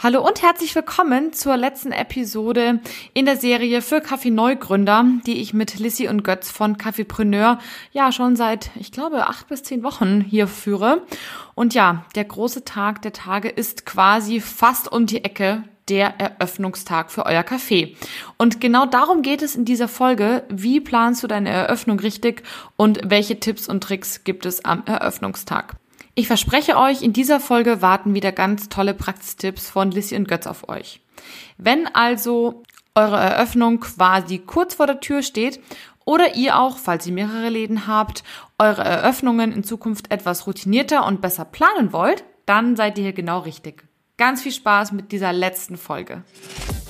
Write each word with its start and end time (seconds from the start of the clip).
Hallo 0.00 0.24
und 0.24 0.42
herzlich 0.42 0.76
willkommen 0.76 1.32
zur 1.32 1.56
letzten 1.56 1.90
Episode 1.90 2.78
in 3.14 3.26
der 3.26 3.36
Serie 3.36 3.82
für 3.82 4.00
Kaffee-Neugründer, 4.00 5.04
die 5.26 5.40
ich 5.40 5.54
mit 5.54 5.80
Lissy 5.80 6.06
und 6.06 6.22
Götz 6.22 6.52
von 6.52 6.78
Kaffeepreneur 6.78 7.58
ja 7.90 8.12
schon 8.12 8.36
seit, 8.36 8.70
ich 8.76 8.92
glaube, 8.92 9.26
acht 9.26 9.48
bis 9.48 9.64
zehn 9.64 9.82
Wochen 9.82 10.20
hier 10.20 10.46
führe. 10.46 11.02
Und 11.56 11.74
ja, 11.74 12.04
der 12.14 12.26
große 12.26 12.64
Tag 12.64 13.02
der 13.02 13.12
Tage 13.12 13.48
ist 13.48 13.86
quasi 13.86 14.40
fast 14.40 14.92
um 14.92 15.06
die 15.06 15.24
Ecke 15.24 15.64
der 15.88 16.20
Eröffnungstag 16.20 17.10
für 17.10 17.26
euer 17.26 17.42
Café. 17.42 17.96
Und 18.36 18.60
genau 18.60 18.86
darum 18.86 19.22
geht 19.22 19.42
es 19.42 19.56
in 19.56 19.64
dieser 19.64 19.88
Folge. 19.88 20.44
Wie 20.48 20.78
planst 20.78 21.24
du 21.24 21.26
deine 21.26 21.48
Eröffnung 21.48 21.98
richtig 21.98 22.44
und 22.76 23.00
welche 23.02 23.40
Tipps 23.40 23.68
und 23.68 23.82
Tricks 23.82 24.22
gibt 24.22 24.46
es 24.46 24.64
am 24.64 24.84
Eröffnungstag? 24.86 25.74
Ich 26.18 26.26
verspreche 26.26 26.76
euch, 26.76 27.02
in 27.02 27.12
dieser 27.12 27.38
Folge 27.38 27.80
warten 27.80 28.12
wieder 28.12 28.32
ganz 28.32 28.68
tolle 28.68 28.92
Praxistipps 28.92 29.70
von 29.70 29.92
Lissy 29.92 30.16
und 30.16 30.26
Götz 30.26 30.48
auf 30.48 30.68
euch. 30.68 31.00
Wenn 31.58 31.86
also 31.86 32.64
eure 32.96 33.18
Eröffnung 33.18 33.78
quasi 33.78 34.38
kurz 34.38 34.74
vor 34.74 34.88
der 34.88 34.98
Tür 34.98 35.22
steht 35.22 35.60
oder 36.04 36.34
ihr 36.34 36.58
auch, 36.58 36.76
falls 36.76 37.06
ihr 37.06 37.12
mehrere 37.12 37.50
Läden 37.50 37.86
habt, 37.86 38.24
eure 38.58 38.82
Eröffnungen 38.82 39.52
in 39.52 39.62
Zukunft 39.62 40.10
etwas 40.10 40.48
routinierter 40.48 41.06
und 41.06 41.20
besser 41.20 41.44
planen 41.44 41.92
wollt, 41.92 42.24
dann 42.46 42.74
seid 42.74 42.98
ihr 42.98 43.04
hier 43.04 43.12
genau 43.12 43.38
richtig. 43.38 43.84
Ganz 44.16 44.42
viel 44.42 44.50
Spaß 44.50 44.90
mit 44.90 45.12
dieser 45.12 45.32
letzten 45.32 45.76
Folge. 45.76 46.24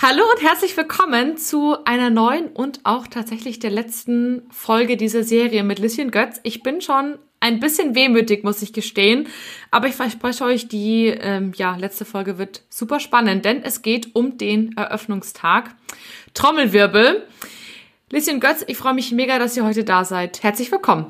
Hallo 0.00 0.22
und 0.32 0.40
herzlich 0.40 0.76
willkommen 0.76 1.38
zu 1.38 1.76
einer 1.84 2.08
neuen 2.08 2.46
und 2.46 2.78
auch 2.84 3.08
tatsächlich 3.08 3.58
der 3.58 3.70
letzten 3.70 4.48
Folge 4.48 4.96
dieser 4.96 5.24
Serie 5.24 5.64
mit 5.64 5.80
Lisschen 5.80 6.12
Götz. 6.12 6.38
Ich 6.44 6.62
bin 6.62 6.80
schon 6.80 7.18
ein 7.40 7.58
bisschen 7.58 7.96
wehmütig, 7.96 8.44
muss 8.44 8.62
ich 8.62 8.72
gestehen, 8.72 9.26
aber 9.72 9.88
ich 9.88 9.96
verspreche 9.96 10.44
euch, 10.44 10.68
die 10.68 11.06
ähm, 11.06 11.52
ja, 11.56 11.74
letzte 11.74 12.04
Folge 12.04 12.38
wird 12.38 12.62
super 12.70 13.00
spannend, 13.00 13.44
denn 13.44 13.64
es 13.64 13.82
geht 13.82 14.14
um 14.14 14.38
den 14.38 14.76
Eröffnungstag. 14.76 15.74
Trommelwirbel. 16.32 17.26
Lisschen 18.10 18.38
Götz, 18.38 18.62
ich 18.68 18.78
freue 18.78 18.94
mich 18.94 19.10
mega, 19.10 19.40
dass 19.40 19.56
ihr 19.56 19.64
heute 19.64 19.82
da 19.82 20.04
seid. 20.04 20.44
Herzlich 20.44 20.70
willkommen. 20.70 21.06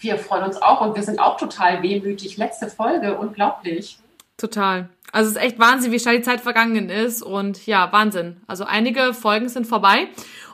Wir 0.00 0.18
freuen 0.18 0.42
uns 0.42 0.60
auch 0.60 0.80
und 0.80 0.96
wir 0.96 1.04
sind 1.04 1.20
auch 1.20 1.36
total 1.36 1.80
wehmütig. 1.80 2.38
Letzte 2.38 2.66
Folge, 2.66 3.16
unglaublich. 3.16 3.98
Total. 4.36 4.88
Also 5.12 5.30
es 5.30 5.36
ist 5.36 5.42
echt 5.42 5.58
Wahnsinn, 5.58 5.92
wie 5.92 5.98
schnell 5.98 6.18
die 6.18 6.22
Zeit 6.22 6.40
vergangen 6.40 6.90
ist. 6.90 7.22
Und 7.22 7.66
ja, 7.66 7.90
Wahnsinn. 7.92 8.40
Also 8.46 8.64
einige 8.64 9.14
Folgen 9.14 9.48
sind 9.48 9.66
vorbei. 9.66 10.08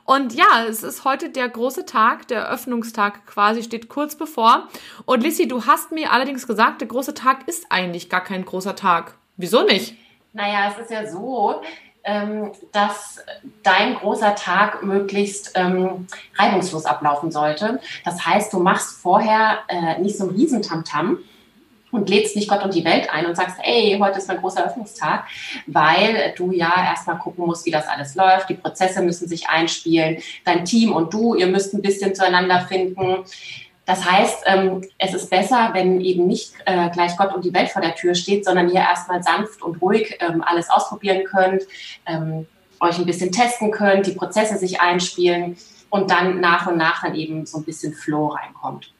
Und 0.04 0.34
ja, 0.34 0.64
es 0.68 0.82
ist 0.82 1.04
heute 1.04 1.30
der 1.30 1.48
große 1.48 1.86
Tag, 1.86 2.28
der 2.28 2.42
Eröffnungstag 2.42 3.26
quasi 3.26 3.62
steht 3.62 3.88
kurz 3.88 4.16
bevor. 4.16 4.68
Und 5.04 5.22
Lissy, 5.22 5.46
du 5.46 5.66
hast 5.66 5.92
mir 5.92 6.12
allerdings 6.12 6.46
gesagt, 6.46 6.80
der 6.80 6.88
große 6.88 7.14
Tag 7.14 7.48
ist 7.48 7.66
eigentlich 7.70 8.08
gar 8.08 8.22
kein 8.22 8.44
großer 8.44 8.74
Tag. 8.74 9.14
Wieso 9.36 9.62
nicht? 9.62 9.94
Naja, 10.32 10.72
es 10.72 10.82
ist 10.82 10.90
ja 10.90 11.08
so, 11.08 11.62
ähm, 12.04 12.52
dass 12.72 13.20
dein 13.62 13.94
großer 13.94 14.34
Tag 14.34 14.82
möglichst 14.82 15.52
ähm, 15.54 16.06
reibungslos 16.36 16.84
ablaufen 16.84 17.30
sollte. 17.30 17.80
Das 18.04 18.26
heißt, 18.26 18.52
du 18.52 18.58
machst 18.58 18.98
vorher 18.98 19.60
äh, 19.68 20.00
nicht 20.00 20.18
so 20.18 20.24
ein 20.24 20.30
Riesentamtam, 20.30 21.18
und 21.92 22.08
lädst 22.08 22.34
nicht 22.34 22.48
Gott 22.48 22.64
und 22.64 22.74
die 22.74 22.84
Welt 22.84 23.08
ein 23.12 23.26
und 23.26 23.36
sagst, 23.36 23.58
ey, 23.62 23.96
heute 24.00 24.18
ist 24.18 24.26
mein 24.26 24.38
großer 24.38 24.66
Öffnungstag, 24.66 25.26
weil 25.66 26.34
du 26.36 26.50
ja 26.50 26.72
erstmal 26.84 27.18
gucken 27.18 27.46
musst, 27.46 27.64
wie 27.66 27.70
das 27.70 27.86
alles 27.86 28.14
läuft. 28.16 28.48
Die 28.48 28.54
Prozesse 28.54 29.02
müssen 29.02 29.28
sich 29.28 29.48
einspielen. 29.48 30.18
Dein 30.44 30.64
Team 30.64 30.92
und 30.92 31.14
du, 31.14 31.34
ihr 31.34 31.46
müsst 31.46 31.74
ein 31.74 31.82
bisschen 31.82 32.14
zueinander 32.14 32.62
finden. 32.62 33.24
Das 33.84 34.04
heißt, 34.04 34.44
ähm, 34.46 34.82
es 34.98 35.12
ist 35.12 35.28
besser, 35.28 35.70
wenn 35.74 36.00
eben 36.00 36.26
nicht 36.26 36.54
äh, 36.66 36.88
gleich 36.90 37.16
Gott 37.16 37.34
und 37.34 37.44
die 37.44 37.52
Welt 37.52 37.70
vor 37.70 37.82
der 37.82 37.94
Tür 37.94 38.14
steht, 38.14 38.44
sondern 38.44 38.68
ihr 38.70 38.80
erstmal 38.80 39.22
sanft 39.22 39.60
und 39.60 39.82
ruhig 39.82 40.16
ähm, 40.20 40.42
alles 40.46 40.70
ausprobieren 40.70 41.24
könnt, 41.24 41.62
ähm, 42.06 42.46
euch 42.80 42.98
ein 42.98 43.06
bisschen 43.06 43.32
testen 43.32 43.70
könnt, 43.70 44.06
die 44.06 44.12
Prozesse 44.12 44.56
sich 44.56 44.80
einspielen 44.80 45.56
und 45.90 46.10
dann 46.10 46.40
nach 46.40 46.66
und 46.68 46.78
nach 46.78 47.02
dann 47.02 47.14
eben 47.14 47.44
so 47.44 47.58
ein 47.58 47.64
bisschen 47.64 47.92
Flow 47.92 48.28
reinkommt. 48.28 48.92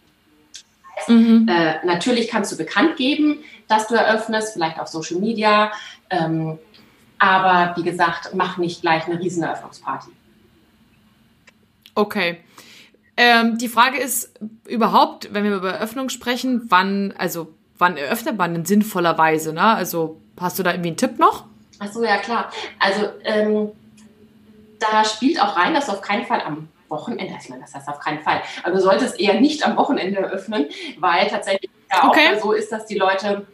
Mhm. 1.08 1.48
Äh, 1.48 1.84
natürlich 1.84 2.28
kannst 2.28 2.52
du 2.52 2.56
bekannt 2.56 2.96
geben, 2.96 3.38
dass 3.68 3.88
du 3.88 3.94
eröffnest, 3.94 4.52
vielleicht 4.52 4.78
auf 4.78 4.88
Social 4.88 5.20
Media. 5.20 5.72
Ähm, 6.10 6.58
aber 7.18 7.76
wie 7.76 7.84
gesagt, 7.84 8.34
mach 8.34 8.58
nicht 8.58 8.82
gleich 8.82 9.06
eine 9.06 9.18
riesen 9.18 9.42
Eröffnungsparty. 9.42 10.10
Okay. 11.94 12.40
Ähm, 13.16 13.58
die 13.58 13.68
Frage 13.68 13.98
ist 13.98 14.34
überhaupt, 14.66 15.32
wenn 15.32 15.44
wir 15.44 15.54
über 15.54 15.72
Eröffnung 15.72 16.08
sprechen, 16.08 16.62
wann, 16.68 17.12
also 17.16 17.54
wann 17.78 17.96
eröffnet 17.96 18.38
man 18.38 18.54
denn 18.54 18.64
sinnvollerweise? 18.64 19.52
Ne? 19.52 19.62
Also 19.62 20.20
hast 20.40 20.58
du 20.58 20.62
da 20.62 20.72
irgendwie 20.72 20.88
einen 20.88 20.96
Tipp 20.96 21.18
noch? 21.18 21.44
Ach 21.78 21.92
so, 21.92 22.02
ja 22.02 22.16
klar. 22.18 22.50
Also 22.78 23.08
ähm, 23.24 23.70
da 24.78 25.04
spielt 25.04 25.40
auch 25.40 25.56
rein, 25.56 25.74
dass 25.74 25.86
du 25.86 25.92
auf 25.92 26.00
keinen 26.00 26.26
Fall 26.26 26.40
am 26.40 26.68
Wochenende, 26.92 27.34
ich 27.40 27.48
meine, 27.48 27.62
das 27.62 27.74
heißt 27.74 27.88
auf 27.88 27.98
keinen 27.98 28.20
Fall, 28.20 28.40
aber 28.62 28.76
du 28.76 28.80
solltest 28.80 29.18
eher 29.18 29.40
nicht 29.40 29.66
am 29.66 29.76
Wochenende 29.76 30.20
eröffnen, 30.20 30.66
weil 31.00 31.26
tatsächlich 31.26 31.70
ja 31.92 32.08
okay. 32.08 32.36
auch 32.36 32.40
so 32.40 32.52
ist, 32.52 32.70
dass 32.70 32.86
die 32.86 32.96
Leute 32.96 33.46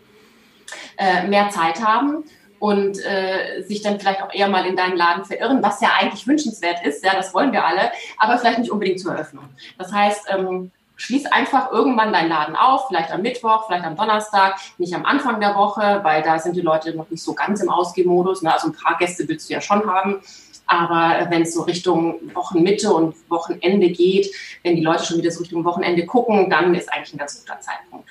äh, 0.98 1.26
mehr 1.26 1.48
Zeit 1.48 1.82
haben 1.82 2.24
und 2.58 2.98
äh, 3.04 3.62
sich 3.62 3.80
dann 3.80 3.98
vielleicht 3.98 4.22
auch 4.22 4.34
eher 4.34 4.48
mal 4.48 4.66
in 4.66 4.76
deinen 4.76 4.96
Laden 4.96 5.24
verirren, 5.24 5.62
was 5.62 5.80
ja 5.80 5.90
eigentlich 5.98 6.26
wünschenswert 6.26 6.84
ist, 6.84 7.02
ja, 7.02 7.14
das 7.14 7.32
wollen 7.32 7.52
wir 7.52 7.64
alle, 7.64 7.92
aber 8.18 8.36
vielleicht 8.36 8.58
nicht 8.58 8.70
unbedingt 8.70 9.00
zur 9.00 9.12
Eröffnung. 9.12 9.44
Das 9.78 9.92
heißt, 9.92 10.26
ähm, 10.28 10.70
schließ 10.98 11.26
einfach 11.26 11.70
irgendwann 11.70 12.12
deinen 12.12 12.28
Laden 12.28 12.56
auf, 12.56 12.88
vielleicht 12.88 13.10
am 13.12 13.22
Mittwoch, 13.22 13.66
vielleicht 13.66 13.84
am 13.84 13.96
Donnerstag, 13.96 14.58
nicht 14.78 14.94
am 14.94 15.04
Anfang 15.04 15.40
der 15.40 15.54
Woche, 15.54 16.00
weil 16.02 16.22
da 16.22 16.38
sind 16.38 16.56
die 16.56 16.60
Leute 16.60 16.94
noch 16.94 17.08
nicht 17.08 17.22
so 17.22 17.34
ganz 17.34 17.62
im 17.62 17.70
Ausgehmodus. 17.70 18.42
Ne? 18.42 18.52
Also 18.52 18.68
ein 18.68 18.74
paar 18.74 18.98
Gäste 18.98 19.26
willst 19.28 19.48
du 19.48 19.54
ja 19.54 19.60
schon 19.60 19.88
haben. 19.88 20.20
Aber 20.68 21.26
wenn 21.30 21.42
es 21.42 21.54
so 21.54 21.62
Richtung 21.62 22.20
Wochenmitte 22.34 22.92
und 22.92 23.14
Wochenende 23.30 23.88
geht, 23.88 24.30
wenn 24.62 24.76
die 24.76 24.82
Leute 24.82 25.04
schon 25.04 25.16
wieder 25.16 25.30
so 25.30 25.40
Richtung 25.40 25.64
Wochenende 25.64 26.04
gucken, 26.04 26.50
dann 26.50 26.74
ist 26.74 26.92
eigentlich 26.92 27.14
ein 27.14 27.18
ganz 27.18 27.40
guter 27.40 27.58
Zeitpunkt. 27.60 28.10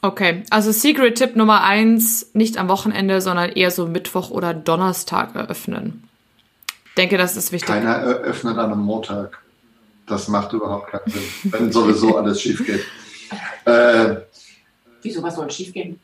Okay, 0.00 0.42
also 0.50 0.72
Secret-Tipp 0.72 1.36
Nummer 1.36 1.62
eins, 1.62 2.30
nicht 2.32 2.56
am 2.56 2.68
Wochenende, 2.68 3.20
sondern 3.20 3.50
eher 3.50 3.70
so 3.70 3.86
Mittwoch 3.86 4.30
oder 4.30 4.54
Donnerstag 4.54 5.34
eröffnen. 5.34 6.08
Ich 6.86 6.94
denke, 6.94 7.18
das 7.18 7.36
ist 7.36 7.52
wichtig. 7.52 7.68
Keiner 7.68 7.96
eröffnet 7.96 8.56
an 8.56 8.72
einem 8.72 8.80
Montag. 8.80 9.38
Das 10.06 10.28
macht 10.28 10.52
überhaupt 10.54 10.92
keinen 10.92 11.10
Sinn, 11.12 11.52
wenn 11.52 11.72
sowieso 11.72 12.16
alles 12.16 12.40
schief 12.40 12.64
geht. 12.64 12.84
Äh, 13.64 14.18
Wieso, 15.02 15.20
was 15.20 15.34
soll 15.34 15.50
schief 15.50 15.72
gehen? 15.72 15.98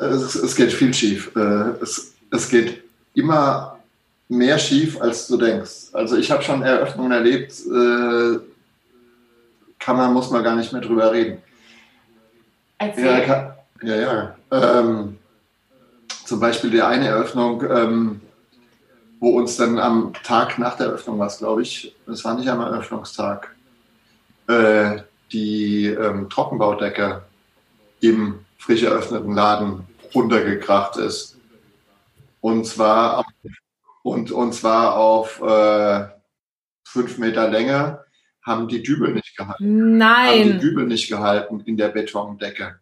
Es, 0.00 0.34
es, 0.34 0.56
geht 0.56 0.72
viel 0.72 0.94
schief. 0.94 1.30
Äh, 1.36 1.82
es, 1.82 2.14
es 2.30 2.48
geht 2.48 2.82
immer 3.14 3.78
mehr 4.28 4.58
schief, 4.58 5.00
als 5.00 5.26
du 5.26 5.36
denkst. 5.36 5.92
Also 5.92 6.16
ich 6.16 6.30
habe 6.30 6.42
schon 6.42 6.62
Eröffnungen 6.62 7.12
erlebt, 7.12 7.52
äh, 7.66 8.38
kann 9.78 9.96
man, 9.96 10.12
muss 10.12 10.30
man 10.30 10.44
gar 10.44 10.54
nicht 10.54 10.72
mehr 10.72 10.82
drüber 10.82 11.12
reden. 11.12 11.42
Erzähl. 12.78 13.04
Ja, 13.04 13.20
kann, 13.20 13.52
ja. 13.82 13.96
ja. 13.96 14.36
Ähm, 14.50 15.18
zum 16.24 16.38
Beispiel 16.38 16.70
die 16.70 16.82
eine 16.82 17.08
Eröffnung, 17.08 17.62
ähm, 17.68 18.20
wo 19.18 19.36
uns 19.36 19.56
dann 19.56 19.78
am 19.78 20.12
Tag 20.22 20.58
nach 20.58 20.76
der 20.76 20.86
Eröffnung 20.86 21.18
war 21.18 21.26
es, 21.26 21.38
glaube 21.38 21.62
ich, 21.62 21.94
es 22.06 22.24
war 22.24 22.34
nicht 22.34 22.48
am 22.48 22.60
Eröffnungstag, 22.60 23.54
äh, 24.48 24.98
die 25.32 25.86
ähm, 25.86 26.30
Trockenbaudecke 26.30 27.22
im 28.00 28.40
frisch 28.58 28.82
eröffneten 28.82 29.34
Laden 29.34 29.86
runtergekracht 30.14 30.96
ist. 30.96 31.36
Und 32.40 32.66
zwar, 32.66 33.26
und, 34.02 34.30
und 34.30 34.54
zwar 34.54 34.96
auf 34.96 35.40
äh, 35.40 36.06
fünf 36.84 37.18
Meter 37.18 37.48
Länge 37.48 38.04
haben 38.42 38.68
die 38.68 38.82
Dübel 38.82 39.12
nicht 39.12 39.36
gehalten. 39.36 39.98
Nein. 39.98 40.28
Haben 40.28 40.52
die 40.52 40.58
Dübel 40.58 40.86
nicht 40.86 41.08
gehalten 41.08 41.60
in 41.60 41.76
der 41.76 41.88
Betondecke. 41.88 42.80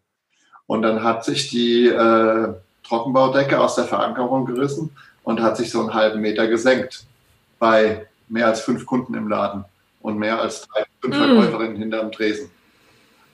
Und 0.65 0.83
dann 0.83 1.03
hat 1.03 1.25
sich 1.25 1.49
die 1.49 1.87
äh, 1.87 2.53
Trockenbaudecke 2.83 3.59
aus 3.59 3.75
der 3.75 3.85
Verankerung 3.85 4.45
gerissen 4.45 4.95
und 5.23 5.41
hat 5.41 5.57
sich 5.57 5.71
so 5.71 5.79
einen 5.79 5.93
halben 5.93 6.21
Meter 6.21 6.47
gesenkt 6.47 7.05
bei 7.59 8.07
mehr 8.29 8.47
als 8.47 8.61
fünf 8.61 8.85
Kunden 8.85 9.13
im 9.15 9.27
Laden 9.27 9.65
und 10.01 10.17
mehr 10.17 10.39
als 10.39 10.67
drei, 10.67 10.85
fünf 11.01 11.15
mm. 11.15 11.19
Verkäuferinnen 11.19 11.77
hinterm 11.77 12.11
Tresen. 12.11 12.49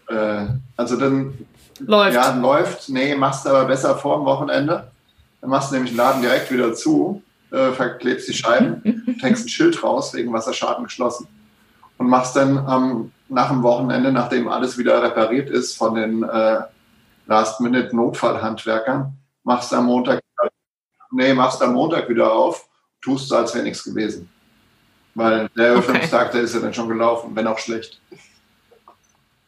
Äh, 0.08 0.46
also 0.78 0.98
dann 0.98 1.46
läuft. 1.80 2.16
Ja, 2.16 2.36
läuft. 2.36 2.90
Nee, 2.90 3.16
machst 3.16 3.48
aber 3.48 3.66
besser 3.66 3.96
vor 3.98 4.18
dem 4.18 4.26
Wochenende. 4.26 4.92
Dann 5.46 5.52
machst 5.52 5.70
du 5.70 5.76
nämlich 5.76 5.92
den 5.92 5.98
Laden 5.98 6.24
direkt 6.24 6.52
wieder 6.52 6.74
zu, 6.74 7.22
äh, 7.52 7.72
verklebst 7.72 8.28
die 8.28 8.34
Scheiben, 8.34 8.82
hängst 9.22 9.46
ein 9.46 9.50
Schild 9.50 9.84
raus, 9.84 10.12
wegen 10.16 10.34
Wasserschaden 10.34 10.86
geschlossen. 10.86 11.28
und 12.00 12.08
machst 12.08 12.36
dann 12.36 12.58
am, 12.58 13.12
nach 13.30 13.50
dem 13.50 13.62
Wochenende, 13.62 14.12
nachdem 14.12 14.48
alles 14.48 14.76
wieder 14.80 15.04
repariert 15.04 15.52
ist 15.52 15.78
von 15.78 15.94
den 15.94 16.24
äh, 16.24 16.62
Last-Minute-Notfallhandwerkern, 17.28 19.14
machst 19.44 19.72
am 19.72 19.86
Montag, 19.86 20.20
nee, 21.12 21.36
machst 21.36 21.62
am 21.62 21.74
Montag 21.74 22.10
wieder 22.10 22.34
auf, 22.34 22.68
tust 23.00 23.30
so, 23.30 23.36
als 23.36 23.54
wäre 23.54 23.66
nichts 23.66 23.84
gewesen. 23.84 24.28
Weil 25.14 25.48
der 25.50 25.68
Eröffnungstag, 25.68 26.30
okay. 26.30 26.38
der 26.38 26.42
ist 26.42 26.56
ja 26.56 26.62
dann 26.62 26.74
schon 26.74 26.90
gelaufen, 26.90 27.36
wenn 27.36 27.46
auch 27.46 27.60
schlecht. 27.60 28.02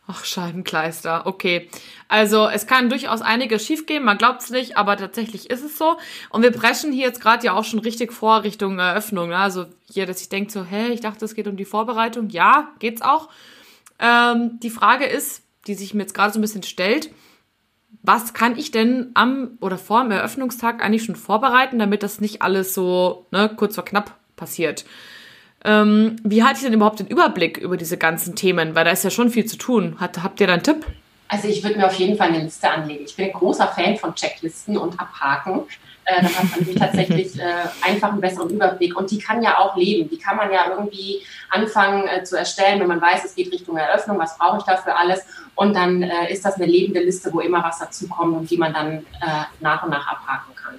Ach, 0.09 0.23
Scheibenkleister, 0.23 1.25
okay. 1.25 1.69
Also 2.07 2.47
es 2.47 2.65
kann 2.65 2.89
durchaus 2.89 3.21
einiges 3.21 3.65
schiefgehen, 3.65 4.05
man 4.05 4.17
glaubt 4.17 4.41
es 4.41 4.49
nicht, 4.49 4.77
aber 4.77 4.95
tatsächlich 4.95 5.49
ist 5.49 5.65
es 5.65 5.77
so. 5.77 5.97
Und 6.29 6.43
wir 6.43 6.51
preschen 6.51 6.93
hier 6.93 7.07
jetzt 7.07 7.19
gerade 7.19 7.45
ja 7.45 7.53
auch 7.53 7.65
schon 7.65 7.79
richtig 7.79 8.13
vor 8.13 8.43
Richtung 8.43 8.79
Eröffnung. 8.79 9.29
Ne? 9.29 9.37
Also 9.37 9.65
hier, 9.91 10.05
dass 10.05 10.21
ich 10.21 10.29
denke 10.29 10.49
so, 10.49 10.63
hä, 10.63 10.93
ich 10.93 11.01
dachte, 11.01 11.25
es 11.25 11.35
geht 11.35 11.47
um 11.47 11.57
die 11.57 11.65
Vorbereitung. 11.65 12.29
Ja, 12.29 12.71
geht's 12.79 13.01
auch. 13.01 13.27
Ähm, 13.99 14.59
die 14.61 14.69
Frage 14.69 15.05
ist, 15.05 15.43
die 15.67 15.73
sich 15.73 15.93
mir 15.93 16.03
jetzt 16.03 16.13
gerade 16.13 16.31
so 16.31 16.39
ein 16.39 16.41
bisschen 16.41 16.63
stellt, 16.63 17.11
was 18.01 18.33
kann 18.33 18.57
ich 18.57 18.71
denn 18.71 19.11
am 19.13 19.57
oder 19.59 19.77
vor 19.77 20.03
dem 20.03 20.11
Eröffnungstag 20.11 20.81
eigentlich 20.81 21.03
schon 21.03 21.17
vorbereiten, 21.17 21.79
damit 21.79 22.03
das 22.03 22.21
nicht 22.21 22.41
alles 22.41 22.73
so 22.73 23.25
ne, 23.31 23.51
kurz 23.53 23.75
vor 23.75 23.83
knapp 23.83 24.15
passiert? 24.37 24.85
Ähm, 25.67 26.15
wie 26.23 26.43
haltet 26.43 26.63
ihr 26.63 26.69
denn 26.69 26.77
überhaupt 26.77 27.01
den 27.01 27.07
Überblick 27.07 27.57
über 27.57 27.75
diese 27.75 27.97
ganzen 27.97 28.35
Themen? 28.35 28.73
Weil 28.73 28.85
da 28.85 28.91
ist 28.91 29.03
ja 29.03 29.09
schon 29.09 29.29
viel 29.29 29.45
zu 29.45 29.57
tun. 29.57 29.97
Hat, 29.99 30.23
habt 30.23 30.39
ihr 30.39 30.47
da 30.47 30.53
einen 30.53 30.63
Tipp? 30.63 30.85
Also 31.27 31.49
ich 31.49 31.61
würde 31.61 31.77
mir 31.77 31.87
auf 31.87 31.95
jeden 31.95 32.17
Fall 32.17 32.29
eine 32.29 32.39
Liste 32.39 32.69
anlegen. 32.69 33.03
Ich 33.05 33.17
bin 33.17 33.25
ein 33.25 33.33
großer 33.33 33.67
Fan 33.67 33.97
von 33.97 34.15
Checklisten 34.15 34.77
und 34.77 34.97
Abhaken. 34.97 35.63
Äh, 36.05 36.21
dann 36.21 36.33
hat 36.33 36.61
man 36.61 36.75
tatsächlich 36.77 37.37
äh, 37.39 37.65
einfach 37.81 38.13
einen 38.13 38.21
besseren 38.21 38.49
Überblick. 38.49 38.95
Und 38.95 39.11
die 39.11 39.17
kann 39.17 39.43
ja 39.43 39.57
auch 39.57 39.75
leben. 39.75 40.09
Die 40.09 40.17
kann 40.17 40.37
man 40.37 40.53
ja 40.53 40.69
irgendwie 40.69 41.21
anfangen 41.49 42.07
äh, 42.07 42.23
zu 42.23 42.37
erstellen, 42.37 42.79
wenn 42.79 42.87
man 42.87 43.01
weiß, 43.01 43.25
es 43.25 43.35
geht 43.35 43.51
Richtung 43.51 43.75
Eröffnung, 43.75 44.17
was 44.17 44.37
brauche 44.37 44.59
ich 44.59 44.63
dafür 44.63 44.97
alles. 44.97 45.19
Und 45.55 45.75
dann 45.75 46.01
äh, 46.01 46.31
ist 46.31 46.45
das 46.45 46.55
eine 46.55 46.65
lebende 46.65 47.01
Liste, 47.01 47.33
wo 47.33 47.41
immer 47.41 47.61
was 47.61 47.79
dazukommt 47.79 48.37
und 48.37 48.49
die 48.49 48.57
man 48.57 48.71
dann 48.73 48.99
äh, 48.99 49.43
nach 49.59 49.83
und 49.83 49.89
nach 49.89 50.07
abhaken 50.07 50.55
kann. 50.55 50.75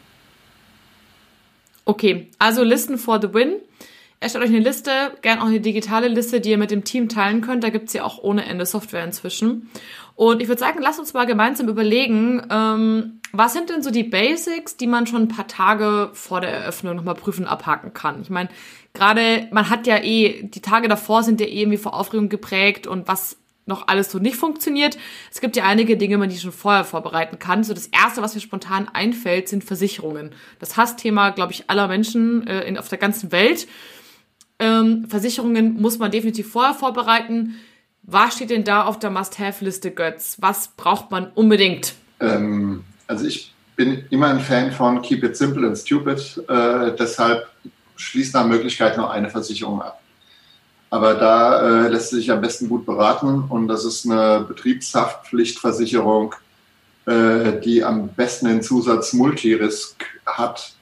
Okay, 1.84 2.30
also 2.38 2.62
Listen 2.62 2.96
for 2.96 3.20
the 3.20 3.34
Win. 3.34 3.56
Erstellt 4.20 4.44
euch 4.44 4.50
eine 4.50 4.58
Liste, 4.58 4.90
gern 5.22 5.38
auch 5.38 5.46
eine 5.46 5.60
digitale 5.60 6.08
Liste, 6.08 6.40
die 6.40 6.50
ihr 6.50 6.58
mit 6.58 6.72
dem 6.72 6.82
Team 6.82 7.08
teilen 7.08 7.40
könnt. 7.40 7.62
Da 7.62 7.70
gibt's 7.70 7.92
ja 7.92 8.02
auch 8.02 8.18
ohne 8.18 8.44
Ende 8.44 8.66
Software 8.66 9.04
inzwischen. 9.04 9.70
Und 10.16 10.42
ich 10.42 10.48
würde 10.48 10.58
sagen, 10.58 10.80
lasst 10.82 10.98
uns 10.98 11.14
mal 11.14 11.26
gemeinsam 11.26 11.68
überlegen, 11.68 12.42
ähm, 12.50 13.20
was 13.32 13.52
sind 13.52 13.70
denn 13.70 13.82
so 13.82 13.92
die 13.92 14.02
Basics, 14.02 14.76
die 14.76 14.88
man 14.88 15.06
schon 15.06 15.22
ein 15.22 15.28
paar 15.28 15.46
Tage 15.46 16.10
vor 16.14 16.40
der 16.40 16.50
Eröffnung 16.50 16.96
nochmal 16.96 17.14
prüfen 17.14 17.46
abhaken 17.46 17.92
kann? 17.94 18.20
Ich 18.22 18.30
meine, 18.30 18.48
gerade, 18.92 19.46
man 19.52 19.70
hat 19.70 19.86
ja 19.86 19.98
eh, 19.98 20.42
die 20.42 20.62
Tage 20.62 20.88
davor 20.88 21.22
sind 21.22 21.40
ja 21.40 21.46
eh 21.46 21.60
irgendwie 21.60 21.78
vor 21.78 21.94
Aufregung 21.94 22.28
geprägt 22.28 22.88
und 22.88 23.06
was 23.06 23.36
noch 23.66 23.86
alles 23.86 24.10
so 24.10 24.18
nicht 24.18 24.36
funktioniert. 24.36 24.98
Es 25.30 25.40
gibt 25.40 25.54
ja 25.54 25.64
einige 25.64 25.96
Dinge, 25.96 26.18
man 26.18 26.30
die 26.30 26.38
schon 26.38 26.52
vorher 26.52 26.84
vorbereiten 26.84 27.38
kann. 27.38 27.62
So 27.62 27.74
das 27.74 27.86
erste, 27.86 28.22
was 28.22 28.34
mir 28.34 28.40
spontan 28.40 28.88
einfällt, 28.92 29.48
sind 29.48 29.62
Versicherungen. 29.62 30.34
Das 30.58 30.76
Hassthema, 30.76 31.30
glaube 31.30 31.52
ich, 31.52 31.70
aller 31.70 31.86
Menschen 31.86 32.46
äh, 32.46 32.62
in, 32.62 32.78
auf 32.78 32.88
der 32.88 32.98
ganzen 32.98 33.30
Welt. 33.30 33.68
Ähm, 34.58 35.06
Versicherungen 35.08 35.80
muss 35.80 35.98
man 35.98 36.10
definitiv 36.10 36.50
vorher 36.50 36.74
vorbereiten. 36.74 37.56
Was 38.02 38.34
steht 38.36 38.50
denn 38.50 38.64
da 38.64 38.84
auf 38.84 38.98
der 38.98 39.10
Must-Have-Liste, 39.10 39.90
Götz? 39.90 40.38
Was 40.40 40.68
braucht 40.68 41.10
man 41.10 41.30
unbedingt? 41.34 41.94
Ähm, 42.20 42.84
also 43.06 43.26
ich 43.26 43.52
bin 43.76 44.04
immer 44.10 44.28
ein 44.28 44.40
Fan 44.40 44.72
von 44.72 45.02
Keep 45.02 45.24
it 45.24 45.36
simple 45.36 45.66
and 45.66 45.78
stupid. 45.78 46.42
Äh, 46.48 46.96
deshalb 46.98 47.46
schließt 47.96 48.34
nach 48.34 48.46
Möglichkeit 48.46 48.96
nur 48.96 49.10
eine 49.10 49.30
Versicherung 49.30 49.82
ab. 49.82 50.00
Aber 50.90 51.14
da 51.14 51.84
äh, 51.84 51.88
lässt 51.88 52.10
sich 52.10 52.30
am 52.30 52.40
besten 52.40 52.68
gut 52.68 52.86
beraten 52.86 53.44
und 53.48 53.68
das 53.68 53.84
ist 53.84 54.06
eine 54.06 54.44
Betriebshaftpflichtversicherung, 54.48 56.34
äh, 57.06 57.60
die 57.60 57.84
am 57.84 58.08
besten 58.08 58.46
den 58.46 58.62
Zusatz 58.62 59.12
Multirisk 59.12 60.04
hat, 60.24 60.72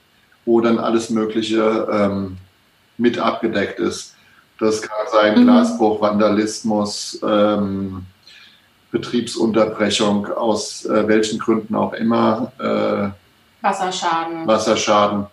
wo 0.44 0.60
dann 0.60 0.78
alles 0.78 1.10
Mögliche 1.10 1.88
ähm, 1.90 2.36
mit 2.98 3.18
abgedeckt 3.18 3.78
ist. 3.80 4.14
Das 4.58 4.80
kann 4.82 5.06
sein 5.10 5.38
mhm. 5.38 5.44
Glasbruch, 5.44 6.00
Vandalismus, 6.00 7.20
ähm, 7.22 8.06
Betriebsunterbrechung 8.90 10.26
aus 10.32 10.84
äh, 10.86 11.06
welchen 11.06 11.38
Gründen 11.38 11.74
auch 11.74 11.92
immer. 11.92 12.52
Äh, 12.58 13.64
Wasserschaden. 13.66 14.46
Wasserschaden, 14.46 15.26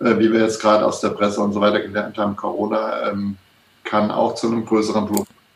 äh, 0.00 0.18
wie 0.18 0.32
wir 0.32 0.40
jetzt 0.40 0.60
gerade 0.60 0.86
aus 0.86 1.00
der 1.00 1.10
Presse 1.10 1.40
und 1.40 1.52
so 1.52 1.60
weiter 1.60 1.80
gelernt 1.80 2.16
haben, 2.18 2.36
Corona 2.36 3.10
ähm, 3.10 3.36
kann 3.84 4.10
auch 4.10 4.34
zu 4.34 4.46
einem 4.46 4.64
größeren 4.64 5.08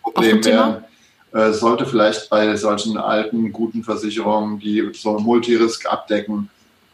Problem 0.02 0.44
werden. 0.44 0.84
Äh, 1.32 1.52
sollte 1.52 1.86
vielleicht 1.86 2.30
bei 2.30 2.54
solchen 2.56 2.96
alten, 2.96 3.52
guten 3.52 3.84
Versicherungen, 3.84 4.58
die 4.58 4.90
so 4.94 5.18
Multirisk 5.18 5.86
abdecken, 5.86 6.48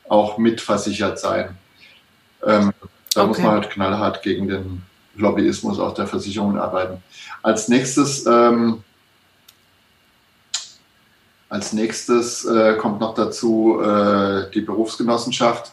auch 0.09 0.39
mitversichert 0.39 1.19
sein. 1.19 1.56
Ähm, 2.47 2.73
da 3.15 3.23
okay. 3.23 3.29
muss 3.29 3.39
man 3.39 3.51
halt 3.53 3.71
knallhart 3.71 4.23
gegen 4.23 4.49
den 4.49 4.83
Lobbyismus 5.17 5.79
auch 5.79 5.95
der 5.95 6.07
Versicherungen 6.07 6.59
arbeiten. 6.59 7.03
Als 7.43 7.69
nächstes, 7.69 8.25
ähm, 8.27 8.85
als 11.49 11.73
nächstes 11.73 12.45
äh, 12.45 12.77
kommt 12.77 13.01
noch 13.01 13.15
dazu 13.15 13.81
äh, 13.81 14.51
die 14.53 14.61
Berufsgenossenschaft, 14.61 15.73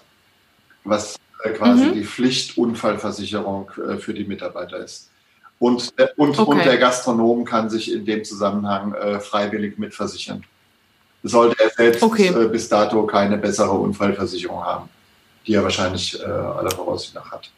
was 0.84 1.18
äh, 1.44 1.52
quasi 1.52 1.86
mhm. 1.86 1.94
die 1.94 2.06
Pflichtunfallversicherung 2.06 3.72
äh, 3.88 3.98
für 3.98 4.14
die 4.14 4.24
Mitarbeiter 4.24 4.78
ist. 4.78 5.10
Und, 5.60 5.94
äh, 5.98 6.08
und, 6.18 6.38
okay. 6.40 6.52
und 6.52 6.66
der 6.66 6.78
Gastronom 6.78 7.46
kann 7.46 7.70
sich 7.70 7.92
in 7.92 8.06
dem 8.06 8.24
Zusammenhang 8.24 8.96
freiwillig 9.22 9.78
mitversichern. 9.80 10.44
Sollte 11.24 11.62
er 11.64 11.72
selbst 11.72 12.04
okay. 12.04 12.32
bis 12.48 12.70
dato 12.70 13.06
keine 13.08 13.38
bessere 13.38 13.72
Unfallversicherung 13.72 14.64
haben 14.64 14.90
die 15.48 15.54
er 15.54 15.64
wahrscheinlich 15.64 16.20
äh, 16.20 16.26
aller 16.26 16.72
Voraussicht 16.72 17.16
nach 17.16 17.32
hat. 17.32 17.50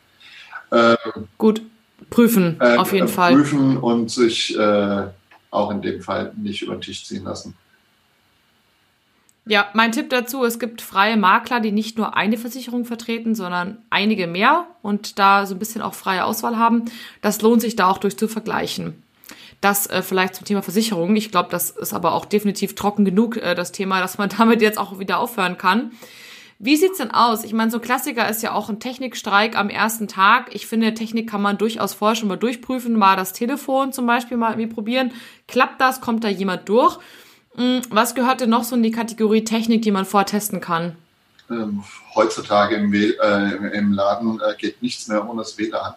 Ähm, 0.71 1.27
Gut, 1.37 1.61
prüfen 2.09 2.57
äh, 2.59 2.77
auf 2.77 2.93
jeden 2.93 3.07
äh, 3.07 3.11
Fall. 3.11 3.33
Prüfen 3.33 3.77
und 3.77 4.11
sich 4.11 4.57
äh, 4.57 5.03
auch 5.51 5.71
in 5.71 5.81
dem 5.81 6.01
Fall 6.01 6.31
nicht 6.37 6.61
über 6.61 6.75
den 6.75 6.81
Tisch 6.81 7.03
ziehen 7.05 7.23
lassen. 7.23 7.55
Ja, 9.45 9.67
mein 9.73 9.91
Tipp 9.91 10.11
dazu, 10.11 10.45
es 10.45 10.59
gibt 10.59 10.79
freie 10.79 11.17
Makler, 11.17 11.59
die 11.59 11.71
nicht 11.71 11.97
nur 11.97 12.15
eine 12.15 12.37
Versicherung 12.37 12.85
vertreten, 12.85 13.33
sondern 13.33 13.79
einige 13.89 14.27
mehr 14.27 14.67
und 14.83 15.17
da 15.17 15.47
so 15.47 15.55
ein 15.55 15.59
bisschen 15.59 15.81
auch 15.81 15.95
freie 15.95 16.23
Auswahl 16.23 16.57
haben. 16.57 16.85
Das 17.23 17.41
lohnt 17.41 17.61
sich 17.61 17.75
da 17.75 17.89
auch 17.89 17.97
durch 17.97 18.15
zu 18.15 18.27
vergleichen. 18.27 19.01
Das 19.59 19.87
äh, 19.87 20.03
vielleicht 20.03 20.35
zum 20.35 20.45
Thema 20.45 20.61
Versicherung. 20.61 21.15
Ich 21.15 21.31
glaube, 21.31 21.49
das 21.49 21.71
ist 21.71 21.93
aber 21.93 22.13
auch 22.13 22.25
definitiv 22.25 22.75
trocken 22.75 23.05
genug, 23.05 23.37
äh, 23.37 23.55
das 23.55 23.71
Thema, 23.71 23.99
dass 23.99 24.19
man 24.19 24.29
damit 24.37 24.61
jetzt 24.61 24.77
auch 24.77 24.99
wieder 24.99 25.19
aufhören 25.19 25.57
kann. 25.57 25.93
Wie 26.61 26.75
sieht's 26.75 26.97
denn 26.97 27.11
aus? 27.11 27.45
Ich 27.45 27.53
meine, 27.53 27.71
so 27.71 27.77
ein 27.77 27.81
Klassiker 27.81 28.27
ist 28.29 28.43
ja 28.43 28.51
auch 28.51 28.67
ein 28.67 28.81
Technikstreik 28.81 29.57
am 29.57 29.69
ersten 29.69 30.09
Tag. 30.09 30.53
Ich 30.53 30.67
finde, 30.67 30.93
Technik 30.93 31.29
kann 31.29 31.41
man 31.41 31.57
durchaus 31.57 31.93
vorher 31.93 32.17
schon 32.17 32.27
mal 32.27 32.35
durchprüfen, 32.35 32.97
mal 32.97 33.15
das 33.15 33.31
Telefon 33.31 33.93
zum 33.93 34.05
Beispiel 34.05 34.35
mal 34.35 34.51
irgendwie 34.51 34.73
probieren. 34.73 35.13
Klappt 35.47 35.79
das? 35.79 36.01
Kommt 36.01 36.25
da 36.25 36.27
jemand 36.27 36.67
durch? 36.67 36.97
Hm, 37.55 37.81
was 37.89 38.13
gehört 38.13 38.41
denn 38.41 38.49
noch 38.49 38.65
so 38.65 38.75
in 38.75 38.83
die 38.83 38.91
Kategorie 38.91 39.45
Technik, 39.45 39.83
die 39.83 39.91
man 39.91 40.03
vortesten 40.03 40.59
kann? 40.59 40.97
Ähm, 41.49 41.81
heutzutage 42.13 42.75
im, 42.75 42.93
äh, 42.93 43.77
im 43.77 43.93
Laden 43.93 44.41
äh, 44.41 44.53
geht 44.57 44.81
nichts 44.81 45.07
mehr 45.07 45.27
ohne 45.27 45.39
das 45.39 45.57
WLAN. 45.57 45.93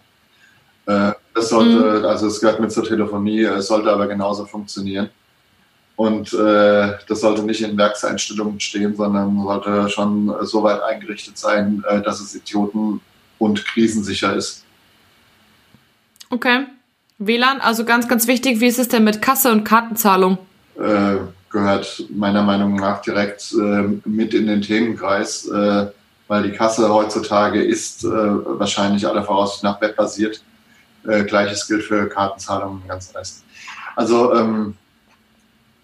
Äh, 0.85 1.11
das 1.35 1.49
sollte, 1.49 1.99
mhm. 1.99 2.05
also 2.05 2.27
es 2.27 2.39
gehört 2.39 2.61
mit 2.61 2.71
zur 2.71 2.85
Telefonie, 2.85 3.43
es 3.43 3.67
sollte 3.67 3.91
aber 3.91 4.07
genauso 4.07 4.45
funktionieren. 4.45 5.09
Und 5.95 6.33
äh, 6.33 6.93
das 7.07 7.21
sollte 7.21 7.43
nicht 7.43 7.61
in 7.61 7.77
Werkseinstellungen 7.77 8.59
stehen, 8.59 8.95
sondern 8.95 9.43
sollte 9.43 9.89
schon 9.89 10.33
so 10.41 10.63
weit 10.63 10.81
eingerichtet 10.81 11.37
sein, 11.37 11.83
äh, 11.87 12.01
dass 12.01 12.19
es 12.19 12.33
Idioten- 12.33 12.99
und 13.37 13.65
krisensicher 13.65 14.35
ist. 14.35 14.63
Okay. 16.29 16.65
WLAN, 17.19 17.61
also 17.61 17.85
ganz, 17.85 18.07
ganz 18.07 18.27
wichtig, 18.27 18.59
wie 18.59 18.67
ist 18.67 18.79
es 18.79 18.87
denn 18.87 19.03
mit 19.03 19.21
Kasse 19.21 19.51
und 19.51 19.63
Kartenzahlung? 19.63 20.39
Äh, 20.79 21.17
gehört 21.51 22.05
meiner 22.09 22.41
Meinung 22.41 22.75
nach 22.75 23.01
direkt 23.01 23.53
äh, 23.53 23.83
mit 24.03 24.33
in 24.33 24.47
den 24.47 24.61
Themenkreis, 24.63 25.47
äh, 25.47 25.87
weil 26.27 26.43
die 26.43 26.51
Kasse 26.51 26.91
heutzutage 26.91 27.63
ist 27.63 28.03
äh, 28.03 28.07
wahrscheinlich 28.09 29.07
aller 29.07 29.23
Voraussicht 29.23 29.63
nach 29.63 29.79
webbasiert. 29.79 30.41
Äh, 31.07 31.23
Gleiches 31.25 31.67
gilt 31.67 31.83
für 31.83 32.09
Kartenzahlungen 32.09 32.81
ganz 32.87 33.13
Rest. 33.13 33.43
Also 33.95 34.33
ähm, 34.33 34.75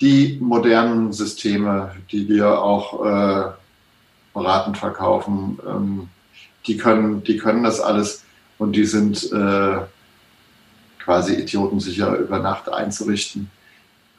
die 0.02 0.38
modernen 0.42 1.12
Systeme, 1.12 1.96
die 2.12 2.28
wir 2.30 2.62
auch 2.62 3.06
äh, 3.06 3.52
beratend 4.34 4.78
verkaufen, 4.78 5.60
ähm, 5.68 6.10
die, 6.68 6.78
können, 6.78 7.24
die 7.24 7.38
können 7.38 7.64
das 7.64 7.80
alles 7.80 8.24
und 8.58 8.76
die 8.76 8.86
sind 8.86 9.32
äh, 9.32 9.80
quasi 11.00 11.34
idiotensicher 11.34 12.16
über 12.18 12.40
Nacht 12.40 12.72
einzurichten, 12.72 13.50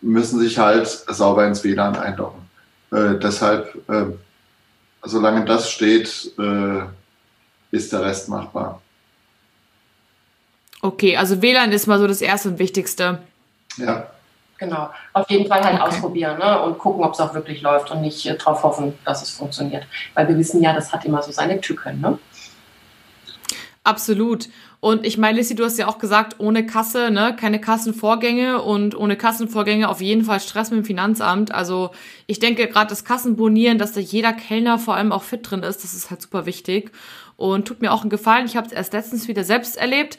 müssen 0.01 0.41
sich 0.41 0.59
halt 0.59 0.87
sauber 0.89 1.47
ins 1.47 1.63
WLAN 1.65 1.97
einloggen. 1.97 2.41
Äh, 2.91 3.19
deshalb, 3.23 3.75
äh, 3.89 4.07
solange 5.03 5.45
das 5.45 5.71
steht, 5.71 6.33
äh, 6.39 6.83
ist 7.71 7.93
der 7.93 8.03
Rest 8.03 8.29
machbar. 8.29 8.83
Okay, 10.83 11.17
also 11.17 11.41
WLAN 11.43 11.73
ist 11.73 11.87
mal 11.87 11.99
so 11.99 12.07
das 12.07 12.23
Erste 12.23 12.49
und 12.49 12.59
Wichtigste. 12.59 13.21
Ja. 13.77 14.11
Genau. 14.61 14.91
Auf 15.15 15.29
jeden 15.31 15.49
Fall 15.49 15.65
halt 15.65 15.81
Okay. 15.81 15.89
ausprobieren 15.89 16.39
ne? 16.39 16.61
und 16.63 16.79
gucken, 16.79 17.03
ob 17.03 17.15
es 17.15 17.21
auch 17.21 17.33
wirklich 17.33 17.63
läuft 17.63 17.91
und 17.91 18.03
nicht 18.03 18.27
äh, 18.27 18.37
darauf 18.37 18.63
hoffen, 18.63 18.93
dass 19.07 19.23
es 19.23 19.31
funktioniert. 19.31 19.87
Weil 20.15 20.29
wir 20.29 20.37
wissen 20.37 20.63
ja, 20.63 20.75
das 20.75 20.93
hat 20.93 21.05
immer 21.07 21.23
so 21.23 21.33
seine 21.33 21.61
Tücken. 21.63 22.01
Ne? 22.01 22.19
Absolut. 23.85 24.49
Und 24.81 25.07
ich 25.07 25.17
meine, 25.17 25.39
Lissy, 25.39 25.55
du 25.55 25.65
hast 25.65 25.79
ja 25.79 25.89
auch 25.89 25.99
gesagt, 25.99 26.37
ohne 26.39 26.67
Kasse, 26.67 27.11
ne, 27.11 27.35
keine 27.39 27.61
Kassenvorgänge 27.61 28.61
und 28.61 28.95
ohne 28.95 29.17
Kassenvorgänge 29.17 29.89
auf 29.89 30.03
jeden 30.03 30.25
Fall 30.25 30.41
Stress 30.41 30.71
mit 30.71 30.81
dem 30.81 30.85
Finanzamt. 30.85 31.53
Also 31.53 31.91
ich 32.27 32.39
denke 32.39 32.67
gerade 32.69 32.91
das 32.91 33.05
Kassenbonieren, 33.05 33.79
dass 33.79 33.93
da 33.93 34.01
jeder 34.01 34.35
Kellner 34.35 34.79
vor 34.79 34.95
allem 34.95 35.13
auch 35.13 35.23
fit 35.23 35.51
drin 35.51 35.63
ist, 35.63 35.85
das 35.85 35.95
ist 35.95 36.11
halt 36.11 36.21
super 36.21 36.45
wichtig. 36.45 36.93
Und 37.37 37.67
tut 37.67 37.81
mir 37.81 37.93
auch 37.93 38.03
einen 38.03 38.11
Gefallen. 38.11 38.45
Ich 38.45 38.57
habe 38.57 38.67
es 38.67 38.73
erst 38.73 38.93
letztens 38.93 39.27
wieder 39.27 39.45
selbst 39.45 39.79
erlebt. 39.79 40.19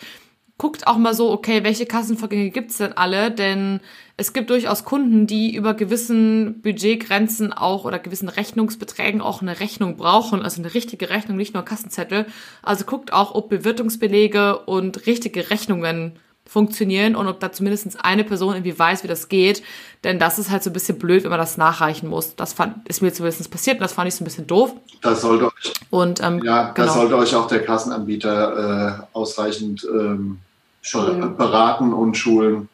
Guckt 0.62 0.86
auch 0.86 0.98
mal 0.98 1.16
so, 1.16 1.32
okay, 1.32 1.64
welche 1.64 1.88
Kassenvorgänge 1.88 2.52
gibt's 2.52 2.78
denn 2.78 2.94
alle? 2.94 3.32
Denn 3.32 3.80
es 4.16 4.32
gibt 4.32 4.52
durchaus 4.52 4.86
Kunden, 4.86 5.26
die 5.26 5.56
über 5.56 5.74
gewissen 5.74 6.62
Budgetgrenzen 6.62 7.52
auch 7.52 7.84
oder 7.84 7.98
gewissen 7.98 8.30
Rechnungsbeträgen 8.30 9.22
auch 9.22 9.42
eine 9.42 9.60
Rechnung 9.60 9.98
brauchen, 9.98 10.44
also 10.44 10.62
eine 10.62 10.72
richtige 10.76 11.10
Rechnung, 11.10 11.36
nicht 11.36 11.56
nur 11.56 11.66
Kassenzettel. 11.66 12.28
Also 12.62 12.86
guckt 12.86 13.12
auch, 13.12 13.34
ob 13.34 13.50
Bewirtungsbelege 13.50 14.60
und 14.60 15.08
richtige 15.08 15.50
Rechnungen 15.50 16.20
funktionieren 16.46 17.16
und 17.16 17.28
ob 17.28 17.40
da 17.40 17.52
zumindest 17.52 18.06
eine 18.06 18.24
Person 18.24 18.54
irgendwie 18.54 18.78
weiß, 18.78 19.04
wie 19.04 19.08
das 19.08 19.30
geht. 19.30 19.64
Denn 20.04 20.20
das 20.20 20.38
ist 20.38 20.52
halt 20.52 20.62
so 20.62 20.70
ein 20.70 20.74
bisschen 20.74 21.00
blöd, 21.00 21.24
wenn 21.24 21.32
man 21.32 21.40
das 21.40 21.58
nachreichen 21.58 22.08
muss. 22.08 22.36
Das 22.36 22.54
fand, 22.54 22.88
ist 22.88 23.02
mir 23.02 23.12
zumindest 23.12 23.50
passiert 23.50 23.78
und 23.78 23.82
das 23.82 23.94
fand 23.94 24.10
ich 24.10 24.14
so 24.14 24.24
ein 24.24 24.26
bisschen 24.26 24.46
doof. 24.46 24.76
Da 25.02 25.16
sollte 25.16 25.48
euch, 25.48 25.74
Und 25.90 26.22
ähm, 26.22 26.44
ja, 26.44 26.70
genau. 26.70 26.94
sollte 26.94 27.18
euch 27.18 27.34
auch 27.34 27.48
der 27.48 27.64
Kassenanbieter 27.64 29.00
äh, 29.02 29.18
ausreichend 29.18 29.88
ähm, 29.92 30.38
Schulen. 30.82 31.38
beraten 31.38 31.94
und 31.94 32.18
schulen 32.18 32.70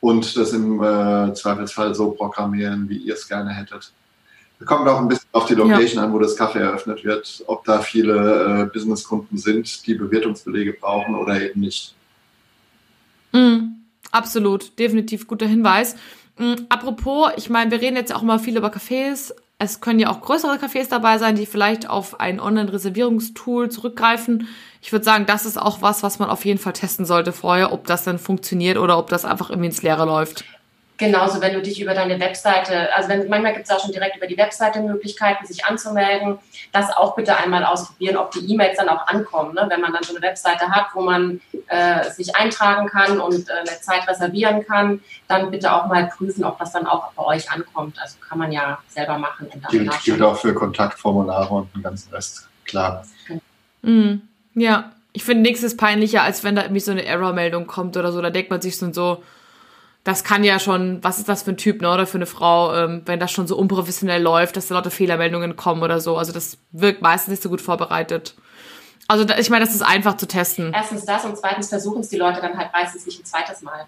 und 0.00 0.36
das 0.36 0.52
im 0.52 0.82
äh, 0.82 1.32
Zweifelsfall 1.34 1.94
so 1.94 2.10
programmieren, 2.10 2.88
wie 2.88 2.98
ihr 2.98 3.14
es 3.14 3.26
gerne 3.26 3.50
hättet. 3.50 3.92
Kommt 4.64 4.88
auch 4.88 5.00
ein 5.00 5.08
bisschen 5.08 5.28
auf 5.32 5.46
die 5.46 5.54
Location 5.54 6.02
an, 6.02 6.12
wo 6.12 6.18
das 6.18 6.34
Kaffee 6.34 6.60
eröffnet 6.60 7.04
wird, 7.04 7.44
ob 7.46 7.64
da 7.64 7.80
viele 7.80 8.62
äh, 8.62 8.64
Businesskunden 8.66 9.36
sind, 9.36 9.86
die 9.86 9.94
Bewertungsbelege 9.94 10.72
brauchen 10.72 11.14
oder 11.14 11.40
eben 11.40 11.60
nicht. 11.60 11.94
Mm, 13.32 13.74
absolut, 14.12 14.78
definitiv 14.78 15.26
guter 15.26 15.46
Hinweis. 15.46 15.96
Mm, 16.38 16.54
apropos, 16.70 17.32
ich 17.36 17.50
meine, 17.50 17.70
wir 17.70 17.82
reden 17.82 17.96
jetzt 17.96 18.14
auch 18.14 18.22
mal 18.22 18.38
viel 18.38 18.56
über 18.56 18.68
Cafés. 18.68 19.32
Es 19.58 19.80
können 19.80 19.98
ja 19.98 20.10
auch 20.10 20.20
größere 20.20 20.56
Cafés 20.56 20.90
dabei 20.90 21.16
sein, 21.16 21.34
die 21.34 21.46
vielleicht 21.46 21.88
auf 21.88 22.20
ein 22.20 22.40
Online-Reservierungstool 22.40 23.70
zurückgreifen. 23.70 24.48
Ich 24.82 24.92
würde 24.92 25.04
sagen, 25.04 25.24
das 25.24 25.46
ist 25.46 25.56
auch 25.56 25.80
was, 25.80 26.02
was 26.02 26.18
man 26.18 26.28
auf 26.28 26.44
jeden 26.44 26.58
Fall 26.58 26.74
testen 26.74 27.06
sollte 27.06 27.32
vorher, 27.32 27.72
ob 27.72 27.86
das 27.86 28.04
dann 28.04 28.18
funktioniert 28.18 28.76
oder 28.76 28.98
ob 28.98 29.08
das 29.08 29.24
einfach 29.24 29.48
irgendwie 29.48 29.68
ins 29.68 29.82
Leere 29.82 30.04
läuft. 30.04 30.44
Genauso, 30.98 31.42
wenn 31.42 31.52
du 31.52 31.60
dich 31.60 31.80
über 31.80 31.92
deine 31.92 32.18
Webseite, 32.18 32.94
also 32.94 33.10
wenn, 33.10 33.28
manchmal 33.28 33.52
gibt 33.52 33.66
es 33.66 33.70
auch 33.70 33.80
schon 33.80 33.92
direkt 33.92 34.16
über 34.16 34.26
die 34.26 34.38
Webseite 34.38 34.80
Möglichkeiten, 34.80 35.44
sich 35.44 35.64
anzumelden. 35.66 36.38
Das 36.72 36.96
auch 36.96 37.14
bitte 37.14 37.36
einmal 37.36 37.64
ausprobieren, 37.64 38.16
ob 38.16 38.30
die 38.30 38.50
E-Mails 38.50 38.78
dann 38.78 38.88
auch 38.88 39.06
ankommen. 39.06 39.54
Ne? 39.54 39.66
Wenn 39.68 39.82
man 39.82 39.92
dann 39.92 40.02
so 40.02 40.14
eine 40.14 40.22
Webseite 40.22 40.70
hat, 40.70 40.86
wo 40.94 41.02
man 41.02 41.42
äh, 41.68 42.10
sich 42.10 42.34
eintragen 42.34 42.88
kann 42.88 43.20
und 43.20 43.48
äh, 43.50 43.52
eine 43.52 43.80
Zeit 43.80 44.08
reservieren 44.08 44.64
kann, 44.66 45.00
dann 45.28 45.50
bitte 45.50 45.70
auch 45.74 45.86
mal 45.86 46.06
prüfen, 46.06 46.44
ob 46.44 46.58
das 46.58 46.72
dann 46.72 46.86
auch 46.86 47.12
bei 47.12 47.24
euch 47.24 47.50
ankommt. 47.50 47.98
Also 48.00 48.16
kann 48.26 48.38
man 48.38 48.50
ja 48.50 48.78
selber 48.88 49.18
machen. 49.18 49.48
Und 49.52 49.62
dann 49.62 49.70
Gilt, 49.70 50.02
gilt 50.02 50.22
auch 50.22 50.38
für 50.38 50.54
Kontaktformulare 50.54 51.52
und 51.52 51.74
den 51.74 51.82
ganzen 51.82 52.10
Rest. 52.14 52.48
Klar. 52.64 53.04
Mm, 53.82 54.14
ja, 54.54 54.92
ich 55.12 55.24
finde, 55.24 55.42
nichts 55.42 55.62
ist 55.62 55.76
peinlicher, 55.76 56.22
als 56.22 56.42
wenn 56.42 56.56
da 56.56 56.62
irgendwie 56.62 56.80
so 56.80 56.90
eine 56.90 57.04
Error-Meldung 57.04 57.66
kommt 57.66 57.98
oder 57.98 58.12
so. 58.12 58.22
Da 58.22 58.30
denkt 58.30 58.50
man 58.50 58.62
sich 58.62 58.78
so, 58.78 58.92
so 58.92 59.22
das 60.06 60.22
kann 60.22 60.44
ja 60.44 60.60
schon, 60.60 61.02
was 61.02 61.18
ist 61.18 61.28
das 61.28 61.42
für 61.42 61.50
ein 61.50 61.56
Typ, 61.56 61.82
ne, 61.82 61.92
oder 61.92 62.06
für 62.06 62.16
eine 62.18 62.26
Frau, 62.26 62.72
ähm, 62.72 63.02
wenn 63.06 63.18
das 63.18 63.32
schon 63.32 63.48
so 63.48 63.56
unprofessionell 63.56 64.22
läuft, 64.22 64.56
dass 64.56 64.68
da 64.68 64.76
lauter 64.76 64.92
Fehlermeldungen 64.92 65.56
kommen 65.56 65.82
oder 65.82 65.98
so. 65.98 66.16
Also 66.16 66.32
das 66.32 66.58
wirkt 66.70 67.02
meistens 67.02 67.32
nicht 67.32 67.42
so 67.42 67.48
gut 67.48 67.60
vorbereitet. 67.60 68.36
Also 69.08 69.24
da, 69.24 69.36
ich 69.36 69.50
meine, 69.50 69.64
das 69.64 69.74
ist 69.74 69.82
einfach 69.82 70.16
zu 70.16 70.28
testen. 70.28 70.72
Erstens 70.72 71.04
das 71.06 71.24
und 71.24 71.36
zweitens 71.36 71.70
versuchen 71.70 72.02
es 72.02 72.08
die 72.08 72.18
Leute 72.18 72.40
dann 72.40 72.56
halt 72.56 72.72
meistens 72.72 73.04
nicht 73.04 73.20
ein 73.20 73.24
zweites 73.24 73.62
Mal. 73.62 73.86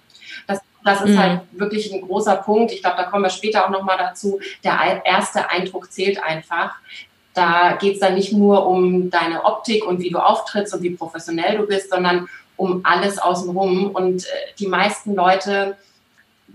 Das, 0.48 0.58
das 0.84 1.02
ist 1.02 1.10
Mhm. 1.10 1.18
halt 1.18 1.40
wirklich 1.52 1.92
ein 1.92 2.00
großer 2.00 2.34
Punkt. 2.37 2.72
Ich 2.72 2.82
glaube, 2.82 2.96
da 2.96 3.04
kommen 3.04 3.22
wir 3.22 3.30
später 3.30 3.64
auch 3.64 3.70
nochmal 3.70 3.96
dazu. 3.96 4.40
Der 4.64 5.02
erste 5.04 5.48
Eindruck 5.50 5.92
zählt 5.92 6.20
einfach. 6.20 6.75
Da 7.32 7.76
geht 7.80 7.94
es 7.94 8.00
dann 8.00 8.14
nicht 8.14 8.32
nur 8.32 8.66
um 8.66 9.08
deine 9.10 9.44
Optik 9.44 9.87
und 9.87 10.00
wie 10.00 10.10
du 10.10 10.18
auftrittst 10.18 10.75
und 10.75 10.82
wie 10.82 10.90
professionell 10.90 11.58
du 11.58 11.66
bist, 11.66 11.90
sondern 11.90 12.28
um 12.56 12.80
alles 12.82 13.18
außenrum. 13.18 13.90
Und 13.92 14.25
äh, 14.25 14.28
die 14.58 14.66
meisten 14.66 15.14
Leute 15.14 15.76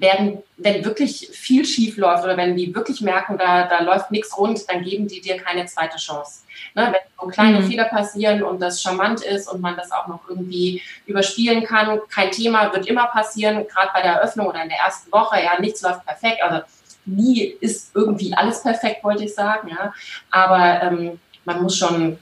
werden, 0.04 0.44
wenn 0.58 0.86
wirklich 0.86 1.30
viel 1.32 1.66
schief 1.66 1.98
läuft 1.98 2.24
oder 2.26 2.38
wenn 2.38 2.56
die 2.56 2.76
wirklich 2.76 3.02
merken, 3.02 3.38
da, 3.38 3.68
da 3.68 3.82
läuft 3.82 4.12
nichts 4.12 4.38
rund, 4.38 4.70
dann 4.70 4.84
geben 4.84 5.08
die 5.08 5.22
dir 5.22 5.38
keine 5.38 5.66
zweite 5.66 5.98
Chance. 5.98 6.42
Ne, 6.76 6.88
wenn 6.92 7.02
so 7.20 7.28
kleine 7.28 7.60
Mhm. 7.60 7.68
Fehler 7.68 7.86
passieren 7.86 8.44
und 8.44 8.62
das 8.62 8.82
charmant 8.82 9.22
ist 9.22 9.48
und 9.48 9.62
man 9.62 9.76
das 9.76 9.92
auch 9.92 10.08
noch 10.08 10.22
irgendwie 10.30 10.82
überspielen 11.06 11.64
kann, 11.64 12.00
kein 12.10 12.32
Thema, 12.32 12.74
wird 12.74 12.86
immer 12.88 13.08
passieren, 13.08 13.66
gerade 13.68 13.90
bei 13.94 14.02
der 14.02 14.14
Eröffnung 14.14 14.48
oder 14.48 14.62
in 14.64 14.70
der 14.70 14.80
ersten 14.80 15.12
Woche, 15.12 15.42
ja, 15.42 15.60
nichts 15.60 15.82
läuft 15.82 16.06
perfekt, 16.06 16.42
also 16.44 16.64
nie 17.06 17.42
ist 17.60 17.96
irgendwie 17.96 18.34
alles 18.34 18.62
perfekt, 18.62 19.04
wollte 19.04 19.24
ich 19.24 19.34
sagen, 19.34 19.70
ja, 19.70 19.94
aber 20.32 20.84
ähm, 20.84 21.20
man 21.46 21.62
muss 21.62 21.78
schon 21.78 22.18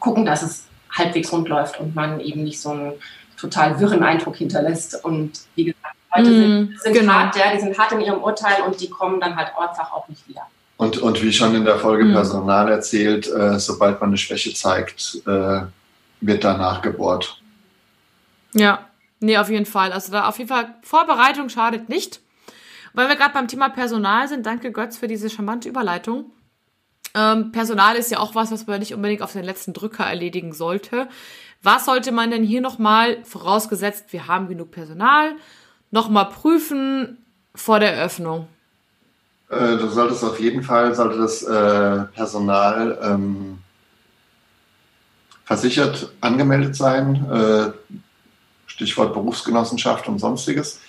gucken, 0.00 0.24
dass 0.24 0.42
es 0.42 0.66
halbwegs 0.90 1.32
rund 1.32 1.48
läuft 1.48 1.80
und 1.80 1.94
man 1.94 2.20
eben 2.20 2.44
nicht 2.44 2.60
so 2.60 2.70
einen 2.70 2.92
total 3.36 3.78
wirren 3.80 4.02
Eindruck 4.02 4.36
hinterlässt 4.36 5.04
und 5.04 5.40
wie 5.54 5.64
gesagt, 5.64 5.97
Leute 6.14 6.30
Mm, 6.30 6.34
sind, 6.34 6.80
sind 6.80 6.92
genau. 6.94 7.12
hart, 7.12 7.36
ja, 7.36 7.52
die 7.54 7.60
sind 7.60 7.78
hart 7.78 7.92
in 7.92 8.00
ihrem 8.00 8.22
Urteil 8.22 8.62
und 8.62 8.80
die 8.80 8.88
kommen 8.88 9.20
dann 9.20 9.36
halt 9.36 9.48
einfach 9.58 9.92
auch 9.92 10.08
nicht 10.08 10.26
wieder. 10.28 10.42
Und, 10.76 10.98
und 10.98 11.22
wie 11.22 11.32
schon 11.32 11.54
in 11.54 11.64
der 11.64 11.78
Folge 11.78 12.04
Mhm. 12.04 12.12
Personal 12.12 12.68
erzählt, 12.70 13.26
äh, 13.26 13.58
sobald 13.58 14.00
man 14.00 14.10
eine 14.10 14.16
Schwäche 14.18 14.54
zeigt, 14.54 15.20
äh, 15.26 15.60
wird 16.20 16.44
danach 16.44 16.82
gebohrt. 16.82 17.40
Ja, 18.54 18.86
nee, 19.20 19.36
auf 19.36 19.50
jeden 19.50 19.66
Fall. 19.66 19.92
Also 19.92 20.12
da 20.12 20.28
auf 20.28 20.38
jeden 20.38 20.48
Fall 20.48 20.74
Vorbereitung 20.82 21.48
schadet 21.48 21.88
nicht. 21.88 22.20
Weil 22.94 23.08
wir 23.08 23.16
gerade 23.16 23.34
beim 23.34 23.48
Thema 23.48 23.68
Personal 23.68 24.28
sind, 24.28 24.46
danke 24.46 24.72
Götz 24.72 24.96
für 24.96 25.08
diese 25.08 25.28
charmante 25.28 25.68
Überleitung. 25.68 26.30
Ähm, 27.14 27.52
Personal 27.52 27.96
ist 27.96 28.10
ja 28.10 28.18
auch 28.18 28.34
was, 28.34 28.50
was 28.50 28.66
man 28.66 28.78
nicht 28.80 28.94
unbedingt 28.94 29.22
auf 29.22 29.32
den 29.32 29.44
letzten 29.44 29.72
Drücker 29.72 30.04
erledigen 30.04 30.52
sollte. 30.52 31.08
Was 31.62 31.84
sollte 31.86 32.12
man 32.12 32.30
denn 32.30 32.44
hier 32.44 32.60
nochmal, 32.60 33.18
vorausgesetzt, 33.24 34.06
wir 34.12 34.26
haben 34.26 34.48
genug 34.48 34.70
Personal, 34.70 35.32
nochmal 35.90 36.26
prüfen 36.26 37.18
vor 37.54 37.80
der 37.80 37.94
Eröffnung? 37.94 38.48
Äh, 39.50 39.76
du 39.76 39.88
solltest 39.88 40.22
auf 40.24 40.38
jeden 40.40 40.62
Fall, 40.62 40.94
sollte 40.94 41.18
das 41.18 41.42
äh, 41.42 42.04
Personal 42.14 42.98
ähm, 43.02 43.58
versichert 45.44 46.12
angemeldet 46.20 46.76
sein, 46.76 47.26
äh, 47.30 47.70
Stichwort 48.66 49.14
Berufsgenossenschaft 49.14 50.06
und 50.08 50.18
sonstiges. 50.18 50.80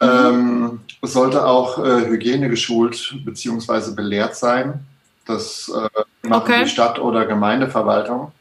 Ähm, 0.00 0.80
es 1.00 1.12
sollte 1.12 1.44
auch 1.46 1.78
äh, 1.84 2.06
Hygiene 2.06 2.48
geschult 2.48 3.14
bzw. 3.24 3.94
belehrt 3.94 4.36
sein. 4.36 4.80
Das 5.26 5.68
äh, 5.68 6.28
machen 6.28 6.42
Okay. 6.42 6.64
die 6.64 6.70
Stadt- 6.70 6.98
oder 6.98 7.26
Gemeindeverwaltung. 7.26 8.32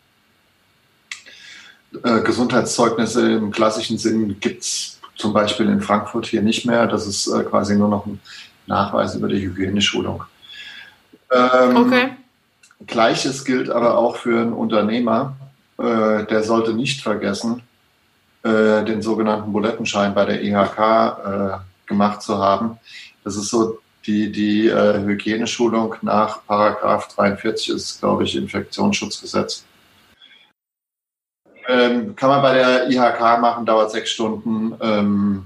Gesundheitszeugnisse 2.02 3.32
im 3.32 3.50
klassischen 3.50 3.98
Sinn 3.98 4.40
gibt 4.42 4.62
es 4.62 4.97
zum 5.18 5.34
Beispiel 5.34 5.68
in 5.68 5.82
Frankfurt 5.82 6.28
hier 6.28 6.42
nicht 6.42 6.66
mehr. 6.66 6.88
Das 6.88 7.08
ist 7.08 7.28
äh, 7.28 7.44
quasi 7.44 7.76
nur 7.76 7.90
noch 7.90 8.06
ein 8.06 8.20
Nachweis 8.68 9.16
über 9.16 9.28
die 9.28 9.42
Hygieneschulung. 9.42 10.24
Ähm, 11.32 11.76
Okay. 11.76 12.10
Gleiches 12.86 13.44
gilt 13.44 13.70
aber 13.70 13.98
auch 13.98 14.18
für 14.18 14.40
einen 14.40 14.54
Unternehmer. 14.54 15.36
Äh, 15.80 16.26
der 16.26 16.44
sollte 16.44 16.74
nicht 16.74 17.02
vergessen, 17.02 17.64
äh, 18.44 18.84
den 18.86 19.02
sogenannten 19.02 19.52
Bulettenschein 19.52 20.14
bei 20.14 20.26
der 20.26 20.44
IHK 20.44 20.78
äh, 20.78 21.58
gemacht 21.88 22.22
zu 22.22 22.38
haben. 22.38 22.78
Das 23.24 23.36
ist 23.36 23.50
so 23.50 23.80
die, 24.06 24.32
die 24.32 24.68
äh, 24.68 25.00
Hygieneschulung 25.04 25.96
nach 26.02 26.46
Paragraph 26.46 27.08
43 27.16 27.70
ist, 27.70 28.00
glaube 28.00 28.24
ich, 28.24 28.36
Infektionsschutzgesetz. 28.36 29.66
Ähm, 31.68 32.16
kann 32.16 32.30
man 32.30 32.42
bei 32.42 32.54
der 32.54 32.90
IHK 32.90 33.42
machen, 33.42 33.66
dauert 33.66 33.92
sechs 33.92 34.12
Stunden. 34.12 34.74
Ähm, 34.82 35.46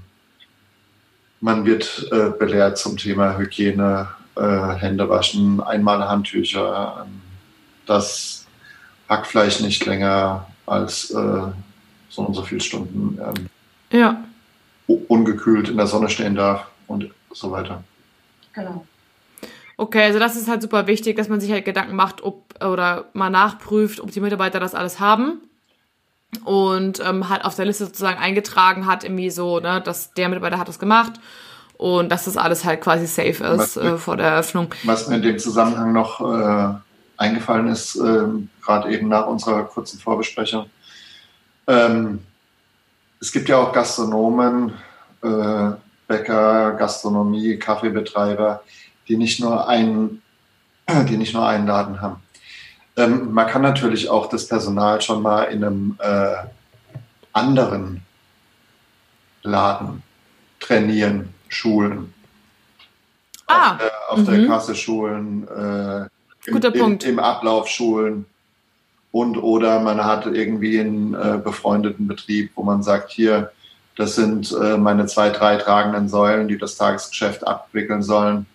man 1.40 1.64
wird 1.64 2.08
äh, 2.12 2.30
belehrt 2.30 2.78
zum 2.78 2.96
Thema 2.96 3.36
Hygiene, 3.36 4.08
äh, 4.36 4.74
Hände 4.74 5.08
waschen, 5.08 5.60
einmal 5.60 6.08
Handtücher, 6.08 7.04
ähm, 7.04 7.20
dass 7.86 8.46
Hackfleisch 9.08 9.60
nicht 9.60 9.84
länger 9.84 10.46
als 10.66 11.10
äh, 11.10 11.42
so 12.08 12.22
und 12.22 12.34
so 12.34 12.42
viele 12.42 12.60
Stunden 12.60 13.18
ähm, 13.20 13.48
Ja. 13.90 14.22
ungekühlt 14.86 15.68
in 15.68 15.76
der 15.76 15.88
Sonne 15.88 16.08
stehen 16.08 16.36
darf 16.36 16.66
und 16.86 17.10
so 17.32 17.50
weiter. 17.50 17.82
Genau. 18.52 18.86
Okay, 19.76 20.04
also 20.04 20.20
das 20.20 20.36
ist 20.36 20.48
halt 20.48 20.62
super 20.62 20.86
wichtig, 20.86 21.16
dass 21.16 21.28
man 21.28 21.40
sich 21.40 21.50
halt 21.50 21.64
Gedanken 21.64 21.96
macht, 21.96 22.22
ob 22.22 22.44
oder 22.64 23.06
mal 23.14 23.30
nachprüft, 23.30 23.98
ob 23.98 24.12
die 24.12 24.20
Mitarbeiter 24.20 24.60
das 24.60 24.76
alles 24.76 25.00
haben. 25.00 25.40
Und 26.44 27.00
ähm, 27.00 27.28
halt 27.28 27.44
auf 27.44 27.54
der 27.54 27.66
Liste 27.66 27.86
sozusagen 27.86 28.18
eingetragen 28.18 28.86
hat, 28.86 29.04
irgendwie 29.04 29.30
so, 29.30 29.60
ne, 29.60 29.80
dass 29.80 30.12
der 30.14 30.28
Mitarbeiter 30.28 30.58
hat 30.58 30.68
das 30.68 30.78
gemacht 30.78 31.12
und 31.76 32.10
dass 32.10 32.24
das 32.24 32.36
alles 32.36 32.64
halt 32.64 32.80
quasi 32.80 33.06
safe 33.06 33.44
ist 33.44 33.76
äh, 33.76 33.98
vor 33.98 34.16
der 34.16 34.26
Eröffnung. 34.26 34.68
Was 34.84 35.08
mir 35.08 35.16
in 35.16 35.22
dem 35.22 35.38
Zusammenhang 35.38 35.92
noch 35.92 36.20
äh, 36.20 36.74
eingefallen 37.16 37.68
ist, 37.68 37.96
äh, 37.96 38.24
gerade 38.64 38.90
eben 38.92 39.08
nach 39.08 39.26
unserer 39.26 39.64
kurzen 39.64 39.98
Vorbesprechung. 39.98 40.66
Ähm, 41.66 42.20
es 43.20 43.30
gibt 43.30 43.48
ja 43.48 43.58
auch 43.58 43.72
Gastronomen, 43.72 44.72
äh, 45.22 45.70
Bäcker, 46.08 46.72
Gastronomie, 46.72 47.56
Kaffeebetreiber, 47.56 48.62
die 49.08 49.16
nicht 49.16 49.40
nur 49.40 49.68
einen, 49.68 50.22
die 51.08 51.16
nicht 51.16 51.34
nur 51.34 51.46
einen 51.46 51.66
Laden 51.66 52.00
haben. 52.00 52.21
Ähm, 52.96 53.32
man 53.32 53.46
kann 53.46 53.62
natürlich 53.62 54.08
auch 54.08 54.28
das 54.28 54.46
Personal 54.46 55.00
schon 55.00 55.22
mal 55.22 55.44
in 55.44 55.64
einem 55.64 55.96
äh, 55.98 56.34
anderen 57.32 58.02
Laden 59.42 60.02
trainieren, 60.60 61.32
schulen. 61.48 62.12
Ah, 63.46 63.72
auf 63.72 63.78
der, 63.78 63.92
auf 64.08 64.18
mhm. 64.18 64.24
der 64.26 64.46
Kasse 64.46 64.74
schulen, 64.74 65.48
äh, 65.48 66.50
Guter 66.50 66.74
im, 66.74 66.80
Punkt. 66.80 67.04
Im, 67.04 67.18
Ablauf 67.18 67.68
schulen. 67.68 68.26
Und 69.10 69.36
oder 69.36 69.80
man 69.80 70.04
hat 70.04 70.26
irgendwie 70.26 70.80
einen 70.80 71.14
äh, 71.14 71.38
befreundeten 71.42 72.06
Betrieb, 72.06 72.52
wo 72.54 72.62
man 72.62 72.82
sagt, 72.82 73.10
hier, 73.10 73.52
das 73.96 74.14
sind 74.14 74.52
äh, 74.52 74.78
meine 74.78 75.06
zwei, 75.06 75.28
drei 75.30 75.56
tragenden 75.56 76.08
Säulen, 76.08 76.48
die 76.48 76.56
das 76.56 76.76
Tagesgeschäft 76.76 77.46
abwickeln 77.46 78.02
sollen 78.02 78.46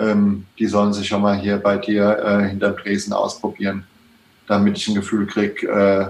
ähm, 0.00 0.46
die 0.58 0.66
sollen 0.66 0.92
sich 0.92 1.06
schon 1.06 1.22
mal 1.22 1.38
hier 1.38 1.58
bei 1.58 1.76
dir 1.76 2.18
äh, 2.18 2.48
hinterm 2.48 2.76
Tresen 2.76 3.12
ausprobieren, 3.12 3.86
damit 4.46 4.78
ich 4.78 4.88
ein 4.88 4.94
Gefühl 4.94 5.26
kriege, 5.26 5.68
äh, 5.68 6.06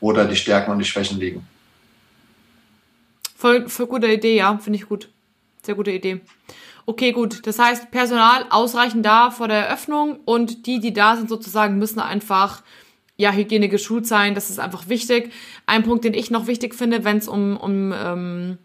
wo 0.00 0.12
da 0.12 0.24
die 0.24 0.36
Stärken 0.36 0.70
und 0.72 0.78
die 0.78 0.84
Schwächen 0.84 1.20
liegen. 1.20 1.46
Voll, 3.36 3.68
voll 3.68 3.86
gute 3.86 4.06
Idee, 4.06 4.36
ja, 4.36 4.56
finde 4.58 4.78
ich 4.78 4.88
gut. 4.88 5.10
Sehr 5.62 5.74
gute 5.74 5.90
Idee. 5.90 6.20
Okay, 6.86 7.12
gut. 7.12 7.46
Das 7.46 7.58
heißt, 7.58 7.90
Personal 7.90 8.46
ausreichend 8.50 9.04
da 9.04 9.30
vor 9.30 9.48
der 9.48 9.66
Eröffnung 9.66 10.20
und 10.24 10.66
die, 10.66 10.80
die 10.80 10.92
da 10.92 11.16
sind 11.16 11.28
sozusagen, 11.28 11.78
müssen 11.78 12.00
einfach 12.00 12.62
ja, 13.16 13.32
Hygiene 13.32 13.68
geschult 13.68 14.06
sein. 14.06 14.34
Das 14.34 14.50
ist 14.50 14.58
einfach 14.58 14.88
wichtig. 14.88 15.32
Ein 15.66 15.82
Punkt, 15.82 16.04
den 16.04 16.14
ich 16.14 16.30
noch 16.30 16.46
wichtig 16.46 16.74
finde, 16.74 17.04
wenn 17.04 17.18
es 17.18 17.28
um, 17.28 17.56
um 17.56 17.92
ähm, 17.92 18.58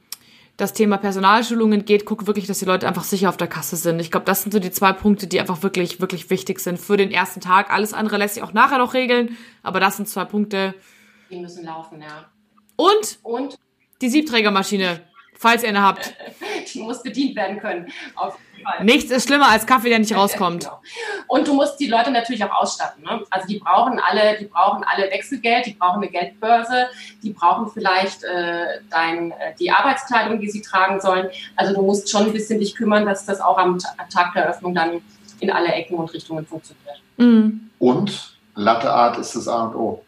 das 0.62 0.74
Thema 0.74 0.98
Personalschulungen 0.98 1.86
geht, 1.86 2.06
guck 2.06 2.28
wirklich, 2.28 2.46
dass 2.46 2.60
die 2.60 2.66
Leute 2.66 2.88
einfach 2.88 3.04
sicher 3.04 3.30
auf 3.30 3.38
der 3.38 3.48
Kasse 3.48 3.76
sind. 3.76 4.00
Ich 4.00 4.12
glaube, 4.12 4.28
das 4.28 4.44
sind 4.44 4.52
so 4.52 4.60
die 4.60 4.70
zwei 4.70 4.94
Punkte, 4.94 5.26
die 5.26 5.40
einfach 5.40 5.64
wirklich, 5.64 6.00
wirklich 6.00 6.30
wichtig 6.30 6.60
sind 6.60 6.80
für 6.80 6.98
den 6.98 7.10
ersten 7.10 7.42
Tag. 7.42 7.72
Alles 7.72 7.94
andere 7.94 8.18
lässt 8.18 8.36
sich 8.36 8.44
auch 8.44 8.54
nachher 8.54 8.78
noch 8.78 8.94
regeln, 8.94 9.38
aber 9.64 9.80
das 9.80 9.98
sind 9.98 10.08
zwei 10.08 10.24
Punkte. 10.24 10.76
Die 11.32 11.40
müssen 11.40 11.66
laufen, 11.66 12.00
ja. 12.00 12.30
Und? 12.76 13.20
Und? 13.24 13.58
Die 14.02 14.10
Siebträgermaschine, 14.10 15.02
falls 15.42 15.64
ihr 15.64 15.70
eine 15.70 15.82
habt. 15.82 16.14
die 16.74 16.82
muss 16.82 17.02
bedient 17.02 17.36
werden 17.36 17.60
können. 17.60 17.92
Auf 18.16 18.38
Nichts 18.84 19.10
ist 19.10 19.28
schlimmer 19.28 19.50
als 19.50 19.66
Kaffee, 19.66 19.90
der 19.90 19.98
nicht 19.98 20.16
rauskommt. 20.16 20.64
genau. 20.66 20.82
Und 21.28 21.48
du 21.48 21.56
musst 21.56 21.80
die 21.80 21.88
Leute 21.88 22.12
natürlich 22.12 22.44
auch 22.44 22.62
ausstatten. 22.62 23.04
Ne? 23.04 23.24
Also 23.32 23.48
die 23.48 23.58
brauchen 23.58 24.00
alle, 24.00 24.38
die 24.38 24.46
brauchen 24.46 24.84
alle 24.84 25.10
Wechselgeld, 25.10 25.66
die 25.66 25.74
brauchen 25.74 26.04
eine 26.04 26.12
Geldbörse, 26.12 26.88
die 27.24 27.32
brauchen 27.32 27.72
vielleicht 27.72 28.24
äh, 28.24 28.82
dein, 28.92 29.32
äh, 29.32 29.56
die 29.60 29.72
Arbeitskleidung, 29.72 30.40
die 30.40 30.50
sie 30.52 30.62
tragen 30.62 31.02
sollen. 31.02 31.30
Also 31.56 31.74
du 31.74 31.82
musst 31.82 32.10
schon 32.12 32.28
ein 32.28 32.34
bisschen 32.34 32.60
dich 32.60 32.76
kümmern, 32.76 33.06
dass 33.06 33.26
das 33.26 33.42
auch 33.42 33.58
am, 33.58 33.80
am 33.98 34.10
Tag 34.10 34.34
der 34.34 34.44
Eröffnung 34.44 34.76
dann 34.76 35.02
in 35.40 35.50
alle 35.50 35.70
Ecken 35.70 35.96
und 35.96 36.14
Richtungen 36.14 36.46
funktioniert. 36.46 37.02
Mhm. 37.18 37.72
Und 37.80 38.38
Latteart 38.54 39.18
ist 39.18 39.36
das 39.36 39.48
A 39.48 39.64
und 39.64 39.76
O. 39.76 40.04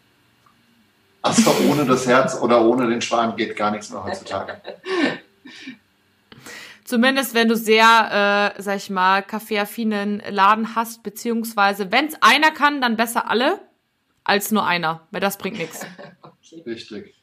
Also 1.23 1.55
ohne 1.69 1.85
das 1.85 2.05
Herz 2.05 2.37
oder 2.41 2.61
ohne 2.65 2.87
den 2.89 3.01
Schwan 3.01 3.37
geht 3.37 3.55
gar 3.55 3.71
nichts 3.71 3.89
mehr 3.89 4.03
heutzutage. 4.03 4.57
Zumindest 6.85 7.33
wenn 7.33 7.47
du 7.47 7.55
sehr, 7.55 8.53
äh, 8.57 8.61
sag 8.61 8.77
ich 8.77 8.89
mal, 8.89 9.21
kaffeeaffinen 9.23 10.21
Laden 10.29 10.75
hast, 10.75 11.03
beziehungsweise 11.03 11.91
wenn 11.91 12.08
es 12.08 12.21
einer 12.21 12.51
kann, 12.51 12.81
dann 12.81 12.97
besser 12.97 13.29
alle 13.29 13.60
als 14.23 14.51
nur 14.51 14.65
einer, 14.65 15.08
weil 15.12 15.21
das 15.21 15.38
bringt 15.38 15.58
nichts. 15.58 15.86
okay. 16.21 16.63
Richtig. 16.65 17.15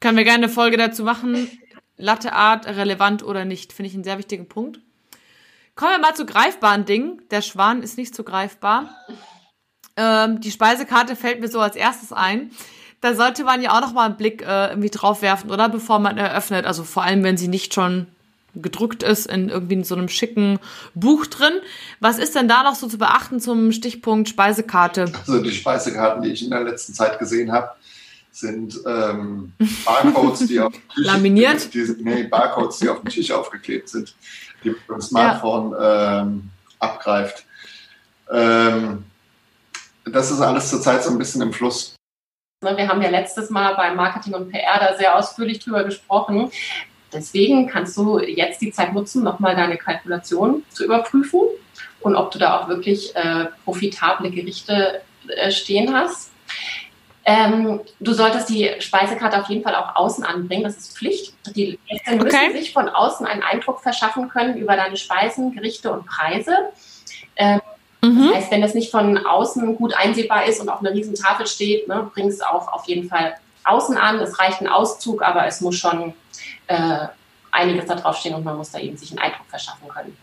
Können 0.00 0.16
wir 0.16 0.24
gerne 0.24 0.44
eine 0.44 0.52
Folge 0.52 0.76
dazu 0.76 1.02
machen. 1.02 1.50
Latteart, 1.96 2.66
relevant 2.66 3.22
oder 3.24 3.44
nicht, 3.44 3.72
finde 3.72 3.88
ich 3.88 3.94
einen 3.94 4.04
sehr 4.04 4.18
wichtigen 4.18 4.48
Punkt. 4.48 4.80
Kommen 5.74 5.92
wir 5.92 5.98
mal 5.98 6.14
zu 6.14 6.26
greifbaren 6.26 6.84
Dingen. 6.84 7.22
Der 7.30 7.42
Schwan 7.42 7.82
ist 7.82 7.98
nicht 7.98 8.14
so 8.14 8.22
greifbar. 8.22 8.94
Ähm, 9.96 10.40
die 10.40 10.50
Speisekarte 10.50 11.16
fällt 11.16 11.40
mir 11.40 11.48
so 11.48 11.60
als 11.60 11.76
erstes 11.76 12.12
ein. 12.12 12.50
Da 13.00 13.14
sollte 13.14 13.44
man 13.44 13.62
ja 13.62 13.76
auch 13.76 13.80
noch 13.80 13.92
mal 13.92 14.06
einen 14.06 14.16
Blick 14.16 14.42
äh, 14.42 14.68
irgendwie 14.68 14.90
drauf 14.90 15.22
werfen, 15.22 15.50
oder? 15.50 15.68
Bevor 15.68 15.98
man 15.98 16.18
eröffnet. 16.18 16.66
Also 16.66 16.84
vor 16.84 17.04
allem, 17.04 17.22
wenn 17.22 17.36
sie 17.36 17.48
nicht 17.48 17.74
schon 17.74 18.08
gedruckt 18.62 19.02
ist 19.02 19.26
in 19.26 19.48
irgendwie 19.48 19.74
in 19.74 19.84
so 19.84 19.94
einem 19.94 20.08
schicken 20.08 20.58
Buch 20.94 21.26
drin. 21.26 21.52
Was 22.00 22.18
ist 22.18 22.34
denn 22.34 22.48
da 22.48 22.62
noch 22.62 22.74
so 22.74 22.88
zu 22.88 22.98
beachten 22.98 23.40
zum 23.40 23.72
Stichpunkt 23.72 24.28
Speisekarte? 24.28 25.12
Also 25.26 25.42
die 25.42 25.52
Speisekarten, 25.52 26.22
die 26.22 26.30
ich 26.30 26.44
in 26.44 26.50
der 26.50 26.64
letzten 26.64 26.94
Zeit 26.94 27.18
gesehen 27.18 27.52
habe, 27.52 27.70
sind 28.30 28.78
ähm, 28.86 29.52
Barcodes, 29.84 30.46
die 30.46 30.60
auf 30.60 30.72
dem 30.72 30.88
Tisch 30.94 31.06
laminiert. 31.06 31.74
Die, 31.74 31.96
nee, 32.00 32.24
Barcodes, 32.24 32.78
die 32.78 32.88
auf 32.88 33.00
dem 33.00 33.10
Tisch 33.10 33.30
aufgeklebt 33.30 33.88
sind, 33.88 34.14
die 34.62 34.70
mit 34.70 34.88
dem 34.88 35.00
Smartphone 35.00 35.72
ja. 35.72 36.22
ähm, 36.22 36.50
abgreift. 36.78 37.44
Ähm, 38.30 39.04
das 40.04 40.30
ist 40.30 40.40
alles 40.40 40.70
zurzeit 40.70 41.02
so 41.02 41.10
ein 41.10 41.18
bisschen 41.18 41.42
im 41.42 41.52
Fluss. 41.52 41.96
Wir 42.60 42.88
haben 42.88 43.02
ja 43.02 43.10
letztes 43.10 43.50
Mal 43.50 43.74
beim 43.76 43.96
Marketing 43.96 44.34
und 44.34 44.50
PR 44.50 44.80
da 44.80 44.96
sehr 44.96 45.16
ausführlich 45.16 45.60
drüber 45.60 45.84
gesprochen. 45.84 46.50
Deswegen 47.12 47.68
kannst 47.68 47.96
du 47.96 48.18
jetzt 48.18 48.60
die 48.60 48.70
Zeit 48.70 48.92
nutzen, 48.92 49.24
nochmal 49.24 49.56
deine 49.56 49.76
Kalkulation 49.76 50.64
zu 50.68 50.84
überprüfen 50.84 51.40
und 52.00 52.16
ob 52.16 52.30
du 52.30 52.38
da 52.38 52.58
auch 52.58 52.68
wirklich 52.68 53.14
äh, 53.16 53.46
profitable 53.64 54.30
Gerichte 54.30 55.00
äh, 55.28 55.50
stehen 55.50 55.94
hast. 55.94 56.30
Ähm, 57.24 57.80
du 58.00 58.14
solltest 58.14 58.48
die 58.48 58.70
Speisekarte 58.78 59.38
auf 59.38 59.50
jeden 59.50 59.62
Fall 59.62 59.74
auch 59.74 59.96
außen 59.96 60.24
anbringen, 60.24 60.64
das 60.64 60.78
ist 60.78 60.96
Pflicht. 60.96 61.34
Die 61.54 61.78
Gäste 61.86 62.16
müssen 62.16 62.26
okay. 62.26 62.52
sich 62.56 62.72
von 62.72 62.88
außen 62.88 63.26
einen 63.26 63.42
Eindruck 63.42 63.82
verschaffen 63.82 64.28
können 64.30 64.56
über 64.56 64.76
deine 64.76 64.96
Speisen, 64.96 65.54
Gerichte 65.54 65.92
und 65.92 66.06
Preise. 66.06 66.52
Ähm, 67.36 67.60
mhm. 68.02 68.28
Das 68.28 68.36
heißt, 68.36 68.50
wenn 68.50 68.62
es 68.62 68.72
nicht 68.72 68.90
von 68.90 69.18
außen 69.18 69.76
gut 69.76 69.94
einsehbar 69.94 70.46
ist 70.46 70.60
und 70.60 70.70
auf 70.70 70.80
einer 70.80 70.94
riesen 70.94 71.14
Tafel 71.14 71.46
steht, 71.46 71.86
ne, 71.86 72.10
bring 72.14 72.28
es 72.28 72.40
auch 72.40 72.72
auf 72.72 72.86
jeden 72.86 73.08
Fall 73.10 73.34
außen 73.68 73.96
an. 73.96 74.18
Es 74.20 74.38
reicht 74.38 74.60
ein 74.60 74.68
Auszug, 74.68 75.22
aber 75.22 75.46
es 75.46 75.60
muss 75.60 75.76
schon 75.76 76.14
äh, 76.66 77.06
einiges 77.50 77.86
da 77.86 77.94
draufstehen 77.94 78.34
und 78.34 78.44
man 78.44 78.56
muss 78.56 78.70
da 78.70 78.78
eben 78.78 78.96
sich 78.96 79.10
einen 79.10 79.20
Eindruck 79.20 79.46
verschaffen 79.48 79.88
können. 79.88 80.16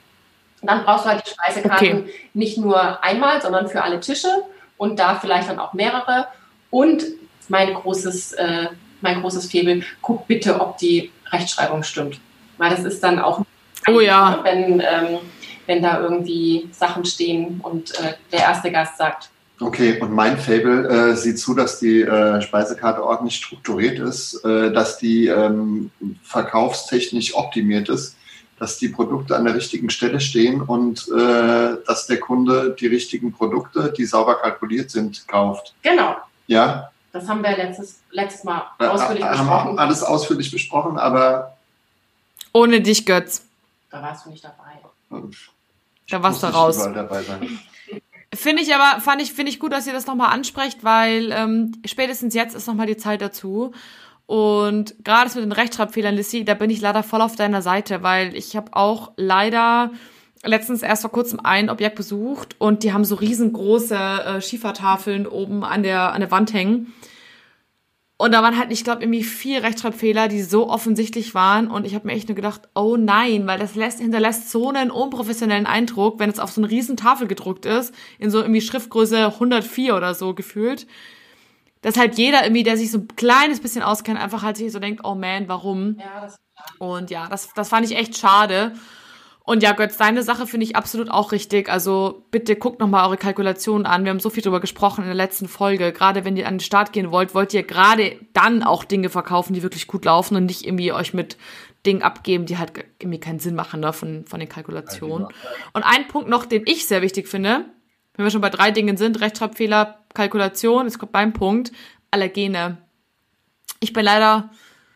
Und 0.61 0.69
dann 0.69 0.83
brauchst 0.83 1.05
du 1.05 1.09
halt 1.09 1.25
die 1.25 1.31
Speisekarten 1.31 2.03
okay. 2.03 2.13
nicht 2.33 2.57
nur 2.57 3.03
einmal, 3.03 3.41
sondern 3.41 3.67
für 3.67 3.83
alle 3.83 3.99
Tische 3.99 4.43
und 4.77 4.97
da 4.99 5.15
vielleicht 5.15 5.49
dann 5.49 5.59
auch 5.59 5.73
mehrere. 5.73 6.27
Und 6.71 7.03
mein 7.47 7.73
großes, 7.73 8.33
äh, 8.33 8.67
mein 9.01 9.21
großes 9.21 9.49
Febel, 9.49 9.83
guck 10.01 10.27
bitte, 10.27 10.59
ob 10.59 10.77
die 10.77 11.11
Rechtschreibung 11.31 11.83
stimmt. 11.83 12.19
Weil 12.57 12.69
das 12.69 12.83
ist 12.83 13.03
dann 13.03 13.19
auch, 13.19 13.41
oh 13.87 13.99
ja. 13.99 14.39
wenn, 14.43 14.79
ähm, 14.79 15.19
wenn 15.65 15.81
da 15.81 15.99
irgendwie 15.99 16.69
Sachen 16.71 17.05
stehen 17.05 17.59
und 17.61 17.91
äh, 17.99 18.13
der 18.31 18.39
erste 18.39 18.71
Gast 18.71 18.97
sagt, 18.97 19.29
Okay, 19.59 19.99
und 20.01 20.11
mein 20.11 20.37
Fable 20.37 20.87
äh, 20.87 21.15
sieht 21.15 21.39
zu, 21.39 21.53
dass 21.53 21.79
die 21.79 22.01
äh, 22.01 22.41
Speisekarte 22.41 23.03
ordentlich 23.03 23.37
strukturiert 23.37 23.99
ist, 23.99 24.43
äh, 24.43 24.71
dass 24.71 24.97
die 24.97 25.27
ähm, 25.27 25.91
verkaufstechnisch 26.23 27.35
optimiert 27.35 27.87
ist, 27.87 28.17
dass 28.59 28.77
die 28.77 28.89
Produkte 28.89 29.35
an 29.35 29.45
der 29.45 29.55
richtigen 29.55 29.89
Stelle 29.89 30.19
stehen 30.19 30.61
und 30.61 31.07
äh, 31.07 31.77
dass 31.87 32.05
der 32.07 32.19
Kunde 32.19 32.75
die 32.77 32.87
richtigen 32.87 33.31
Produkte, 33.31 33.93
die 33.97 34.05
sauber 34.05 34.35
kalkuliert 34.41 34.91
sind, 34.91 35.25
kauft. 35.27 35.73
Genau. 35.83 36.17
Ja. 36.47 36.91
Das 37.13 37.29
haben 37.29 37.41
wir 37.41 37.55
letztes, 37.55 38.01
letztes 38.11 38.43
Mal 38.43 38.61
ausführlich 38.77 39.23
äh, 39.23 39.29
besprochen. 39.29 39.49
Haben 39.49 39.79
alles 39.79 40.03
ausführlich 40.03 40.51
besprochen, 40.51 40.97
aber. 40.97 41.55
Ohne 42.51 42.81
dich, 42.81 43.05
Götz. 43.05 43.45
Da 43.89 44.01
warst 44.01 44.25
du 44.25 44.31
nicht 44.31 44.43
dabei. 44.43 45.23
Da 46.09 46.21
warst 46.21 46.43
du 46.43 46.47
raus. 46.47 46.77
Dabei 46.93 47.23
sein. 47.23 47.59
Finde 48.35 48.61
ich 48.61 48.73
aber, 48.75 49.01
fand 49.01 49.21
ich, 49.21 49.33
finde 49.33 49.51
ich 49.51 49.59
gut, 49.59 49.71
dass 49.71 49.87
ihr 49.87 49.93
das 49.93 50.07
nochmal 50.07 50.33
ansprecht, 50.33 50.83
weil 50.83 51.31
ähm, 51.31 51.71
spätestens 51.85 52.33
jetzt 52.33 52.55
ist 52.55 52.67
nochmal 52.67 52.87
die 52.87 52.97
Zeit 52.97 53.21
dazu. 53.21 53.71
Und 54.25 54.95
gerade 55.03 55.29
mit 55.35 55.43
den 55.43 55.51
Rechtschreibfehlern, 55.51 56.15
Lissy, 56.15 56.45
da 56.45 56.55
bin 56.55 56.69
ich 56.69 56.81
leider 56.81 57.03
voll 57.03 57.21
auf 57.21 57.35
deiner 57.35 57.61
Seite, 57.61 58.01
weil 58.03 58.35
ich 58.35 58.55
habe 58.55 58.75
auch 58.75 59.11
leider 59.17 59.91
letztens 60.43 60.81
erst 60.81 61.01
vor 61.01 61.11
kurzem 61.11 61.39
ein 61.43 61.69
Objekt 61.69 61.95
besucht 61.95 62.55
und 62.59 62.83
die 62.83 62.93
haben 62.93 63.05
so 63.05 63.15
riesengroße 63.15 63.95
äh, 63.95 64.41
Schiefertafeln 64.41 65.27
oben 65.27 65.63
an 65.63 65.83
der, 65.83 66.13
an 66.13 66.21
der 66.21 66.31
Wand 66.31 66.53
hängen. 66.53 66.93
Und 68.17 68.31
da 68.31 68.41
waren 68.41 68.57
halt, 68.57 68.71
ich 68.71 68.85
glaube, 68.85 69.03
irgendwie 69.03 69.23
vier 69.23 69.61
Rechtschreibfehler, 69.61 70.29
die 70.29 70.41
so 70.41 70.69
offensichtlich 70.69 71.35
waren. 71.35 71.69
Und 71.69 71.85
ich 71.85 71.95
habe 71.95 72.07
mir 72.07 72.13
echt 72.13 72.29
nur 72.29 72.35
gedacht, 72.35 72.61
oh 72.73 72.95
nein, 72.95 73.45
weil 73.45 73.59
das 73.59 73.75
lässt, 73.75 73.99
hinterlässt 73.99 74.49
so 74.51 74.69
einen 74.69 74.89
unprofessionellen 74.89 75.65
Eindruck, 75.65 76.17
wenn 76.19 76.29
es 76.29 76.39
auf 76.39 76.51
so 76.51 76.61
eine 76.61 76.71
riesen 76.71 76.95
Tafel 76.95 77.27
gedruckt 77.27 77.65
ist, 77.65 77.93
in 78.17 78.31
so 78.31 78.39
irgendwie 78.39 78.61
Schriftgröße 78.61 79.25
104 79.25 79.95
oder 79.95 80.13
so 80.13 80.33
gefühlt. 80.33 80.87
dass 81.81 81.97
halt 81.97 82.17
jeder 82.17 82.43
irgendwie, 82.43 82.63
der 82.63 82.77
sich 82.77 82.89
so 82.89 82.99
ein 82.99 83.07
kleines 83.15 83.59
bisschen 83.59 83.83
auskennt, 83.83 84.19
einfach 84.19 84.41
halt 84.43 84.57
sich 84.57 84.71
so 84.71 84.79
denkt, 84.79 85.01
oh 85.03 85.13
man, 85.15 85.47
warum? 85.47 85.97
Ja, 85.99 86.21
das 86.21 86.37
und 86.79 87.09
ja, 87.11 87.27
das, 87.27 87.53
das 87.53 87.69
fand 87.69 87.85
ich 87.89 87.97
echt 87.97 88.17
schade. 88.17 88.73
Und 89.45 89.61
ja, 89.61 89.73
Götz, 89.73 89.95
deine 89.97 90.23
Sache 90.23 90.47
finde 90.47 90.65
ich 90.65 90.75
absolut 90.75 91.09
auch 91.11 91.31
richtig. 91.31 91.69
Also 91.69 92.25
bitte 92.31 92.55
guckt 92.55 92.79
nochmal 92.79 93.05
eure 93.05 93.17
Kalkulationen 93.17 93.85
an. 93.85 94.03
Wir 94.03 94.09
haben 94.09 94.19
so 94.19 94.31
viel 94.31 94.41
drüber 94.41 94.59
gesprochen 94.59 95.01
in 95.01 95.07
der 95.07 95.15
letzten 95.15 95.47
Folge. 95.47 95.93
Gerade 95.93 96.25
wenn 96.25 96.35
ihr 96.35 96.47
an 96.47 96.55
den 96.55 96.61
Start 96.61 96.93
gehen 96.93 97.11
wollt, 97.11 97.35
wollt 97.35 97.53
ihr 97.53 97.61
gerade 97.61 98.17
dann 98.33 98.63
auch 98.63 98.83
Dinge 98.83 99.09
verkaufen, 99.09 99.53
die 99.53 99.61
wirklich 99.61 99.85
gut 99.85 100.03
laufen 100.05 100.35
und 100.35 100.45
nicht 100.45 100.65
irgendwie 100.65 100.91
euch 100.91 101.13
mit 101.13 101.37
Dingen 101.85 102.01
abgeben, 102.01 102.47
die 102.47 102.57
halt 102.57 102.71
irgendwie 102.97 103.19
keinen 103.19 103.37
Sinn 103.37 103.53
machen 103.53 103.81
ne, 103.81 103.93
von, 103.93 104.25
von 104.25 104.39
den 104.39 104.49
Kalkulationen. 104.49 105.27
Und 105.73 105.83
ein 105.83 106.07
Punkt 106.07 106.27
noch, 106.27 106.45
den 106.45 106.63
ich 106.65 106.87
sehr 106.87 107.03
wichtig 107.03 107.27
finde, 107.27 107.65
wenn 108.15 108.25
wir 108.25 108.31
schon 108.31 108.41
bei 108.41 108.49
drei 108.49 108.71
Dingen 108.71 108.97
sind, 108.97 109.21
Rechtschreibfehler, 109.21 109.99
Kalkulation, 110.15 110.87
es 110.87 110.97
kommt 110.97 111.11
beim 111.11 111.33
Punkt, 111.33 111.71
Allergene. 112.09 112.77
Ich 113.79 113.93
bin 113.93 114.05
leider 114.05 114.49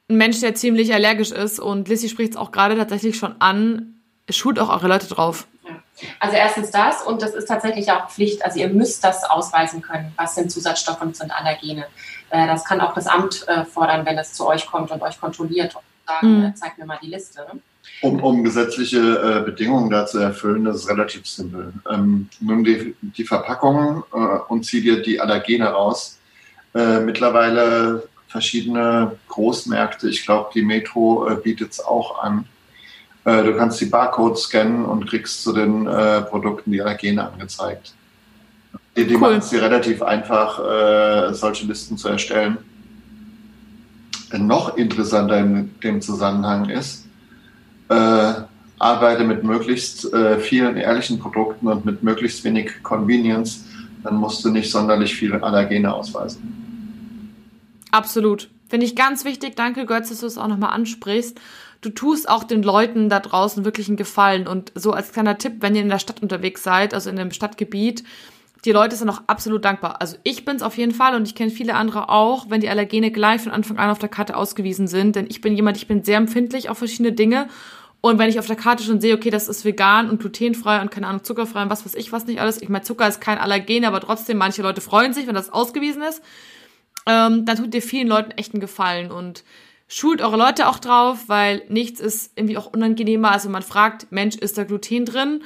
ein 0.10 0.18
Mensch, 0.18 0.40
der 0.40 0.56
ziemlich 0.56 0.92
allergisch 0.92 1.32
ist 1.32 1.60
und 1.60 1.88
Lissy 1.88 2.10
spricht 2.10 2.32
es 2.32 2.38
auch 2.38 2.52
gerade 2.52 2.76
tatsächlich 2.76 3.18
schon 3.18 3.36
an, 3.40 3.99
schult 4.38 4.60
auch 4.60 4.70
eure 4.70 4.88
Leute 4.88 5.08
drauf. 5.08 5.48
Also 6.20 6.36
erstens 6.36 6.72
das 6.72 7.04
und 7.04 7.22
das 7.22 7.34
ist 7.34 7.48
tatsächlich 7.48 7.92
auch 7.92 8.10
Pflicht. 8.10 8.44
Also 8.44 8.60
ihr 8.60 8.70
müsst 8.70 9.04
das 9.04 9.24
ausweisen 9.24 9.82
können. 9.82 10.13
Was 10.15 10.36
sind 10.36 10.52
Zusatzstoffe 10.52 11.02
und 11.02 11.15
sind 11.15 11.32
Allergene? 11.32 11.86
Äh, 12.30 12.48
das 12.48 12.63
kann 12.65 12.82
auch 12.82 12.94
das 12.94 13.08
Amt 13.08 13.48
äh, 13.48 13.65
fordern, 13.65 14.06
wenn 14.06 14.18
es 14.18 14.34
zu 14.34 14.48
euch 14.48 14.65
kommt 14.65 14.92
und 14.92 15.02
euch 15.02 15.20
kontrolliert 15.20 15.76
und 15.76 15.84
sagen, 16.08 16.42
mhm. 16.42 16.56
zeigt 16.56 16.78
mir 16.78 16.86
mal 16.86 17.00
die 17.02 17.10
Liste. 17.10 17.46
Um, 18.02 18.22
um 18.24 18.44
gesetzliche 18.44 19.44
Bedingungen 19.46 19.89
da 19.89 20.06
zu 20.06 20.20
erfüllen, 20.20 20.63
das 20.63 20.78
ist 20.78 20.89
relativ 20.89 21.26
simpel. 21.26 21.74
Ähm, 21.89 22.30
nimm 22.39 22.63
die, 22.63 22.96
die 23.02 23.26
Verpackung 23.26 24.04
und 24.48 24.65
zieh 24.65 24.82
dir 24.82 25.02
die 25.02 25.20
Allergene 25.20 25.68
raus. 25.68 26.18
mittlerweile 26.74 28.08
verschiedene 28.28 29.18
Großmärkte, 29.28 30.08
ich 30.08 30.24
glaube, 30.24 30.52
die 30.54 30.62
Metro 30.62 31.30
bietet 31.44 31.72
es 31.72 31.80
auch 31.84 32.24
an 32.24 32.46
äh, 33.30 33.44
du 33.44 33.56
kannst 33.56 33.80
die 33.80 33.86
Barcodes 33.86 34.44
scannen 34.44 34.86
und 34.86 35.08
kriegst 35.08 35.44
zu 35.44 35.54
den 35.54 35.86
äh, 35.86 36.22
Produkten 36.22 36.72
die 36.72 36.82
Allergene 36.82 37.32
angezeigt. 37.32 37.94
Die, 38.98 39.06
die 39.06 39.13
cool. 39.13 39.22
machen 39.22 39.38
es 39.38 39.50
dir 39.50 39.62
relativ 39.62 40.02
einfach, 40.02 40.60
äh, 40.60 41.34
solche 41.34 41.68
Listen 41.68 41.98
zu 41.98 42.10
erstellen. 42.10 42.58
Noch 44.32 44.78
interessanter 44.78 45.39
in 45.39 45.72
dem 45.84 46.02
Zusammenhang 46.02 46.70
ist, 46.70 47.06
äh, 47.89 48.34
arbeite 48.78 49.24
mit 49.24 49.44
möglichst 49.44 50.08
vielen 50.39 50.78
ehrlichen 50.78 51.20
Produkten 51.20 51.68
und 51.68 51.84
mit 51.84 52.02
möglichst 52.02 52.44
wenig 52.46 52.82
Convenience, 52.82 53.65
dann 54.04 54.15
musst 54.15 54.46
du 54.46 54.52
nicht 54.52 54.72
sonderlich 54.72 55.13
viele 55.15 55.44
Allergene 55.44 55.94
ausweisen. 55.94 57.44
Absolut. 57.92 58.50
Finde 58.70 58.86
ich 58.86 58.96
ganz 58.96 59.26
wichtig. 59.26 59.56
Danke, 59.58 59.86
Götz, 59.86 60.10
dass 60.10 60.22
du 60.22 60.28
es 60.28 60.38
auch 60.38 60.48
nochmal 60.48 60.72
ansprichst 60.72 61.38
du 61.82 61.89
tust 61.89 62.30
auch 62.30 62.44
den 62.44 62.63
Leuten 62.63 63.10
da 63.10 63.20
draußen 63.20 63.65
wirklich 63.65 63.88
einen 63.88 63.98
Gefallen. 63.98 64.48
Und 64.48 64.72
so 64.76 64.92
als 64.92 65.12
kleiner 65.12 65.38
Tipp, 65.38 65.58
wenn 65.60 65.76
ihr 65.76 65.82
in 65.82 65.89
der 65.89 66.00
Stadt 66.00 66.22
unterwegs 66.22 66.63
seid, 66.63 66.94
also 66.94 67.10
in 67.10 67.20
einem 67.20 67.32
Stadtgebiet, 67.32 68.04
die 68.65 68.72
Leute 68.72 68.96
sind 68.96 69.10
auch 69.10 69.22
absolut 69.28 69.63
dankbar. 69.63 70.02
Also 70.02 70.18
ich 70.24 70.44
bin's 70.44 70.63
auf 70.63 70.78
jeden 70.78 70.94
Fall 70.94 71.15
und 71.15 71.26
ich 71.26 71.36
kenne 71.36 71.52
viele 71.52 71.76
andere 71.76 72.10
auch, 72.10 72.50
wenn 72.50 72.60
die 72.60 72.70
Allergene 72.70 73.10
gleich 73.12 73.42
von 73.42 73.54
Anfang 73.54 73.78
an 73.78 73.89
auf 73.89 74.00
der 74.00 74.10
Karte 74.10 74.36
ausgewiesen 74.36 74.88
sind. 74.88 75.15
Denn 75.15 75.28
ich 75.30 75.39
bin 75.39 75.56
jemand, 75.56 75.78
ich 75.78 75.88
bin 75.88 76.04
sehr 76.04 76.18
empfindlich 76.18 76.70
auf 76.70 76.78
verschiedene 76.78 77.13
Dinge. 77.13 77.48
Und 78.02 78.18
wenn 78.18 78.30
ich 78.30 78.39
auf 78.39 78.48
der 78.48 78.56
Karte 78.56 78.84
schon 78.84 79.02
sehe, 79.02 79.15
okay, 79.15 79.30
das 79.30 79.48
ist 79.48 79.65
vegan 79.65 80.10
und 80.10 80.20
glutenfrei 80.20 80.82
und 80.82 80.92
keine 80.92 81.08
Ahnung, 81.08 81.24
zuckerfrei 81.24 81.63
und 81.63 81.70
was 81.70 81.86
weiß 81.86 81.96
ich 81.96 82.12
was 82.12 82.26
nicht 82.28 82.39
alles. 82.39 82.62
Ich 82.62 82.70
meine, 82.70 82.84
Zucker 82.84 83.08
ist 83.08 83.20
kein 83.20 83.38
Allergen, 83.38 83.86
aber 83.86 84.00
trotzdem, 84.00 84.38
manche 84.38 84.62
Leute 84.62 84.82
freuen 84.82 85.13
sich, 85.13 85.28
wenn 85.28 85.36
das 85.36 85.52
ausgewiesen 85.52 86.02
ist. 86.04 86.22
Ähm, 87.06 87.46
dann 87.46 87.58
tut 87.58 87.74
dir 87.74 87.82
vielen 87.82 88.08
Leuten 88.08 88.32
echt 88.32 88.54
einen 88.54 88.62
Gefallen. 88.62 89.12
Und 89.12 89.44
schult 89.89 90.21
eure 90.21 90.38
Leute 90.38 90.69
auch 90.69 90.80
drauf, 90.80 91.28
weil 91.28 91.63
nichts 91.67 91.99
ist 91.99 92.38
irgendwie 92.38 92.58
auch 92.58 92.67
unangenehmer, 92.67 93.32
als 93.32 93.43
wenn 93.43 93.52
man 93.52 93.63
fragt, 93.63 94.12
Mensch, 94.12 94.36
ist 94.38 94.58
da 94.58 94.63
Gluten 94.63 95.04
drin? 95.04 95.43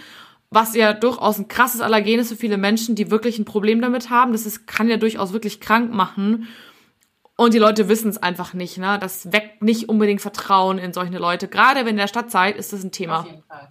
Was 0.51 0.75
ja 0.75 0.93
durchaus 0.93 1.39
ein 1.39 1.47
krasses 1.47 1.81
Allergen 1.81 2.19
ist 2.19 2.29
für 2.29 2.35
viele 2.35 2.57
Menschen, 2.57 2.93
die 2.93 3.09
wirklich 3.09 3.39
ein 3.39 3.45
Problem 3.45 3.81
damit 3.81 4.11
haben. 4.11 4.33
Das 4.33 4.45
ist, 4.45 4.67
kann 4.67 4.87
ja 4.89 4.97
durchaus 4.97 5.33
wirklich 5.33 5.59
krank 5.59 5.91
machen. 5.91 6.47
Und 7.35 7.55
die 7.55 7.59
Leute 7.59 7.89
wissen 7.89 8.09
es 8.09 8.21
einfach 8.21 8.53
nicht. 8.53 8.77
Ne? 8.77 8.99
Das 8.99 9.31
weckt 9.31 9.63
nicht 9.63 9.89
unbedingt 9.89 10.21
Vertrauen 10.21 10.77
in 10.77 10.93
solche 10.93 11.17
Leute. 11.17 11.47
Gerade 11.47 11.79
wenn 11.79 11.87
in 11.87 11.97
der 11.97 12.07
Stadt 12.07 12.29
seid, 12.29 12.57
ist 12.57 12.73
das 12.73 12.83
ein 12.83 12.91
Thema. 12.91 13.21
Auf 13.21 13.25
jeden 13.25 13.43
Fall. 13.43 13.69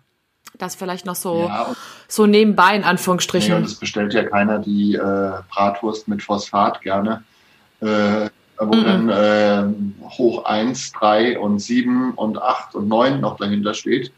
Das 0.59 0.75
vielleicht 0.75 1.07
noch 1.07 1.15
so, 1.15 1.45
ja, 1.45 1.75
so 2.09 2.27
nebenbei 2.27 2.75
in 2.75 2.85
Anführungsstrichen. 2.85 3.53
Nee, 3.53 3.59
und 3.59 3.65
es 3.65 3.77
bestellt 3.77 4.13
ja 4.15 4.25
keiner 4.25 4.59
die 4.59 4.95
äh, 4.95 5.33
Bratwurst 5.51 6.09
mit 6.09 6.23
Phosphat 6.23 6.83
gerne. 6.83 7.23
Äh, 7.81 8.29
wo 8.69 8.75
mhm. 8.75 8.85
dann 8.85 9.09
äh, 9.09 10.09
hoch 10.09 10.45
1, 10.45 10.93
3 10.93 11.39
und 11.39 11.59
7 11.59 12.15
und 12.15 12.41
8 12.41 12.75
und 12.75 12.89
9 12.89 13.21
noch 13.21 13.37
dahinter 13.37 13.75
steht. 13.75 14.13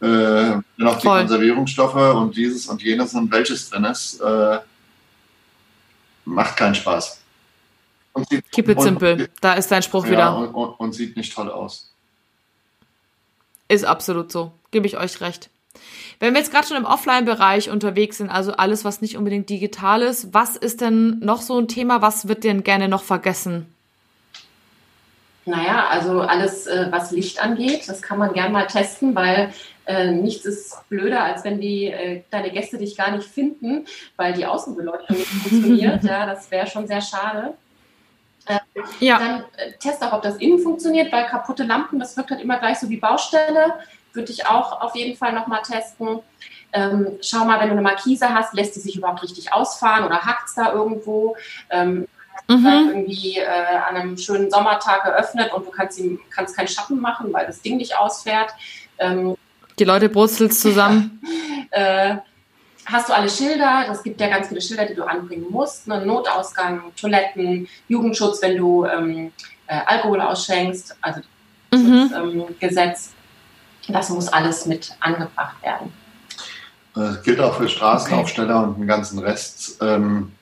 Äh, 0.00 0.58
noch 0.76 0.98
die 0.98 1.08
Konservierungsstoffe 1.08 2.14
und 2.14 2.36
dieses 2.36 2.66
und 2.66 2.82
jenes 2.82 3.14
und 3.14 3.32
welches 3.32 3.68
drin 3.68 3.84
ist, 3.84 4.20
äh, 4.20 4.58
macht 6.24 6.56
keinen 6.56 6.74
Spaß. 6.74 7.20
Und 8.12 8.28
sieht, 8.28 8.50
Keep 8.52 8.68
it 8.68 8.78
und, 8.78 8.84
simple, 8.84 9.28
da 9.40 9.54
ist 9.54 9.70
dein 9.70 9.82
Spruch 9.82 10.04
ja, 10.04 10.10
wieder. 10.10 10.36
Und, 10.36 10.48
und, 10.48 10.70
und 10.80 10.92
sieht 10.92 11.16
nicht 11.16 11.34
toll 11.34 11.50
aus. 11.50 11.92
Ist 13.68 13.84
absolut 13.84 14.30
so, 14.30 14.52
gebe 14.70 14.86
ich 14.86 14.96
euch 14.96 15.20
recht. 15.20 15.50
Wenn 16.20 16.34
wir 16.34 16.40
jetzt 16.40 16.52
gerade 16.52 16.66
schon 16.66 16.76
im 16.76 16.84
Offline-Bereich 16.84 17.70
unterwegs 17.70 18.18
sind, 18.18 18.30
also 18.30 18.52
alles, 18.52 18.84
was 18.84 19.00
nicht 19.00 19.16
unbedingt 19.16 19.48
digital 19.50 20.02
ist, 20.02 20.34
was 20.34 20.56
ist 20.56 20.80
denn 20.80 21.18
noch 21.20 21.42
so 21.42 21.58
ein 21.58 21.68
Thema, 21.68 22.02
was 22.02 22.28
wird 22.28 22.44
denn 22.44 22.64
gerne 22.64 22.88
noch 22.88 23.02
vergessen? 23.02 23.66
Naja, 25.44 25.86
also 25.88 26.20
alles, 26.20 26.66
äh, 26.66 26.88
was 26.90 27.10
Licht 27.10 27.42
angeht, 27.42 27.88
das 27.88 28.02
kann 28.02 28.18
man 28.18 28.34
gern 28.34 28.52
mal 28.52 28.66
testen, 28.66 29.14
weil 29.14 29.50
äh, 29.86 30.10
nichts 30.10 30.44
ist 30.44 30.88
blöder, 30.90 31.24
als 31.24 31.44
wenn 31.44 31.60
die 31.60 31.86
äh, 31.86 32.22
deine 32.30 32.50
Gäste 32.50 32.76
dich 32.76 32.96
gar 32.96 33.10
nicht 33.10 33.26
finden, 33.26 33.86
weil 34.16 34.34
die 34.34 34.44
Außenbeleuchtung 34.44 35.16
nicht 35.16 35.28
funktioniert. 35.28 36.04
ja, 36.04 36.26
das 36.26 36.50
wäre 36.50 36.66
schon 36.66 36.86
sehr 36.86 37.00
schade. 37.00 37.54
Äh, 38.44 38.58
ja. 39.00 39.18
Dann 39.18 39.44
äh, 39.56 39.72
test 39.78 40.02
auch, 40.02 40.12
ob 40.12 40.22
das 40.22 40.36
innen 40.36 40.58
funktioniert, 40.58 41.10
weil 41.10 41.26
kaputte 41.26 41.64
Lampen, 41.64 41.98
das 41.98 42.16
wirkt 42.16 42.30
halt 42.30 42.42
immer 42.42 42.58
gleich 42.58 42.78
so 42.78 42.90
wie 42.90 42.98
Baustelle 42.98 43.74
würde 44.18 44.32
ich 44.32 44.46
auch 44.46 44.82
auf 44.82 44.94
jeden 44.94 45.16
Fall 45.16 45.32
nochmal 45.32 45.62
testen. 45.62 46.20
Ähm, 46.74 47.18
schau 47.22 47.46
mal, 47.46 47.58
wenn 47.60 47.68
du 47.68 47.72
eine 47.72 47.82
Markise 47.82 48.34
hast, 48.34 48.52
lässt 48.52 48.76
die 48.76 48.80
sich 48.80 48.96
überhaupt 48.96 49.22
richtig 49.22 49.52
ausfahren 49.54 50.04
oder 50.04 50.20
hackt 50.20 50.48
es 50.48 50.54
da 50.54 50.72
irgendwo? 50.72 51.36
Ähm, 51.70 52.06
mhm. 52.48 52.66
irgendwie 52.88 53.38
äh, 53.38 53.46
an 53.46 53.96
einem 53.96 54.16
schönen 54.18 54.50
Sommertag 54.50 55.04
geöffnet 55.04 55.52
und 55.52 55.66
du 55.66 55.70
kannst, 55.70 55.98
ihm, 55.98 56.20
kannst 56.30 56.56
keinen 56.56 56.68
Schatten 56.68 57.00
machen, 57.00 57.32
weil 57.32 57.46
das 57.46 57.62
Ding 57.62 57.78
nicht 57.78 57.96
ausfährt. 57.96 58.50
Ähm, 58.98 59.36
die 59.78 59.84
Leute 59.84 60.08
brustelt 60.08 60.52
zusammen. 60.52 61.22
äh, 61.70 62.16
hast 62.84 63.08
du 63.08 63.14
alle 63.14 63.30
Schilder? 63.30 63.86
Es 63.90 64.02
gibt 64.02 64.20
ja 64.20 64.28
ganz 64.28 64.48
viele 64.48 64.60
Schilder, 64.60 64.86
die 64.86 64.94
du 64.94 65.04
anbringen 65.04 65.46
musst. 65.50 65.86
Ne? 65.86 66.04
Notausgang, 66.04 66.92
Toiletten, 67.00 67.68
Jugendschutz, 67.88 68.42
wenn 68.42 68.56
du 68.56 68.84
ähm, 68.84 69.32
äh, 69.66 69.80
Alkohol 69.86 70.20
ausschenkst, 70.20 70.96
also 71.00 71.20
mhm. 71.72 72.08
das, 72.10 72.18
ähm, 72.18 72.44
Gesetz. 72.58 73.12
Das 73.88 74.10
muss 74.10 74.28
alles 74.28 74.66
mit 74.66 74.94
angebracht 75.00 75.62
werden. 75.62 75.92
Das 76.94 77.22
gilt 77.22 77.40
auch 77.40 77.56
für 77.56 77.68
Straßenaufsteller 77.68 78.56
okay. 78.56 78.68
und 78.68 78.78
den 78.78 78.86
ganzen 78.86 79.18
Rest. 79.18 79.78
Ähm, 79.80 80.32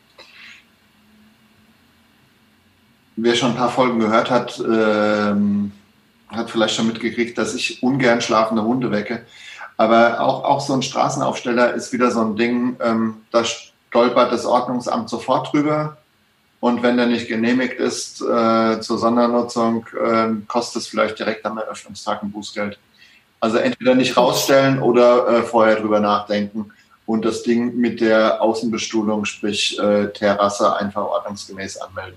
wer 3.16 3.34
schon 3.34 3.50
ein 3.50 3.56
paar 3.56 3.70
Folgen 3.70 4.00
gehört 4.00 4.30
hat, 4.30 4.58
ähm, 4.58 5.72
hat 6.28 6.50
vielleicht 6.50 6.74
schon 6.74 6.88
mitgekriegt, 6.88 7.38
dass 7.38 7.54
ich 7.54 7.82
ungern 7.82 8.20
schlafende 8.20 8.62
Hunde 8.62 8.90
wecke. 8.90 9.24
Aber 9.76 10.20
auch, 10.20 10.44
auch 10.44 10.60
so 10.60 10.72
ein 10.72 10.82
Straßenaufsteller 10.82 11.74
ist 11.74 11.92
wieder 11.92 12.10
so 12.10 12.22
ein 12.22 12.36
Ding, 12.36 12.76
ähm, 12.80 13.18
da 13.30 13.44
stolpert 13.44 14.32
das 14.32 14.46
Ordnungsamt 14.46 15.08
sofort 15.08 15.52
drüber. 15.52 15.98
Und 16.60 16.82
wenn 16.82 16.96
der 16.96 17.06
nicht 17.06 17.28
genehmigt 17.28 17.78
ist 17.78 18.22
äh, 18.22 18.80
zur 18.80 18.98
Sondernutzung, 18.98 19.86
äh, 20.02 20.28
kostet 20.48 20.82
es 20.82 20.88
vielleicht 20.88 21.18
direkt 21.18 21.44
am 21.44 21.58
Eröffnungstag 21.58 22.22
ein 22.22 22.32
Bußgeld. 22.32 22.78
Also 23.40 23.58
entweder 23.58 23.94
nicht 23.94 24.16
rausstellen 24.16 24.80
oder 24.80 25.28
äh, 25.28 25.42
vorher 25.42 25.76
drüber 25.76 26.00
nachdenken 26.00 26.72
und 27.06 27.24
das 27.24 27.42
Ding 27.42 27.76
mit 27.76 28.00
der 28.00 28.42
Außenbestuhlung, 28.42 29.24
sprich 29.24 29.78
äh, 29.78 30.08
Terrasse, 30.08 30.76
einfach 30.76 31.02
ordnungsgemäß 31.02 31.76
anmelden. 31.78 32.16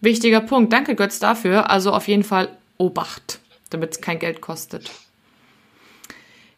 Wichtiger 0.00 0.40
Punkt. 0.40 0.72
Danke, 0.72 0.94
Götz, 0.94 1.18
dafür. 1.18 1.70
Also 1.70 1.92
auf 1.92 2.06
jeden 2.06 2.24
Fall 2.24 2.48
Obacht, 2.76 3.40
damit 3.70 3.92
es 3.92 4.00
kein 4.00 4.18
Geld 4.18 4.40
kostet. 4.40 4.90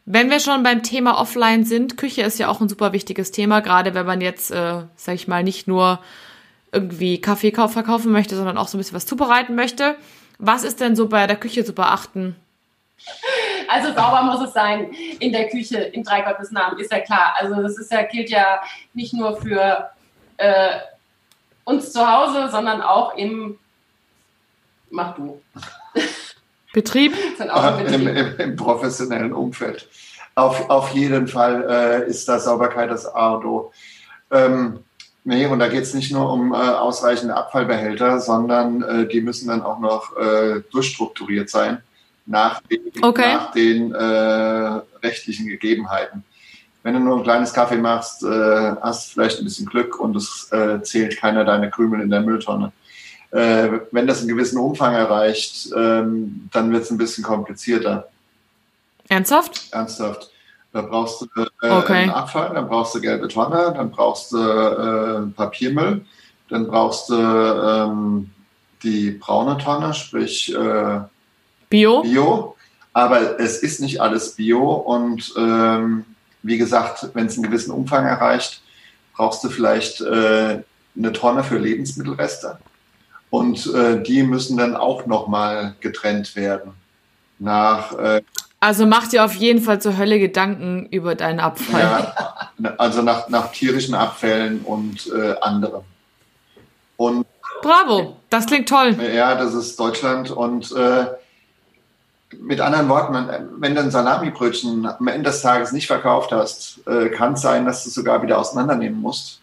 Wenn 0.05 0.29
wir 0.29 0.39
schon 0.39 0.63
beim 0.63 0.83
Thema 0.83 1.19
Offline 1.19 1.63
sind, 1.63 1.95
Küche 1.95 2.23
ist 2.23 2.39
ja 2.39 2.47
auch 2.47 2.61
ein 2.61 2.69
super 2.69 2.93
wichtiges 2.93 3.31
Thema, 3.31 3.61
gerade 3.61 3.93
wenn 3.93 4.05
man 4.05 4.21
jetzt, 4.21 4.51
äh, 4.51 4.81
sag 4.95 5.15
ich 5.15 5.27
mal, 5.27 5.43
nicht 5.43 5.67
nur 5.67 5.99
irgendwie 6.71 7.21
Kaffee 7.21 7.51
verkaufen 7.51 8.11
möchte, 8.11 8.35
sondern 8.35 8.57
auch 8.57 8.67
so 8.67 8.77
ein 8.77 8.79
bisschen 8.79 8.95
was 8.95 9.05
zubereiten 9.05 9.55
möchte. 9.55 9.95
Was 10.37 10.63
ist 10.63 10.81
denn 10.81 10.95
so 10.95 11.07
bei 11.07 11.27
der 11.27 11.35
Küche 11.35 11.63
zu 11.63 11.73
beachten? 11.73 12.35
Also 13.67 13.93
sauber 13.93 14.23
muss 14.23 14.47
es 14.47 14.53
sein 14.53 14.91
in 15.19 15.31
der 15.31 15.49
Küche, 15.49 15.77
in 15.77 16.03
drei 16.03 16.21
Gottes 16.21 16.51
Namen, 16.51 16.79
ist 16.79 16.91
ja 16.91 16.99
klar. 16.99 17.35
Also 17.37 17.61
das 17.61 17.77
ist 17.77 17.91
ja, 17.91 18.03
gilt 18.03 18.29
ja 18.29 18.61
nicht 18.93 19.13
nur 19.13 19.39
für 19.39 19.89
äh, 20.37 20.79
uns 21.63 21.91
zu 21.93 22.05
Hause, 22.05 22.49
sondern 22.49 22.81
auch 22.81 23.15
im 23.15 23.59
Mach 24.91 25.15
du. 25.15 25.41
Betrieb? 26.73 27.13
Im, 27.39 27.77
Betrieb. 27.77 27.93
Im, 27.93 28.07
im, 28.07 28.37
Im, 28.37 28.55
professionellen 28.55 29.33
Umfeld. 29.33 29.87
Auf, 30.35 30.69
auf 30.69 30.89
jeden 30.91 31.27
Fall 31.27 31.65
äh, 31.69 32.09
ist 32.09 32.27
da 32.29 32.39
Sauberkeit 32.39 32.89
das 32.89 33.05
A 33.05 33.33
und 33.33 33.45
O. 33.45 33.71
Ähm, 34.31 34.79
nee, 35.23 35.45
und 35.45 35.59
da 35.59 35.67
geht 35.67 35.83
es 35.83 35.93
nicht 35.93 36.11
nur 36.11 36.31
um 36.31 36.53
äh, 36.53 36.57
ausreichende 36.57 37.35
Abfallbehälter, 37.35 38.19
sondern 38.19 38.83
äh, 38.83 39.07
die 39.07 39.21
müssen 39.21 39.49
dann 39.49 39.61
auch 39.61 39.79
noch 39.79 40.15
äh, 40.17 40.61
durchstrukturiert 40.71 41.49
sein 41.49 41.83
nach 42.29 42.61
den, 42.61 42.79
okay. 43.01 43.33
nach 43.33 43.51
den 43.51 43.91
äh, 43.91 44.81
rechtlichen 45.03 45.47
Gegebenheiten. 45.47 46.23
Wenn 46.83 46.93
du 46.93 46.99
nur 46.99 47.17
ein 47.17 47.23
kleines 47.23 47.51
Kaffee 47.51 47.77
machst, 47.77 48.23
äh, 48.23 48.75
hast 48.81 49.09
du 49.09 49.13
vielleicht 49.13 49.39
ein 49.39 49.45
bisschen 49.45 49.65
Glück 49.65 49.99
und 49.99 50.15
es 50.15 50.47
äh, 50.51 50.81
zählt 50.81 51.17
keiner 51.17 51.43
deine 51.43 51.69
Krümel 51.69 52.01
in 52.01 52.09
der 52.09 52.21
Mülltonne. 52.21 52.71
Äh, 53.31 53.79
wenn 53.91 54.07
das 54.07 54.19
einen 54.19 54.29
gewissen 54.29 54.59
Umfang 54.59 54.93
erreicht, 54.93 55.69
ähm, 55.75 56.49
dann 56.53 56.71
wird 56.71 56.83
es 56.83 56.91
ein 56.91 56.97
bisschen 56.97 57.23
komplizierter. 57.23 58.07
Ernsthaft? 59.09 59.67
Ernsthaft. 59.71 60.29
Da 60.71 60.83
brauchst 60.83 61.21
du 61.21 61.25
äh, 61.41 61.69
okay. 61.69 62.03
einen 62.03 62.11
Abfall, 62.11 62.53
dann 62.53 62.67
brauchst 62.67 62.93
du 62.93 63.01
gelbe 63.01 63.27
Tonne, 63.27 63.73
dann 63.75 63.89
brauchst 63.89 64.31
du 64.31 64.37
äh, 64.37 65.21
Papiermüll, 65.35 66.05
dann 66.49 66.67
brauchst 66.67 67.09
du 67.09 67.15
ähm, 67.15 68.29
die 68.83 69.11
braune 69.11 69.57
Tonne, 69.57 69.95
sprich 69.95 70.53
äh, 70.55 70.99
Bio. 71.69 72.01
Bio. 72.01 72.55
Aber 72.93 73.39
es 73.39 73.59
ist 73.59 73.81
nicht 73.81 74.01
alles 74.01 74.35
Bio 74.35 74.73
und 74.73 75.33
ähm, 75.37 76.05
wie 76.41 76.57
gesagt, 76.57 77.09
wenn 77.13 77.27
es 77.27 77.35
einen 77.35 77.43
gewissen 77.43 77.71
Umfang 77.71 78.05
erreicht, 78.05 78.61
brauchst 79.15 79.43
du 79.43 79.49
vielleicht 79.49 80.01
äh, 80.01 80.63
eine 80.97 81.13
Tonne 81.13 81.43
für 81.43 81.57
Lebensmittelreste. 81.57 82.57
Und 83.29 83.71
äh, 83.73 84.01
die 84.01 84.23
müssen 84.23 84.57
dann 84.57 84.75
auch 84.75 85.05
nochmal 85.05 85.75
getrennt 85.81 86.35
werden. 86.35 86.73
Nach, 87.37 87.93
äh, 87.97 88.21
also 88.59 88.85
mach 88.85 89.07
dir 89.07 89.23
auf 89.23 89.35
jeden 89.35 89.61
Fall 89.61 89.79
zur 89.79 89.97
Hölle 89.97 90.19
Gedanken 90.19 90.87
über 90.87 91.15
deinen 91.15 91.39
Abfall. 91.39 91.81
Ja, 92.59 92.73
also 92.77 93.01
nach, 93.01 93.29
nach 93.29 93.51
tierischen 93.51 93.93
Abfällen 93.93 94.61
und 94.61 95.11
äh, 95.15 95.35
anderem. 95.41 95.83
Und, 96.97 97.25
Bravo, 97.61 98.17
das 98.29 98.45
klingt 98.45 98.67
toll. 98.67 98.97
Ja, 99.13 99.35
das 99.35 99.53
ist 99.53 99.79
Deutschland 99.79 100.31
und 100.31 100.71
äh, 100.71 101.05
mit 102.37 102.61
anderen 102.61 102.89
Worten, 102.89 103.13
wenn 103.57 103.75
du 103.75 103.81
ein 103.81 103.91
Salamibrötchen 103.91 104.85
am 104.85 105.07
Ende 105.07 105.29
des 105.29 105.41
Tages 105.41 105.71
nicht 105.71 105.87
verkauft 105.87 106.31
hast, 106.31 106.79
äh, 106.87 107.09
kann 107.09 107.33
es 107.33 107.41
sein, 107.41 107.65
dass 107.65 107.83
du 107.83 107.89
es 107.89 107.95
sogar 107.95 108.21
wieder 108.21 108.37
auseinandernehmen 108.37 109.01
musst. 109.01 109.41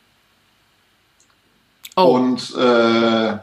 Oh. 1.97 2.15
Und 2.15 2.55
äh, 2.57 3.39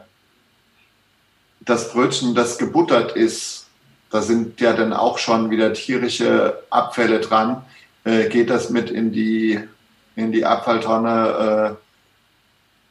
das 1.60 1.92
Brötchen, 1.92 2.34
das 2.34 2.58
gebuttert 2.58 3.12
ist, 3.12 3.66
da 4.10 4.22
sind 4.22 4.60
ja 4.60 4.72
dann 4.72 4.92
auch 4.92 5.18
schon 5.18 5.50
wieder 5.50 5.72
tierische 5.72 6.62
Abfälle 6.70 7.20
dran, 7.20 7.64
äh, 8.04 8.28
geht 8.28 8.48
das 8.48 8.70
mit 8.70 8.90
in 8.90 9.12
die, 9.12 9.60
in 10.14 10.30
die 10.30 10.44
Abfalltonne, 10.44 11.74
äh, 11.74 11.84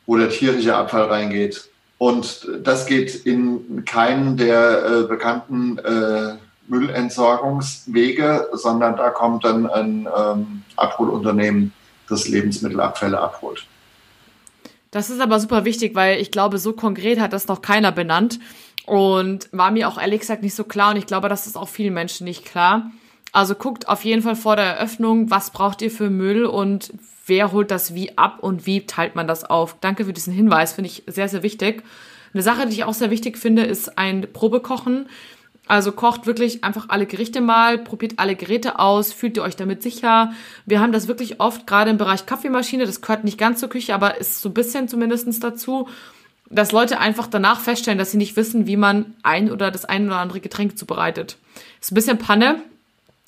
wo 0.06 0.18
der 0.18 0.30
tierische 0.30 0.76
Abfall 0.76 1.04
reingeht. 1.04 1.70
Und 1.98 2.48
das 2.64 2.86
geht 2.86 3.26
in 3.26 3.86
keinen 3.86 4.38
der 4.38 4.86
äh, 4.86 5.04
bekannten 5.04 5.78
äh, 5.78 6.36
Müllentsorgungswege, 6.68 8.50
sondern 8.54 8.96
da 8.98 9.10
kommt 9.10 9.46
dann 9.46 9.68
ein 9.70 10.08
ähm, 10.16 10.64
Abholunternehmen, 10.76 11.74
das 12.10 12.28
Lebensmittelabfälle 12.28 13.20
abholt. 13.20 13.66
Das 14.92 15.10
ist 15.10 15.22
aber 15.22 15.40
super 15.40 15.66
wichtig, 15.66 15.96
weil 15.96 16.20
ich 16.20 16.32
glaube, 16.32 16.60
so 16.60 16.74
konkret 16.74 17.20
hat 17.20 17.34
das 17.34 17.48
noch 17.48 17.62
keiner 17.62 17.92
benannt 17.92 18.40
und 18.86 19.50
war 19.52 19.72
mir 19.72 19.88
auch 19.88 20.00
ehrlich 20.00 20.20
gesagt 20.20 20.44
nicht 20.44 20.56
so 20.56 20.64
klar 20.64 20.92
und 20.92 20.98
ich 20.98 21.08
glaube, 21.08 21.30
das 21.30 21.48
ist 21.48 21.58
auch 21.58 21.70
vielen 21.70 21.94
Menschen 21.94 22.26
nicht 22.26 22.46
klar. 22.46 22.92
Also 23.32 23.56
guckt 23.56 23.88
auf 23.88 24.06
jeden 24.06 24.22
Fall 24.22 24.36
vor 24.36 24.56
der 24.56 24.66
Eröffnung, 24.66 25.32
was 25.32 25.50
braucht 25.50 25.82
ihr 25.82 25.90
für 25.90 26.12
Müll 26.12 26.46
und 26.46 26.94
wer 27.26 27.52
holt 27.52 27.72
das 27.72 27.94
wie 27.94 28.18
ab 28.18 28.40
und 28.42 28.66
wie 28.66 28.86
teilt 28.86 29.16
man 29.16 29.28
das 29.28 29.44
auf. 29.44 29.78
Danke 29.80 30.06
für 30.06 30.14
diesen 30.14 30.34
Hinweis, 30.34 30.74
finde 30.74 30.90
ich 30.90 31.04
sehr, 31.08 31.30
sehr 31.30 31.44
wichtig. 31.44 31.84
Eine 32.34 32.44
Sache, 32.44 32.68
die 32.68 32.74
ich 32.74 32.84
auch 32.84 32.94
sehr 32.94 33.12
wichtig 33.12 33.38
finde, 33.38 33.64
ist 33.64 33.98
ein 33.98 34.28
Probekochen. 34.34 35.08
Also 35.66 35.94
kocht 35.94 36.26
wirklich 36.26 36.64
einfach 36.64 36.90
alle 36.90 37.06
Gerichte 37.06 37.40
mal, 37.40 37.78
probiert 37.78 38.14
alle 38.18 38.36
Geräte 38.36 38.80
aus, 38.80 39.14
fühlt 39.14 39.38
ihr 39.38 39.44
euch 39.44 39.56
damit 39.56 39.82
sicher. 39.82 40.34
Wir 40.66 40.82
haben 40.82 40.92
das 40.92 41.08
wirklich 41.08 41.40
oft, 41.40 41.66
gerade 41.66 41.90
im 41.90 41.98
Bereich 41.98 42.26
Kaffeemaschine, 42.26 42.86
das 42.86 43.00
gehört 43.00 43.24
nicht 43.24 43.38
ganz 43.38 43.62
zur 43.62 43.70
Küche, 43.70 43.96
aber 43.96 44.18
ist 44.18 44.42
so 44.42 44.50
ein 44.50 44.54
bisschen 44.54 44.90
zumindestens 44.90 45.40
dazu, 45.40 45.88
dass 46.50 46.74
Leute 46.74 47.00
einfach 47.00 47.28
danach 47.28 47.62
feststellen, 47.62 47.98
dass 47.98 48.12
sie 48.12 48.18
nicht 48.18 48.36
wissen, 48.36 48.68
wie 48.68 48.76
man 48.76 49.16
ein 49.24 49.52
oder 49.52 49.72
das 49.72 49.86
ein 49.86 50.08
oder 50.08 50.18
andere 50.18 50.42
Getränk 50.42 50.78
zubereitet. 50.78 51.38
Ist 51.80 51.94
ein 51.94 51.96
bisschen 51.96 52.18
Panne, 52.18 52.62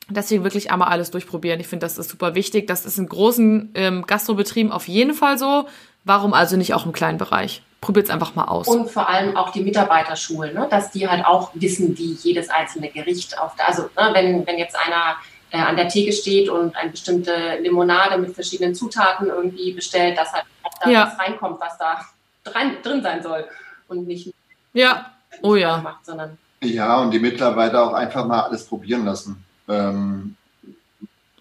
Deswegen 0.09 0.43
wirklich 0.43 0.71
einmal 0.71 0.89
alles 0.89 1.11
durchprobieren. 1.11 1.59
Ich 1.59 1.67
finde, 1.67 1.85
das 1.85 1.97
ist 1.97 2.09
super 2.09 2.35
wichtig. 2.35 2.67
Das 2.67 2.85
ist 2.85 2.97
in 2.97 3.07
großen 3.07 3.71
ähm, 3.73 4.05
Gastrobetrieben 4.05 4.71
auf 4.71 4.87
jeden 4.87 5.13
Fall 5.13 5.37
so. 5.37 5.67
Warum 6.03 6.33
also 6.33 6.57
nicht 6.57 6.73
auch 6.73 6.85
im 6.85 6.91
kleinen 6.91 7.17
Bereich? 7.17 7.63
Probiert 7.81 8.05
es 8.05 8.11
einfach 8.11 8.35
mal 8.35 8.45
aus. 8.45 8.67
Und 8.67 8.89
vor 8.89 9.09
allem 9.09 9.35
auch 9.35 9.51
die 9.51 9.61
Mitarbeiterschulen, 9.61 10.53
ne? 10.53 10.67
dass 10.69 10.91
die 10.91 11.07
halt 11.07 11.25
auch 11.25 11.51
wissen, 11.55 11.97
wie 11.97 12.13
jedes 12.13 12.49
einzelne 12.49 12.89
Gericht 12.89 13.39
auf 13.39 13.55
der, 13.55 13.67
also 13.67 13.83
ne, 13.83 14.09
wenn, 14.13 14.45
wenn 14.45 14.57
jetzt 14.57 14.75
einer 14.75 15.15
äh, 15.51 15.57
an 15.57 15.75
der 15.75 15.87
Theke 15.87 16.11
steht 16.11 16.49
und 16.49 16.75
eine 16.75 16.91
bestimmte 16.91 17.57
Limonade 17.61 18.17
mit 18.19 18.33
verschiedenen 18.33 18.75
Zutaten 18.75 19.27
irgendwie 19.27 19.71
bestellt, 19.71 20.17
dass 20.17 20.33
halt 20.33 20.45
auch 20.63 20.73
da 20.83 20.89
ja. 20.89 21.07
was 21.07 21.19
reinkommt, 21.19 21.59
was 21.59 21.77
da 21.77 22.05
drin, 22.43 22.77
drin 22.83 23.01
sein 23.01 23.23
soll 23.23 23.45
und 23.87 24.07
nicht 24.07 24.33
ja. 24.73 25.11
Oh 25.41 25.55
ja. 25.55 25.77
Macht, 25.77 26.05
sondern 26.05 26.37
ja, 26.61 26.97
und 26.97 27.11
die 27.11 27.19
Mitarbeiter 27.19 27.83
auch 27.83 27.93
einfach 27.93 28.25
mal 28.25 28.41
alles 28.41 28.65
probieren 28.65 29.05
lassen. 29.05 29.44
Ähm, 29.67 30.35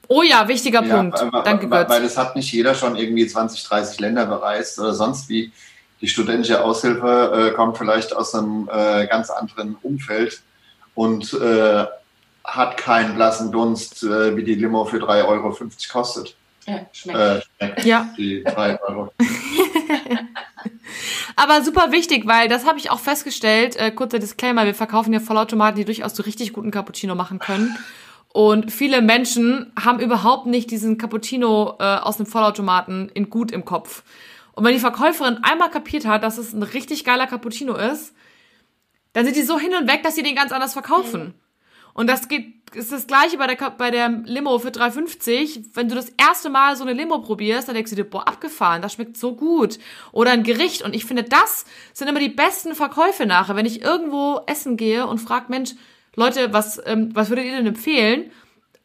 oh 0.08 0.22
ja, 0.22 0.46
wichtiger 0.48 0.82
ja, 0.82 0.96
Punkt. 0.96 1.20
Weil, 1.20 1.42
Danke, 1.42 1.68
Götz. 1.68 1.88
Weil 1.88 2.04
es 2.04 2.16
hat 2.16 2.36
nicht 2.36 2.52
jeder 2.52 2.74
schon 2.74 2.96
irgendwie 2.96 3.26
20, 3.26 3.64
30 3.64 4.00
Länder 4.00 4.26
bereist 4.26 4.78
oder 4.78 4.94
sonst 4.94 5.28
wie. 5.28 5.52
Die 6.00 6.08
studentische 6.08 6.62
Aushilfe 6.62 7.50
äh, 7.52 7.54
kommt 7.54 7.78
vielleicht 7.78 8.14
aus 8.14 8.34
einem 8.34 8.68
äh, 8.70 9.06
ganz 9.06 9.30
anderen 9.30 9.76
Umfeld 9.80 10.42
und 10.94 11.32
äh, 11.32 11.86
hat 12.44 12.76
keinen 12.76 13.14
blassen 13.14 13.50
Dunst, 13.50 14.02
äh, 14.02 14.36
wie 14.36 14.44
die 14.44 14.54
Limo 14.54 14.84
für 14.84 14.98
3,50 14.98 15.26
Euro 15.26 15.56
kostet. 15.90 16.36
Ja, 16.66 16.86
schmeckt. 16.92 17.18
Äh, 17.18 17.40
schmeckt 17.58 17.84
ja. 17.84 18.12
Die 18.16 18.44
3 18.44 18.82
Euro. 18.82 19.12
Aber 21.36 21.62
super 21.62 21.90
wichtig, 21.90 22.26
weil 22.26 22.48
das 22.48 22.66
habe 22.66 22.78
ich 22.78 22.90
auch 22.90 23.00
festgestellt. 23.00 23.76
Äh, 23.76 23.90
kurzer 23.90 24.18
Disclaimer: 24.18 24.64
Wir 24.64 24.74
verkaufen 24.74 25.12
ja 25.12 25.20
Vollautomaten, 25.20 25.76
die 25.76 25.84
durchaus 25.84 26.14
so 26.14 26.22
richtig 26.22 26.52
guten 26.52 26.70
Cappuccino 26.70 27.14
machen 27.14 27.38
können. 27.38 27.76
Und 28.34 28.72
viele 28.72 29.00
Menschen 29.00 29.72
haben 29.80 30.00
überhaupt 30.00 30.46
nicht 30.46 30.72
diesen 30.72 30.98
Cappuccino 30.98 31.76
äh, 31.78 31.84
aus 31.84 32.16
dem 32.16 32.26
Vollautomaten 32.26 33.08
in 33.10 33.30
gut 33.30 33.52
im 33.52 33.64
Kopf. 33.64 34.02
Und 34.54 34.64
wenn 34.64 34.74
die 34.74 34.80
Verkäuferin 34.80 35.38
einmal 35.44 35.70
kapiert 35.70 36.04
hat, 36.04 36.24
dass 36.24 36.36
es 36.36 36.52
ein 36.52 36.64
richtig 36.64 37.04
geiler 37.04 37.28
Cappuccino 37.28 37.76
ist, 37.76 38.12
dann 39.12 39.24
sind 39.24 39.36
die 39.36 39.42
so 39.42 39.56
hin 39.56 39.72
und 39.76 39.86
weg, 39.86 40.02
dass 40.02 40.16
sie 40.16 40.24
den 40.24 40.34
ganz 40.34 40.50
anders 40.50 40.72
verkaufen. 40.72 41.22
Mhm. 41.22 41.34
Und 41.92 42.08
das 42.08 42.26
geht, 42.26 42.54
ist 42.74 42.90
das 42.90 43.06
gleiche 43.06 43.38
bei 43.38 43.46
der, 43.46 43.70
bei 43.70 43.92
der 43.92 44.08
Limo 44.08 44.58
für 44.58 44.70
3,50. 44.70 45.66
Wenn 45.74 45.88
du 45.88 45.94
das 45.94 46.08
erste 46.18 46.50
Mal 46.50 46.74
so 46.74 46.82
eine 46.82 46.92
Limo 46.92 47.20
probierst, 47.20 47.68
dann 47.68 47.76
denkst 47.76 47.90
du 47.90 47.96
dir, 47.96 48.02
boah, 48.02 48.26
abgefahren, 48.26 48.82
das 48.82 48.94
schmeckt 48.94 49.16
so 49.16 49.36
gut. 49.36 49.78
Oder 50.10 50.32
ein 50.32 50.42
Gericht. 50.42 50.82
Und 50.82 50.96
ich 50.96 51.04
finde, 51.04 51.22
das 51.22 51.66
sind 51.92 52.08
immer 52.08 52.18
die 52.18 52.30
besten 52.30 52.74
Verkäufe 52.74 53.26
nachher. 53.26 53.54
Wenn 53.54 53.64
ich 53.64 53.80
irgendwo 53.80 54.40
essen 54.48 54.76
gehe 54.76 55.06
und 55.06 55.18
frage, 55.18 55.46
Mensch, 55.50 55.76
Leute, 56.16 56.52
was, 56.52 56.80
ähm, 56.86 57.10
was 57.14 57.28
würdet 57.28 57.44
ihr 57.46 57.56
denn 57.56 57.66
empfehlen? 57.66 58.30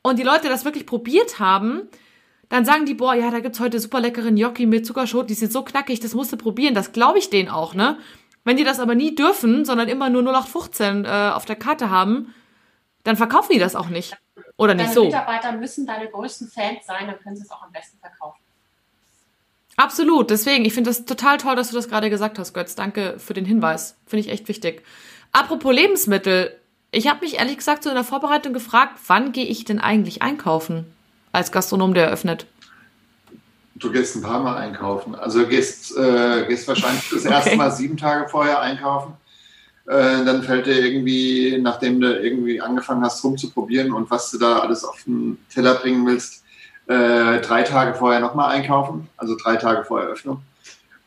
Und 0.01 0.19
die 0.19 0.23
Leute 0.23 0.49
das 0.49 0.65
wirklich 0.65 0.85
probiert 0.85 1.39
haben, 1.39 1.89
dann 2.49 2.65
sagen 2.65 2.85
die, 2.85 2.95
boah, 2.95 3.13
ja, 3.13 3.29
da 3.29 3.39
gibt's 3.39 3.59
heute 3.59 3.79
super 3.79 3.99
leckere 3.99 4.31
Gnocchi 4.31 4.65
mit 4.65 4.85
Zuckerschot, 4.85 5.29
die 5.29 5.35
sind 5.35 5.51
so 5.51 5.63
knackig, 5.63 5.99
das 5.99 6.15
musst 6.15 6.31
du 6.31 6.37
probieren. 6.37 6.73
Das 6.73 6.91
glaube 6.91 7.19
ich 7.19 7.29
denen 7.29 7.49
auch, 7.49 7.75
ne? 7.75 7.97
Wenn 8.43 8.57
die 8.57 8.63
das 8.63 8.79
aber 8.79 8.95
nie 8.95 9.13
dürfen, 9.13 9.65
sondern 9.65 9.87
immer 9.89 10.09
nur 10.09 10.23
0815 10.23 11.05
äh, 11.05 11.31
auf 11.33 11.45
der 11.45 11.55
Karte 11.55 11.89
haben, 11.89 12.33
dann 13.03 13.17
verkaufen 13.17 13.53
die 13.53 13.59
das 13.59 13.75
auch 13.75 13.89
nicht. 13.89 14.17
Oder 14.57 14.73
nicht 14.73 14.87
deine 14.87 14.95
so. 14.95 15.05
Mitarbeiter 15.05 15.51
müssen 15.51 15.85
deine 15.85 16.09
größten 16.09 16.47
Fans 16.47 16.85
sein, 16.85 17.07
dann 17.07 17.19
können 17.19 17.35
sie 17.35 17.43
es 17.43 17.51
auch 17.51 17.61
am 17.61 17.71
besten 17.71 17.99
verkaufen. 17.99 18.39
Absolut, 19.77 20.29
deswegen, 20.29 20.65
ich 20.65 20.73
finde 20.73 20.89
das 20.89 21.05
total 21.05 21.37
toll, 21.37 21.55
dass 21.55 21.69
du 21.69 21.75
das 21.75 21.87
gerade 21.87 22.09
gesagt 22.09 22.37
hast, 22.37 22.53
Götz. 22.53 22.75
Danke 22.75 23.15
für 23.17 23.33
den 23.33 23.45
Hinweis. 23.45 23.97
Finde 24.05 24.25
ich 24.25 24.31
echt 24.31 24.47
wichtig. 24.49 24.83
Apropos 25.31 25.73
Lebensmittel, 25.73 26.58
ich 26.91 27.07
habe 27.07 27.21
mich 27.21 27.37
ehrlich 27.37 27.57
gesagt 27.57 27.83
so 27.83 27.89
in 27.89 27.95
der 27.95 28.03
Vorbereitung 28.03 28.53
gefragt, 28.53 28.99
wann 29.07 29.31
gehe 29.31 29.45
ich 29.45 29.65
denn 29.65 29.79
eigentlich 29.79 30.21
einkaufen 30.21 30.85
als 31.31 31.51
Gastronom, 31.51 31.93
der 31.93 32.05
eröffnet? 32.05 32.45
Du 33.75 33.91
gehst 33.91 34.15
ein 34.15 34.21
paar 34.21 34.41
Mal 34.41 34.57
einkaufen. 34.57 35.15
Also 35.15 35.47
gehst, 35.47 35.95
äh, 35.97 36.45
gehst 36.47 36.67
wahrscheinlich 36.67 37.09
das 37.09 37.19
okay. 37.25 37.33
erste 37.33 37.55
Mal 37.55 37.71
sieben 37.71 37.97
Tage 37.97 38.27
vorher 38.27 38.59
einkaufen. 38.59 39.13
Äh, 39.85 40.25
dann 40.25 40.43
fällt 40.43 40.65
dir 40.65 40.85
irgendwie, 40.85 41.57
nachdem 41.61 42.01
du 42.01 42.19
irgendwie 42.19 42.61
angefangen 42.61 43.03
hast 43.03 43.23
rumzuprobieren 43.23 43.93
und 43.93 44.11
was 44.11 44.31
du 44.31 44.37
da 44.37 44.59
alles 44.59 44.83
auf 44.83 45.03
den 45.03 45.37
Teller 45.49 45.75
bringen 45.75 46.05
willst, 46.05 46.43
äh, 46.87 47.39
drei 47.39 47.63
Tage 47.63 47.93
vorher 47.93 48.19
nochmal 48.19 48.51
einkaufen, 48.51 49.07
also 49.15 49.35
drei 49.35 49.55
Tage 49.55 49.83
vor 49.85 50.01
Eröffnung. 50.01 50.41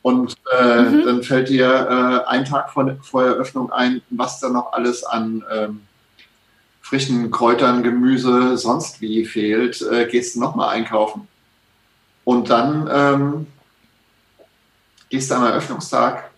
Und 0.03 0.37
äh, 0.59 0.83
mhm. 0.83 1.05
dann 1.05 1.23
fällt 1.23 1.49
dir 1.49 2.25
äh, 2.27 2.29
ein 2.29 2.45
Tag 2.45 2.71
vor, 2.71 2.97
vor 3.03 3.23
Eröffnung 3.23 3.71
ein, 3.73 4.03
was 4.11 4.41
da 4.41 4.49
noch 4.49 4.73
alles 4.73 5.05
an 5.05 5.45
ähm, 5.51 5.83
frischen 6.81 7.31
Kräutern, 7.31 7.85
Gemüse, 7.85 8.59
sonst 8.59 9.01
wie 9.01 9.25
fehlt, 9.25 9.81
äh, 9.83 10.07
gehst 10.07 10.35
du 10.35 10.41
nochmal 10.41 10.71
einkaufen. 10.71 11.29
Und 12.25 12.51
dann 12.51 12.91
ähm, 12.93 13.47
gehst 15.09 15.31
du 15.31 15.37
am 15.37 15.45
Eröffnungstag 15.45 16.31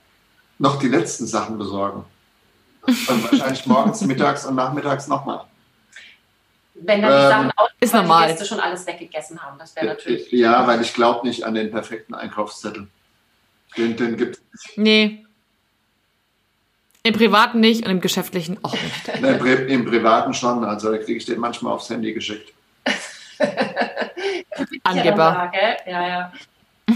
noch 0.59 0.79
die 0.79 0.89
letzten 0.89 1.27
Sachen 1.27 1.59
besorgen. 1.59 2.05
Und 2.87 3.33
wahrscheinlich 3.33 3.65
morgens, 3.67 4.03
mittags 4.03 4.45
und 4.45 4.57
nachmittags 4.57 5.09
nochmal. 5.09 5.47
Wenn 6.75 7.01
dann 7.01 7.11
die 7.11 7.17
ähm, 7.17 7.31
Sachen 7.31 7.53
aus 7.57 7.69
ist 7.81 7.95
normal. 7.95 8.27
die 8.27 8.33
Gäste 8.35 8.47
schon 8.47 8.61
alles 8.61 8.87
weggegessen 8.87 9.43
haben, 9.43 9.59
das 9.59 9.75
wäre 9.75 9.87
natürlich. 9.87 10.31
Ja, 10.33 10.67
weil 10.67 10.83
ich 10.83 10.93
glaube 10.93 11.27
nicht 11.27 11.45
an 11.45 11.55
den 11.55 11.71
perfekten 11.71 12.15
Einkaufszettel. 12.15 12.89
Den, 13.77 13.97
den 13.97 14.17
gibt 14.17 14.41
es. 14.53 14.77
Nee. 14.77 15.25
Im 17.03 17.15
Privaten 17.15 17.61
nicht 17.61 17.85
und 17.85 17.91
im 17.91 18.01
Geschäftlichen 18.01 18.59
auch 18.63 18.73
nicht. 18.73 19.21
Nee, 19.21 19.75
Im 19.75 19.85
Privaten 19.85 20.33
schon, 20.33 20.65
also 20.65 20.91
da 20.91 20.99
kriege 20.99 21.19
ich 21.19 21.27
den 21.27 21.39
manchmal 21.39 21.75
aufs 21.75 21.91
Handy 21.91 22.15
geschickt. 22.15 22.53
Angeber. 24.85 25.53
Ja, 25.87 26.09
ja. 26.09 26.33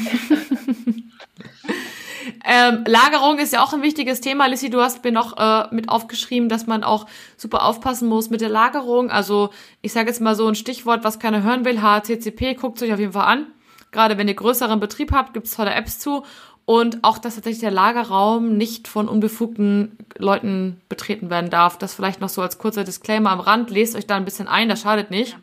Ähm, 2.45 2.85
Lagerung 2.87 3.39
ist 3.39 3.53
ja 3.53 3.63
auch 3.63 3.73
ein 3.73 3.83
wichtiges 3.83 4.21
Thema. 4.21 4.47
Lissy, 4.47 4.71
du 4.71 4.81
hast 4.81 5.05
mir 5.05 5.13
noch 5.13 5.37
äh, 5.37 5.75
mit 5.75 5.89
aufgeschrieben, 5.89 6.49
dass 6.49 6.67
man 6.67 6.85
auch 6.85 7.07
super 7.37 7.65
aufpassen 7.65 8.09
muss 8.09 8.31
mit 8.31 8.41
der 8.41 8.49
Lagerung. 8.49 9.11
Also 9.11 9.51
ich 9.83 9.93
sage 9.93 10.09
jetzt 10.09 10.21
mal 10.21 10.35
so 10.35 10.47
ein 10.47 10.55
Stichwort, 10.55 11.05
was 11.05 11.19
keiner 11.19 11.43
hören 11.43 11.65
will, 11.65 11.83
HCCP, 11.83 12.55
guckt 12.55 12.83
euch 12.83 12.93
auf 12.93 12.99
jeden 12.99 13.13
Fall 13.13 13.27
an. 13.27 13.47
Gerade 13.93 14.19
wenn 14.19 14.29
ihr 14.29 14.35
größeren 14.35 14.81
Betrieb 14.81 15.13
habt, 15.13 15.35
gibt 15.35 15.47
es 15.47 15.55
tolle 15.55 15.75
Apps 15.75 15.99
zu. 15.99 16.25
Und 16.69 17.03
auch, 17.03 17.17
dass 17.17 17.37
tatsächlich 17.37 17.63
der 17.63 17.71
Lagerraum 17.71 18.59
nicht 18.59 18.89
von 18.89 19.09
unbefugten 19.09 19.97
Leuten 20.19 20.83
betreten 20.91 21.31
werden 21.31 21.49
darf. 21.49 21.79
Das 21.79 21.95
vielleicht 21.95 22.21
noch 22.21 22.29
so 22.29 22.43
als 22.43 22.59
kurzer 22.59 22.85
Disclaimer 22.85 23.31
am 23.31 23.41
Rand. 23.41 23.71
Lest 23.71 23.97
euch 23.97 24.07
da 24.07 24.17
ein 24.17 24.27
bisschen 24.27 24.49
ein, 24.49 24.69
das 24.69 24.83
schadet 24.83 25.11
nicht. 25.11 25.33
Ja. 25.33 25.39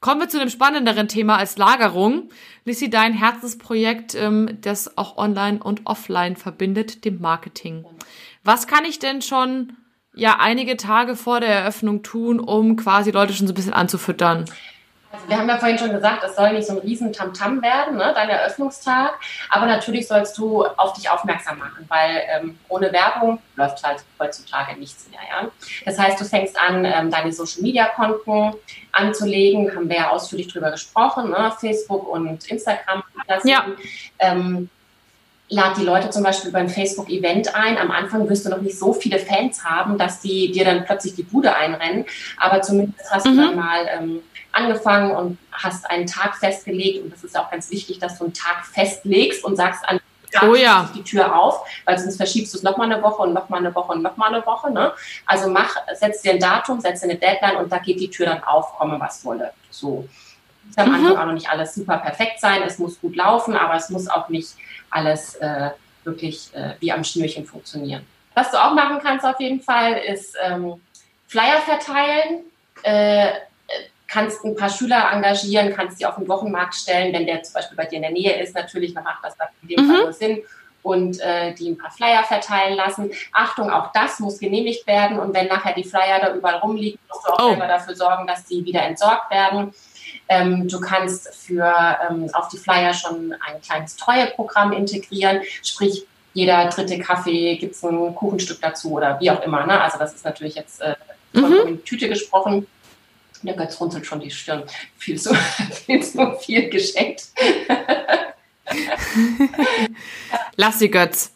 Kommen 0.00 0.20
wir 0.20 0.28
zu 0.28 0.40
einem 0.40 0.50
spannenderen 0.50 1.06
Thema 1.06 1.36
als 1.36 1.58
Lagerung. 1.58 2.28
Lissi, 2.64 2.90
dein 2.90 3.12
Herzensprojekt, 3.12 4.16
ähm, 4.16 4.58
das 4.62 4.98
auch 4.98 5.16
online 5.16 5.62
und 5.62 5.82
offline 5.84 6.34
verbindet, 6.34 7.04
dem 7.04 7.20
Marketing. 7.20 7.84
Was 8.42 8.66
kann 8.66 8.84
ich 8.84 8.98
denn 8.98 9.22
schon 9.22 9.74
ja 10.12 10.38
einige 10.40 10.76
Tage 10.76 11.14
vor 11.14 11.38
der 11.38 11.50
Eröffnung 11.50 12.02
tun, 12.02 12.40
um 12.40 12.74
quasi 12.74 13.12
Leute 13.12 13.32
schon 13.32 13.46
so 13.46 13.52
ein 13.52 13.54
bisschen 13.54 13.74
anzufüttern? 13.74 14.46
Also 15.12 15.28
wir 15.28 15.36
haben 15.36 15.48
ja 15.48 15.58
vorhin 15.58 15.78
schon 15.78 15.92
gesagt, 15.92 16.24
es 16.24 16.36
soll 16.36 16.54
nicht 16.54 16.66
so 16.66 16.72
ein 16.72 16.78
riesen 16.78 17.12
Tamtam 17.12 17.60
werden, 17.62 17.98
ne, 17.98 18.12
dein 18.14 18.30
Eröffnungstag. 18.30 19.12
Aber 19.50 19.66
natürlich 19.66 20.08
sollst 20.08 20.38
du 20.38 20.64
auf 20.64 20.94
dich 20.94 21.10
aufmerksam 21.10 21.58
machen, 21.58 21.84
weil 21.88 22.22
ähm, 22.28 22.58
ohne 22.68 22.92
Werbung 22.92 23.38
läuft 23.56 23.84
halt 23.84 24.02
heutzutage 24.18 24.78
nichts 24.78 25.08
mehr. 25.10 25.20
Ja? 25.28 25.48
Das 25.84 25.98
heißt, 25.98 26.18
du 26.18 26.24
fängst 26.24 26.58
an, 26.58 26.86
ähm, 26.86 27.10
deine 27.10 27.32
Social-Media-Konten 27.32 28.54
anzulegen. 28.92 29.74
Haben 29.74 29.88
wir 29.88 29.96
ja 29.96 30.10
ausführlich 30.10 30.48
drüber 30.48 30.70
gesprochen, 30.70 31.30
ne? 31.30 31.52
Facebook 31.60 32.08
und 32.08 32.46
Instagram. 32.46 33.02
Ja. 33.44 33.66
Ähm, 34.18 34.70
lad 35.52 35.76
die 35.76 35.84
Leute 35.84 36.08
zum 36.08 36.22
Beispiel 36.22 36.50
beim 36.50 36.68
Facebook-Event 36.68 37.54
ein. 37.54 37.76
Am 37.76 37.90
Anfang 37.90 38.28
wirst 38.28 38.46
du 38.46 38.50
noch 38.50 38.62
nicht 38.62 38.78
so 38.78 38.94
viele 38.94 39.18
Fans 39.18 39.62
haben, 39.62 39.98
dass 39.98 40.20
die 40.20 40.50
dir 40.50 40.64
dann 40.64 40.84
plötzlich 40.86 41.14
die 41.14 41.22
Bude 41.22 41.54
einrennen. 41.54 42.06
Aber 42.38 42.62
zumindest 42.62 43.10
hast 43.10 43.26
mhm. 43.26 43.36
du 43.36 43.42
dann 43.42 43.56
mal 43.56 43.86
ähm, 43.94 44.22
angefangen 44.52 45.12
und 45.12 45.38
hast 45.50 45.88
einen 45.90 46.06
Tag 46.06 46.36
festgelegt. 46.36 47.02
Und 47.02 47.12
das 47.12 47.24
ist 47.24 47.38
auch 47.38 47.50
ganz 47.50 47.70
wichtig, 47.70 47.98
dass 47.98 48.18
du 48.18 48.24
einen 48.24 48.34
Tag 48.34 48.66
festlegst 48.66 49.44
und 49.44 49.56
sagst, 49.56 49.82
an 49.88 50.00
oh 50.40 50.54
ja. 50.54 50.88
die 50.94 51.02
Tür 51.02 51.36
auf, 51.36 51.66
weil 51.84 51.98
sonst 51.98 52.16
verschiebst 52.16 52.54
du 52.54 52.58
es 52.58 52.62
nochmal 52.62 52.90
eine 52.90 53.02
Woche 53.02 53.22
und 53.22 53.32
nochmal 53.32 53.60
eine 53.60 53.74
Woche 53.74 53.92
und 53.92 54.02
nochmal 54.02 54.34
eine 54.34 54.44
Woche. 54.46 54.70
Ne? 54.70 54.92
Also 55.26 55.50
mach, 55.50 55.74
setz 55.94 56.22
dir 56.22 56.32
ein 56.32 56.38
Datum, 56.38 56.80
setz 56.80 57.00
dir 57.00 57.10
eine 57.10 57.18
Deadline 57.18 57.56
und 57.56 57.70
da 57.70 57.78
geht 57.78 58.00
die 58.00 58.10
Tür 58.10 58.26
dann 58.26 58.42
auf, 58.44 58.72
komme 58.78 58.98
was 58.98 59.24
wolle. 59.24 59.52
So. 59.70 60.08
Es 60.70 60.76
muss 60.76 60.78
am 60.78 60.88
mhm. 60.88 60.94
Anfang 60.94 61.16
auch 61.18 61.26
noch 61.26 61.34
nicht 61.34 61.50
alles 61.50 61.74
super 61.74 61.98
perfekt 61.98 62.40
sein, 62.40 62.62
es 62.62 62.78
muss 62.78 63.00
gut 63.00 63.16
laufen, 63.16 63.56
aber 63.56 63.74
es 63.74 63.90
muss 63.90 64.08
auch 64.08 64.28
nicht 64.28 64.54
alles 64.90 65.34
äh, 65.36 65.70
wirklich 66.04 66.50
äh, 66.54 66.74
wie 66.80 66.92
am 66.92 67.04
Schnürchen 67.04 67.44
funktionieren. 67.44 68.06
Was 68.34 68.50
du 68.50 68.56
auch 68.56 68.72
machen 68.72 69.00
kannst 69.02 69.26
auf 69.26 69.38
jeden 69.40 69.60
Fall, 69.60 69.94
ist 69.94 70.36
ähm, 70.42 70.80
Flyer 71.26 71.60
verteilen. 71.60 72.44
Äh, 72.82 73.32
kannst 74.12 74.44
ein 74.44 74.54
paar 74.54 74.68
Schüler 74.68 75.10
engagieren, 75.10 75.72
kannst 75.74 75.98
sie 75.98 76.04
auf 76.04 76.16
den 76.16 76.28
Wochenmarkt 76.28 76.74
stellen, 76.74 77.14
wenn 77.14 77.26
der 77.26 77.42
zum 77.42 77.54
Beispiel 77.54 77.76
bei 77.76 77.86
dir 77.86 77.96
in 77.96 78.02
der 78.02 78.10
Nähe 78.10 78.42
ist, 78.42 78.54
natürlich, 78.54 78.92
dann 78.92 79.04
macht 79.04 79.24
das 79.24 79.34
in 79.62 79.68
dem 79.68 79.86
mhm. 79.86 79.90
Fall 79.90 80.02
nur 80.02 80.12
Sinn 80.12 80.42
und 80.82 81.18
äh, 81.20 81.54
die 81.54 81.70
ein 81.70 81.78
paar 81.78 81.90
Flyer 81.90 82.22
verteilen 82.22 82.76
lassen. 82.76 83.10
Achtung, 83.32 83.70
auch 83.70 83.90
das 83.94 84.20
muss 84.20 84.38
genehmigt 84.38 84.86
werden 84.86 85.18
und 85.18 85.32
wenn 85.32 85.46
nachher 85.46 85.72
die 85.72 85.84
Flyer 85.84 86.20
da 86.20 86.34
überall 86.34 86.56
rumliegen, 86.56 86.98
musst 87.08 87.26
du 87.26 87.32
auch 87.32 87.42
oh. 87.42 87.48
selber 87.50 87.66
dafür 87.66 87.94
sorgen, 87.94 88.26
dass 88.26 88.44
die 88.44 88.62
wieder 88.64 88.82
entsorgt 88.82 89.30
werden. 89.30 89.72
Ähm, 90.28 90.68
du 90.68 90.78
kannst 90.78 91.34
für 91.34 91.64
ähm, 92.10 92.28
auf 92.34 92.48
die 92.48 92.58
Flyer 92.58 92.92
schon 92.92 93.34
ein 93.46 93.62
kleines 93.62 93.96
Treueprogramm 93.96 94.72
integrieren, 94.72 95.40
sprich 95.62 96.06
jeder 96.34 96.68
dritte 96.68 96.98
Kaffee 96.98 97.56
gibt 97.56 97.74
es 97.74 97.82
ein 97.82 98.14
Kuchenstück 98.14 98.60
dazu 98.60 98.92
oder 98.92 99.18
wie 99.20 99.30
auch 99.30 99.42
immer. 99.42 99.66
Ne? 99.66 99.80
Also 99.80 99.98
das 99.98 100.14
ist 100.14 100.24
natürlich 100.24 100.54
jetzt 100.54 100.82
äh, 100.82 100.96
von 101.32 101.50
mhm. 101.50 101.84
Tüte 101.84 102.08
gesprochen. 102.10 102.66
Der 103.42 103.54
Götz 103.54 103.80
runzelt 103.80 104.06
schon 104.06 104.20
die 104.20 104.30
Stirn. 104.30 104.62
Viel 104.96 105.20
zu 105.20 105.34
viel, 105.84 106.02
zu 106.02 106.36
viel 106.40 106.68
geschenkt. 106.70 107.24
Lass 110.56 110.78
sie, 110.78 110.90
Götz. 110.90 111.32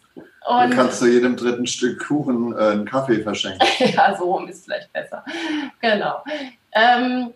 Und 0.47 0.71
du 0.71 0.77
kannst 0.77 1.01
zu 1.01 1.11
jedem 1.11 1.37
dritten 1.37 1.66
Stück 1.66 2.07
Kuchen 2.07 2.57
äh, 2.57 2.71
einen 2.71 2.85
Kaffee 2.85 3.21
verschenken. 3.21 3.66
ja, 3.95 4.16
so 4.16 4.33
rum 4.33 4.47
ist 4.49 4.64
vielleicht 4.64 4.92
besser. 4.92 5.25
Genau. 5.81 6.23
Ähm, 6.73 7.35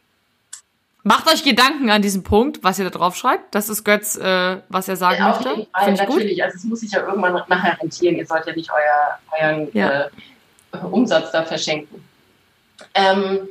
Macht 1.03 1.27
euch 1.29 1.43
Gedanken 1.43 1.91
an 1.91 2.03
diesem 2.03 2.23
Punkt, 2.23 2.63
was 2.63 2.79
ihr 2.79 2.85
da 2.85 2.91
drauf 2.91 3.17
schreibt. 3.17 3.55
Das 3.55 3.69
ist 3.69 3.85
Götz, 3.85 4.17
äh, 4.17 4.59
was 4.69 4.87
er 4.87 4.97
sagen 4.97 5.17
ja, 5.19 5.29
möchte. 5.31 5.67
Fall, 5.73 5.95
natürlich. 5.95 6.37
Gut. 6.37 6.45
Also 6.45 6.57
es 6.59 6.65
muss 6.65 6.81
sich 6.81 6.93
ja 6.93 7.01
irgendwann 7.01 7.43
nachher 7.49 7.81
rentieren. 7.81 8.17
Ihr 8.17 8.27
sollt 8.27 8.47
ja 8.47 8.55
nicht 8.55 8.71
euer, 8.71 9.19
euren 9.41 9.69
ja. 9.73 10.03
äh, 10.03 10.77
Umsatz 10.91 11.33
da 11.33 11.43
verschenken. 11.43 12.05
Ähm, 12.95 13.49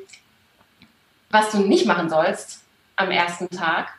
was 1.29 1.51
du 1.51 1.59
nicht 1.59 1.85
machen 1.85 2.09
sollst 2.09 2.63
am 2.95 3.11
ersten 3.11 3.49
Tag. 3.49 3.93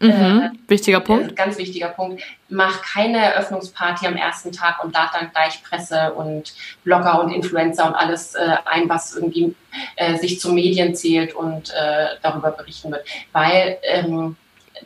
Mhm, 0.00 0.10
äh, 0.10 0.50
wichtiger 0.70 1.00
Punkt. 1.00 1.34
Ganz 1.34 1.58
wichtiger 1.58 1.88
Punkt. 1.88 2.22
Mach 2.48 2.82
keine 2.82 3.18
Eröffnungsparty 3.18 4.06
am 4.06 4.16
ersten 4.16 4.52
Tag 4.52 4.82
und 4.82 4.94
lad 4.94 5.10
dann 5.12 5.30
gleich 5.32 5.62
Presse 5.64 6.12
und 6.12 6.54
Blogger 6.84 7.20
und 7.20 7.32
Influencer 7.32 7.86
und 7.86 7.94
alles 7.94 8.34
äh, 8.34 8.56
ein, 8.64 8.88
was 8.88 9.16
irgendwie 9.16 9.54
äh, 9.96 10.16
sich 10.16 10.40
zu 10.40 10.52
Medien 10.52 10.94
zählt 10.94 11.34
und 11.34 11.70
äh, 11.70 12.06
darüber 12.22 12.52
berichten 12.52 12.92
wird. 12.92 13.04
Weil 13.32 13.78
ähm, 13.82 14.36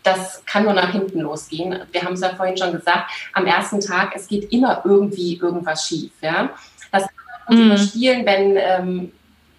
das 0.02 0.42
kann 0.46 0.64
nur 0.64 0.72
nach 0.72 0.92
hinten 0.92 1.20
losgehen. 1.20 1.80
Wir 1.92 2.02
haben 2.02 2.14
es 2.14 2.22
ja 2.22 2.34
vorhin 2.34 2.56
schon 2.56 2.72
gesagt, 2.72 3.10
am 3.34 3.46
ersten 3.46 3.80
Tag, 3.80 4.12
es 4.16 4.26
geht 4.26 4.50
immer 4.50 4.80
irgendwie 4.84 5.36
irgendwas 5.36 5.86
schief. 5.86 6.12
Ja? 6.22 6.50
Das 6.90 7.02
kann 7.02 7.14
man 7.48 7.58
mhm. 7.58 7.66
überspielen, 7.66 8.24
wenn 8.26 8.56
ähm, 8.56 9.12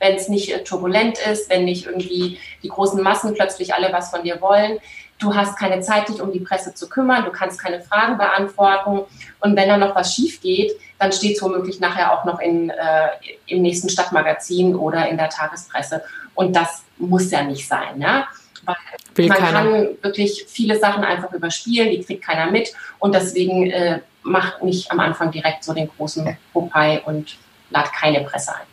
wenn 0.04 0.16
es 0.16 0.28
nicht 0.28 0.52
äh, 0.54 0.64
turbulent 0.64 1.18
ist, 1.32 1.50
wenn 1.50 1.66
nicht 1.66 1.86
irgendwie 1.86 2.38
die 2.62 2.68
großen 2.68 3.02
Massen 3.02 3.34
plötzlich 3.34 3.74
alle 3.74 3.92
was 3.94 4.10
von 4.10 4.24
dir 4.24 4.42
wollen. 4.42 4.80
Du 5.18 5.34
hast 5.34 5.58
keine 5.58 5.80
Zeit, 5.80 6.10
dich 6.10 6.22
um 6.22 6.34
die 6.34 6.42
Presse 6.42 6.74
zu 6.74 6.90
kümmern, 6.90 7.24
du 7.24 7.32
kannst 7.32 7.62
keine 7.62 7.82
Fragen 7.82 8.18
beantworten. 8.18 9.04
Und 9.40 9.56
wenn 9.56 9.70
da 9.70 9.78
noch 9.78 9.96
was 9.96 10.14
schief 10.14 10.42
geht, 10.42 10.74
dann 11.00 11.14
steht 11.14 11.38
es 11.38 11.42
womöglich 11.42 11.80
nachher 11.80 12.12
auch 12.12 12.26
noch 12.26 12.42
in, 12.42 12.70
äh, 12.70 13.10
im 13.48 13.62
nächsten 13.62 13.88
Stadtmagazin 13.88 14.76
oder 14.76 15.08
in 15.08 15.16
der 15.16 15.30
Tagespresse. 15.30 16.04
Und 16.36 16.54
das 16.54 16.84
muss 16.98 17.32
ja 17.32 17.44
nicht 17.44 17.66
sein. 17.66 18.02
Ja? 18.02 18.28
Weil 18.66 19.28
man 19.28 19.38
keiner. 19.38 19.52
kann 19.52 19.88
wirklich 20.02 20.46
viele 20.50 20.78
Sachen 20.78 21.06
einfach 21.06 21.32
überspielen, 21.32 21.92
die 21.92 22.04
kriegt 22.04 22.26
keiner 22.26 22.52
mit. 22.52 22.74
Und 23.00 23.16
deswegen 23.16 23.72
äh, 23.72 24.02
macht 24.24 24.64
nicht 24.64 24.92
am 24.92 25.00
Anfang 25.00 25.32
direkt 25.32 25.64
so 25.64 25.74
den 25.74 25.88
großen 25.88 26.38
Popeye 26.52 27.02
und 27.06 27.38
lad 27.70 27.94
keine 27.94 28.22
Presse 28.22 28.56
ein. 28.56 28.73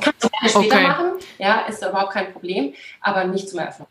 Kannst 0.00 0.24
du 0.24 0.28
gerne 0.28 0.48
später 0.48 0.76
okay. 0.76 0.86
machen, 0.86 1.06
ja, 1.38 1.60
ist 1.66 1.82
überhaupt 1.82 2.12
kein 2.12 2.32
Problem, 2.32 2.74
aber 3.00 3.24
nicht 3.24 3.48
zum 3.48 3.58
Eröffnung. 3.58 3.88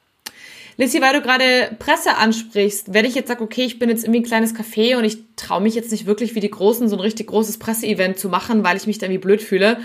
Lissy, 0.77 1.01
weil 1.01 1.11
du 1.11 1.21
gerade 1.21 1.75
Presse 1.77 2.15
ansprichst, 2.15 2.93
wenn 2.93 3.03
ich 3.03 3.13
jetzt 3.13 3.27
sage, 3.27 3.43
okay, 3.43 3.63
ich 3.65 3.79
bin 3.79 3.89
jetzt 3.89 4.05
irgendwie 4.05 4.21
ein 4.21 4.25
kleines 4.25 4.55
Café 4.55 4.95
und 4.95 5.03
ich 5.03 5.17
traue 5.35 5.59
mich 5.59 5.75
jetzt 5.75 5.91
nicht 5.91 6.05
wirklich 6.05 6.35
wie 6.35 6.39
die 6.39 6.49
Großen 6.49 6.87
so 6.87 6.95
ein 6.95 7.01
richtig 7.01 7.27
großes 7.27 7.59
Presseevent 7.59 8.17
zu 8.17 8.29
machen, 8.29 8.63
weil 8.63 8.77
ich 8.77 8.87
mich 8.87 8.97
da 8.97 9.07
irgendwie 9.07 9.19
blöd 9.19 9.41
fühle. 9.41 9.79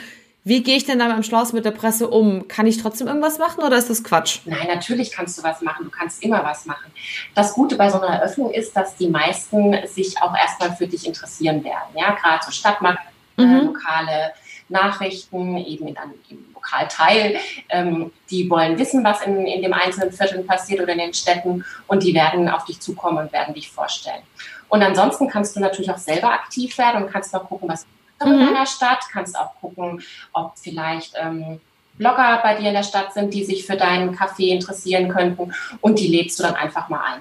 Wie 0.45 0.63
gehe 0.63 0.77
ich 0.77 0.85
denn 0.85 0.99
dann 0.99 1.11
am 1.11 1.23
Schluss 1.23 1.55
mit 1.55 1.65
der 1.65 1.73
Presse 1.73 2.09
um? 2.09 2.49
Kann 2.49 2.67
ich 2.67 2.77
trotzdem 2.77 3.09
irgendwas 3.09 3.39
machen 3.39 3.65
oder 3.65 3.79
ist 3.79 3.89
das 3.89 4.05
Quatsch? 4.05 4.41
Nein, 4.45 4.69
natürlich 4.69 5.11
kannst 5.11 5.39
du 5.39 5.43
was 5.43 5.63
machen. 5.63 5.87
Du 5.87 5.91
kannst 5.91 6.23
immer 6.23 6.45
was 6.45 6.67
machen. 6.67 6.93
Das 7.35 7.55
Gute 7.55 7.77
bei 7.77 7.89
so 7.89 7.99
einer 7.99 8.19
Eröffnung 8.19 8.53
ist, 8.53 8.77
dass 8.77 8.95
die 8.95 9.09
meisten 9.09 9.75
sich 9.89 10.21
auch 10.21 10.37
erstmal 10.37 10.77
für 10.77 10.87
dich 10.87 11.07
interessieren 11.07 11.65
werden. 11.65 11.97
Ja, 11.97 12.13
gerade 12.13 12.45
so 12.45 12.53
Stadtmarkt, 12.53 13.01
mhm. 13.39 13.73
Lokale, 13.73 14.33
Nachrichten, 14.69 15.57
eben 15.59 15.89
in 15.89 15.97
einem 15.97 16.15
Lokal 16.55 16.89
teil. 16.89 17.37
Ähm, 17.69 18.13
die 18.31 18.49
wollen 18.49 18.79
wissen, 18.79 19.05
was 19.05 19.23
in, 19.23 19.47
in 19.47 19.63
dem 19.63 19.73
einzelnen 19.73 20.13
Viertel 20.13 20.43
passiert 20.45 20.81
oder 20.81 20.93
in 20.93 20.99
den 20.99 21.15
Städten 21.15 21.65
und 21.87 22.03
die 22.03 22.15
werden 22.15 22.49
auf 22.49 22.65
dich 22.65 22.81
zukommen 22.81 23.19
und 23.19 23.33
werden 23.33 23.55
dich 23.55 23.71
vorstellen. 23.71 24.23
Und 24.69 24.83
ansonsten 24.83 25.29
kannst 25.29 25.55
du 25.57 25.61
natürlich 25.61 25.91
auch 25.91 25.99
selber 25.99 26.33
aktiv 26.33 26.77
werden 26.79 27.05
und 27.05 27.13
kannst 27.13 27.33
noch 27.33 27.49
gucken, 27.49 27.69
was 27.69 27.87
mhm. 28.25 28.33
in 28.33 28.39
deiner 28.41 28.67
Stadt, 28.67 29.05
kannst 29.13 29.39
auch 29.39 29.55
gucken, 29.61 30.03
ob 30.33 30.53
vielleicht 30.57 31.15
ähm, 31.21 31.61
Blogger 31.97 32.41
bei 32.43 32.57
dir 32.57 32.69
in 32.69 32.75
der 32.75 32.83
Stadt 32.83 33.15
sind, 33.15 33.33
die 33.33 33.45
sich 33.45 33.67
für 33.67 33.77
deinen 33.77 34.17
Kaffee 34.17 34.51
interessieren 34.51 35.09
könnten 35.09 35.55
und 35.81 35.99
die 35.99 36.09
lädst 36.09 36.39
du 36.39 36.43
dann 36.43 36.55
einfach 36.55 36.89
mal 36.89 37.01
ein. 37.15 37.21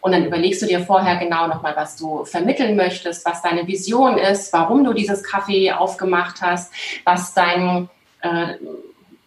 Und 0.00 0.12
dann 0.12 0.24
überlegst 0.24 0.62
du 0.62 0.66
dir 0.66 0.80
vorher 0.80 1.16
genau 1.16 1.46
nochmal, 1.46 1.74
was 1.76 1.96
du 1.96 2.24
vermitteln 2.24 2.76
möchtest, 2.76 3.26
was 3.26 3.42
deine 3.42 3.66
Vision 3.66 4.18
ist, 4.18 4.52
warum 4.52 4.84
du 4.84 4.92
dieses 4.92 5.22
Kaffee 5.22 5.72
aufgemacht 5.72 6.40
hast, 6.42 6.72
was 7.04 7.34
dein 7.34 7.88
äh, 8.20 8.54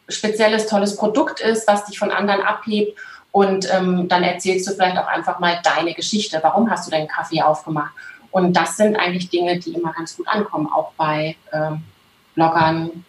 spezielles, 0.07 0.67
tolles 0.67 0.95
Produkt 0.95 1.39
ist, 1.39 1.67
was 1.67 1.85
dich 1.85 1.99
von 1.99 2.11
anderen 2.11 2.41
abhebt. 2.41 2.97
Und 3.31 3.71
ähm, 3.71 4.07
dann 4.07 4.23
erzählst 4.23 4.67
du 4.67 4.71
vielleicht 4.73 4.97
auch 4.97 5.07
einfach 5.07 5.39
mal 5.39 5.59
deine 5.63 5.93
Geschichte. 5.93 6.39
Warum 6.41 6.69
hast 6.69 6.87
du 6.87 6.91
deinen 6.91 7.07
Kaffee 7.07 7.41
aufgemacht? 7.41 7.93
Und 8.31 8.53
das 8.53 8.77
sind 8.77 8.95
eigentlich 8.95 9.29
Dinge, 9.29 9.59
die 9.59 9.73
immer 9.73 9.93
ganz 9.93 10.15
gut 10.17 10.27
ankommen, 10.27 10.67
auch 10.71 10.91
bei 10.97 11.35
ähm, 11.51 11.83
Bloggern, 12.35 13.05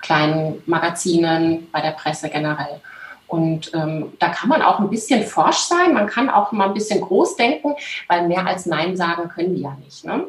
kleinen 0.00 0.62
Magazinen, 0.66 1.70
bei 1.70 1.80
der 1.80 1.92
Presse 1.92 2.28
generell. 2.28 2.80
Und 3.32 3.72
ähm, 3.72 4.12
da 4.18 4.28
kann 4.28 4.50
man 4.50 4.60
auch 4.60 4.78
ein 4.78 4.90
bisschen 4.90 5.24
forsch 5.24 5.60
sein, 5.60 5.94
man 5.94 6.06
kann 6.06 6.28
auch 6.28 6.52
mal 6.52 6.68
ein 6.68 6.74
bisschen 6.74 7.00
groß 7.00 7.36
denken, 7.36 7.74
weil 8.06 8.28
mehr 8.28 8.46
als 8.46 8.66
Nein 8.66 8.94
sagen 8.94 9.30
können 9.30 9.54
die 9.54 9.62
ja 9.62 9.74
nicht. 9.82 10.04
Ne? 10.04 10.26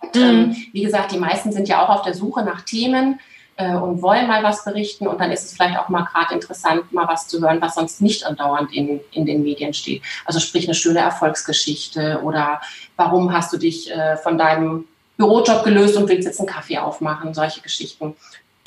Und, 0.00 0.16
ähm, 0.16 0.48
mhm. 0.48 0.56
wie 0.72 0.82
gesagt, 0.82 1.12
die 1.12 1.18
meisten 1.18 1.52
sind 1.52 1.68
ja 1.68 1.80
auch 1.84 1.90
auf 1.90 2.02
der 2.02 2.14
Suche 2.14 2.42
nach 2.42 2.62
Themen 2.62 3.20
äh, 3.54 3.76
und 3.76 4.02
wollen 4.02 4.26
mal 4.26 4.42
was 4.42 4.64
berichten. 4.64 5.06
Und 5.06 5.20
dann 5.20 5.30
ist 5.30 5.44
es 5.44 5.52
vielleicht 5.52 5.78
auch 5.78 5.90
mal 5.90 6.02
gerade 6.02 6.34
interessant, 6.34 6.92
mal 6.92 7.06
was 7.06 7.28
zu 7.28 7.40
hören, 7.40 7.60
was 7.60 7.76
sonst 7.76 8.02
nicht 8.02 8.26
andauernd 8.26 8.72
in, 8.72 8.98
in 9.12 9.24
den 9.24 9.44
Medien 9.44 9.72
steht. 9.72 10.02
Also 10.24 10.40
sprich 10.40 10.66
eine 10.66 10.74
schöne 10.74 10.98
Erfolgsgeschichte 10.98 12.20
oder 12.24 12.60
warum 12.96 13.32
hast 13.32 13.52
du 13.52 13.58
dich 13.58 13.92
äh, 13.92 14.16
von 14.16 14.38
deinem 14.38 14.88
Bürojob 15.18 15.62
gelöst 15.62 15.96
und 15.96 16.08
willst 16.08 16.26
jetzt 16.26 16.40
einen 16.40 16.48
Kaffee 16.48 16.78
aufmachen, 16.78 17.32
solche 17.32 17.60
Geschichten 17.60 18.16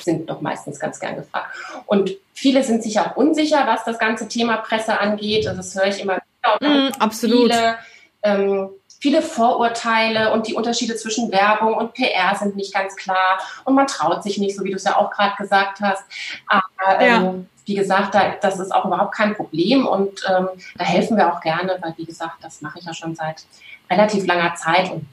sind 0.06 0.30
doch 0.30 0.40
meistens 0.40 0.80
ganz 0.80 0.98
gern 0.98 1.16
gefragt. 1.16 1.54
Und 1.84 2.12
viele 2.32 2.62
sind 2.62 2.82
sich 2.82 2.98
auch 2.98 3.16
unsicher, 3.16 3.66
was 3.66 3.84
das 3.84 3.98
ganze 3.98 4.28
Thema 4.28 4.56
Presse 4.56 4.98
angeht. 4.98 5.46
Also 5.46 5.58
das 5.58 5.74
höre 5.74 5.88
ich 5.88 6.00
immer 6.00 6.16
wieder. 6.16 6.88
Mm, 6.88 6.92
absolut. 6.98 7.52
Viele, 7.52 7.76
ähm, 8.22 8.70
viele 8.98 9.20
Vorurteile 9.20 10.32
und 10.32 10.46
die 10.46 10.54
Unterschiede 10.54 10.96
zwischen 10.96 11.30
Werbung 11.30 11.74
und 11.74 11.92
PR 11.92 12.34
sind 12.36 12.56
nicht 12.56 12.72
ganz 12.72 12.96
klar. 12.96 13.38
Und 13.64 13.74
man 13.74 13.86
traut 13.86 14.22
sich 14.22 14.38
nicht, 14.38 14.56
so 14.56 14.64
wie 14.64 14.70
du 14.70 14.76
es 14.76 14.84
ja 14.84 14.96
auch 14.96 15.10
gerade 15.10 15.36
gesagt 15.36 15.80
hast. 15.80 16.04
Aber 16.46 17.00
ähm, 17.00 17.08
ja. 17.08 17.34
wie 17.66 17.74
gesagt, 17.74 18.14
da, 18.14 18.34
das 18.40 18.58
ist 18.58 18.72
auch 18.72 18.86
überhaupt 18.86 19.14
kein 19.14 19.34
Problem. 19.34 19.86
Und 19.86 20.24
ähm, 20.28 20.48
da 20.78 20.84
helfen 20.84 21.18
wir 21.18 21.32
auch 21.32 21.40
gerne, 21.40 21.76
weil 21.82 21.94
wie 21.98 22.06
gesagt, 22.06 22.36
das 22.40 22.62
mache 22.62 22.78
ich 22.78 22.86
ja 22.86 22.94
schon 22.94 23.14
seit 23.14 23.44
relativ 23.90 24.26
langer 24.26 24.54
Zeit 24.54 24.90
und 24.90 25.06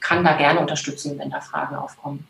kann 0.00 0.24
da 0.24 0.34
gerne 0.34 0.60
unterstützen, 0.60 1.18
wenn 1.18 1.30
da 1.30 1.40
Fragen 1.40 1.74
aufkommen. 1.74 2.26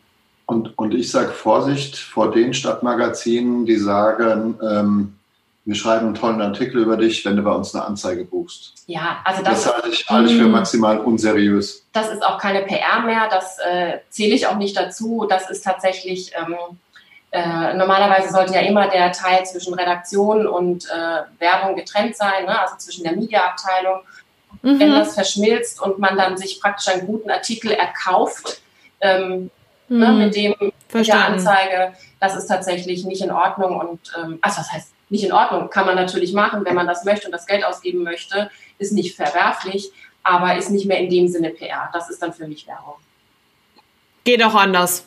Und, 0.47 0.77
und 0.77 0.93
ich 0.93 1.11
sage 1.11 1.31
Vorsicht 1.31 1.97
vor 1.97 2.31
den 2.31 2.53
Stadtmagazinen, 2.53 3.65
die 3.65 3.75
sagen, 3.75 4.57
ähm, 4.63 5.17
wir 5.65 5.75
schreiben 5.75 6.05
einen 6.05 6.15
tollen 6.15 6.41
Artikel 6.41 6.81
über 6.81 6.95
dich, 6.95 7.25
wenn 7.25 7.35
du 7.35 7.41
bei 7.41 7.51
uns 7.51 7.75
eine 7.75 7.83
Anzeige 7.83 8.23
buchst. 8.23 8.73
Ja, 8.85 9.17
also 9.25 9.43
das, 9.43 9.65
das 9.65 9.73
halte 9.73 9.89
ich, 9.89 10.05
halte 10.07 10.31
ich 10.31 10.37
für 10.37 10.47
mm. 10.47 10.51
maximal 10.51 10.99
unseriös. 10.99 11.85
Das 11.91 12.09
ist 12.09 12.23
auch 12.23 12.37
keine 12.37 12.61
PR 12.61 13.01
mehr, 13.01 13.27
das 13.29 13.57
äh, 13.59 13.97
zähle 14.09 14.35
ich 14.35 14.47
auch 14.47 14.55
nicht 14.55 14.77
dazu. 14.77 15.25
Das 15.29 15.49
ist 15.49 15.65
tatsächlich, 15.65 16.31
ähm, 16.39 16.55
äh, 17.31 17.73
normalerweise 17.73 18.31
sollte 18.31 18.53
ja 18.53 18.61
immer 18.61 18.87
der 18.87 19.11
Teil 19.11 19.45
zwischen 19.45 19.73
Redaktion 19.73 20.47
und 20.47 20.85
äh, 20.85 21.23
Werbung 21.39 21.75
getrennt 21.75 22.15
sein, 22.15 22.45
ne? 22.45 22.57
also 22.61 22.77
zwischen 22.77 23.03
der 23.03 23.17
Mediaabteilung. 23.17 23.99
Mhm. 24.61 24.79
Wenn 24.79 24.91
das 24.91 25.13
verschmilzt 25.15 25.81
und 25.81 25.99
man 25.99 26.15
dann 26.15 26.37
sich 26.37 26.61
praktisch 26.61 26.87
einen 26.87 27.05
guten 27.05 27.29
Artikel 27.29 27.71
erkauft, 27.71 28.61
ähm, 29.01 29.51
mhm. 29.89 29.99
ne, 29.99 30.11
mit 30.11 30.35
dem 30.35 30.55
mit 30.93 31.07
der 31.07 31.25
Anzeige. 31.25 31.93
Das 32.19 32.35
ist 32.35 32.47
tatsächlich 32.47 33.05
nicht 33.05 33.21
in 33.21 33.31
Ordnung 33.31 33.79
und 33.79 33.99
ähm, 34.17 34.39
also 34.41 34.59
was 34.59 34.71
heißt 34.71 34.93
nicht 35.09 35.23
in 35.23 35.31
Ordnung? 35.31 35.69
Kann 35.69 35.85
man 35.85 35.95
natürlich 35.95 36.33
machen, 36.33 36.65
wenn 36.65 36.75
man 36.75 36.87
das 36.87 37.05
möchte 37.05 37.27
und 37.27 37.31
das 37.31 37.45
Geld 37.45 37.63
ausgeben 37.63 38.03
möchte, 38.03 38.49
ist 38.77 38.91
nicht 38.91 39.15
verwerflich, 39.15 39.91
aber 40.23 40.57
ist 40.57 40.69
nicht 40.69 40.85
mehr 40.85 40.99
in 40.99 41.09
dem 41.09 41.27
Sinne 41.27 41.51
PR. 41.51 41.89
Das 41.93 42.09
ist 42.09 42.21
dann 42.21 42.33
für 42.33 42.47
mich 42.47 42.67
Werbung. 42.67 42.95
Geht 44.23 44.43
auch 44.43 44.55
anders. 44.55 45.05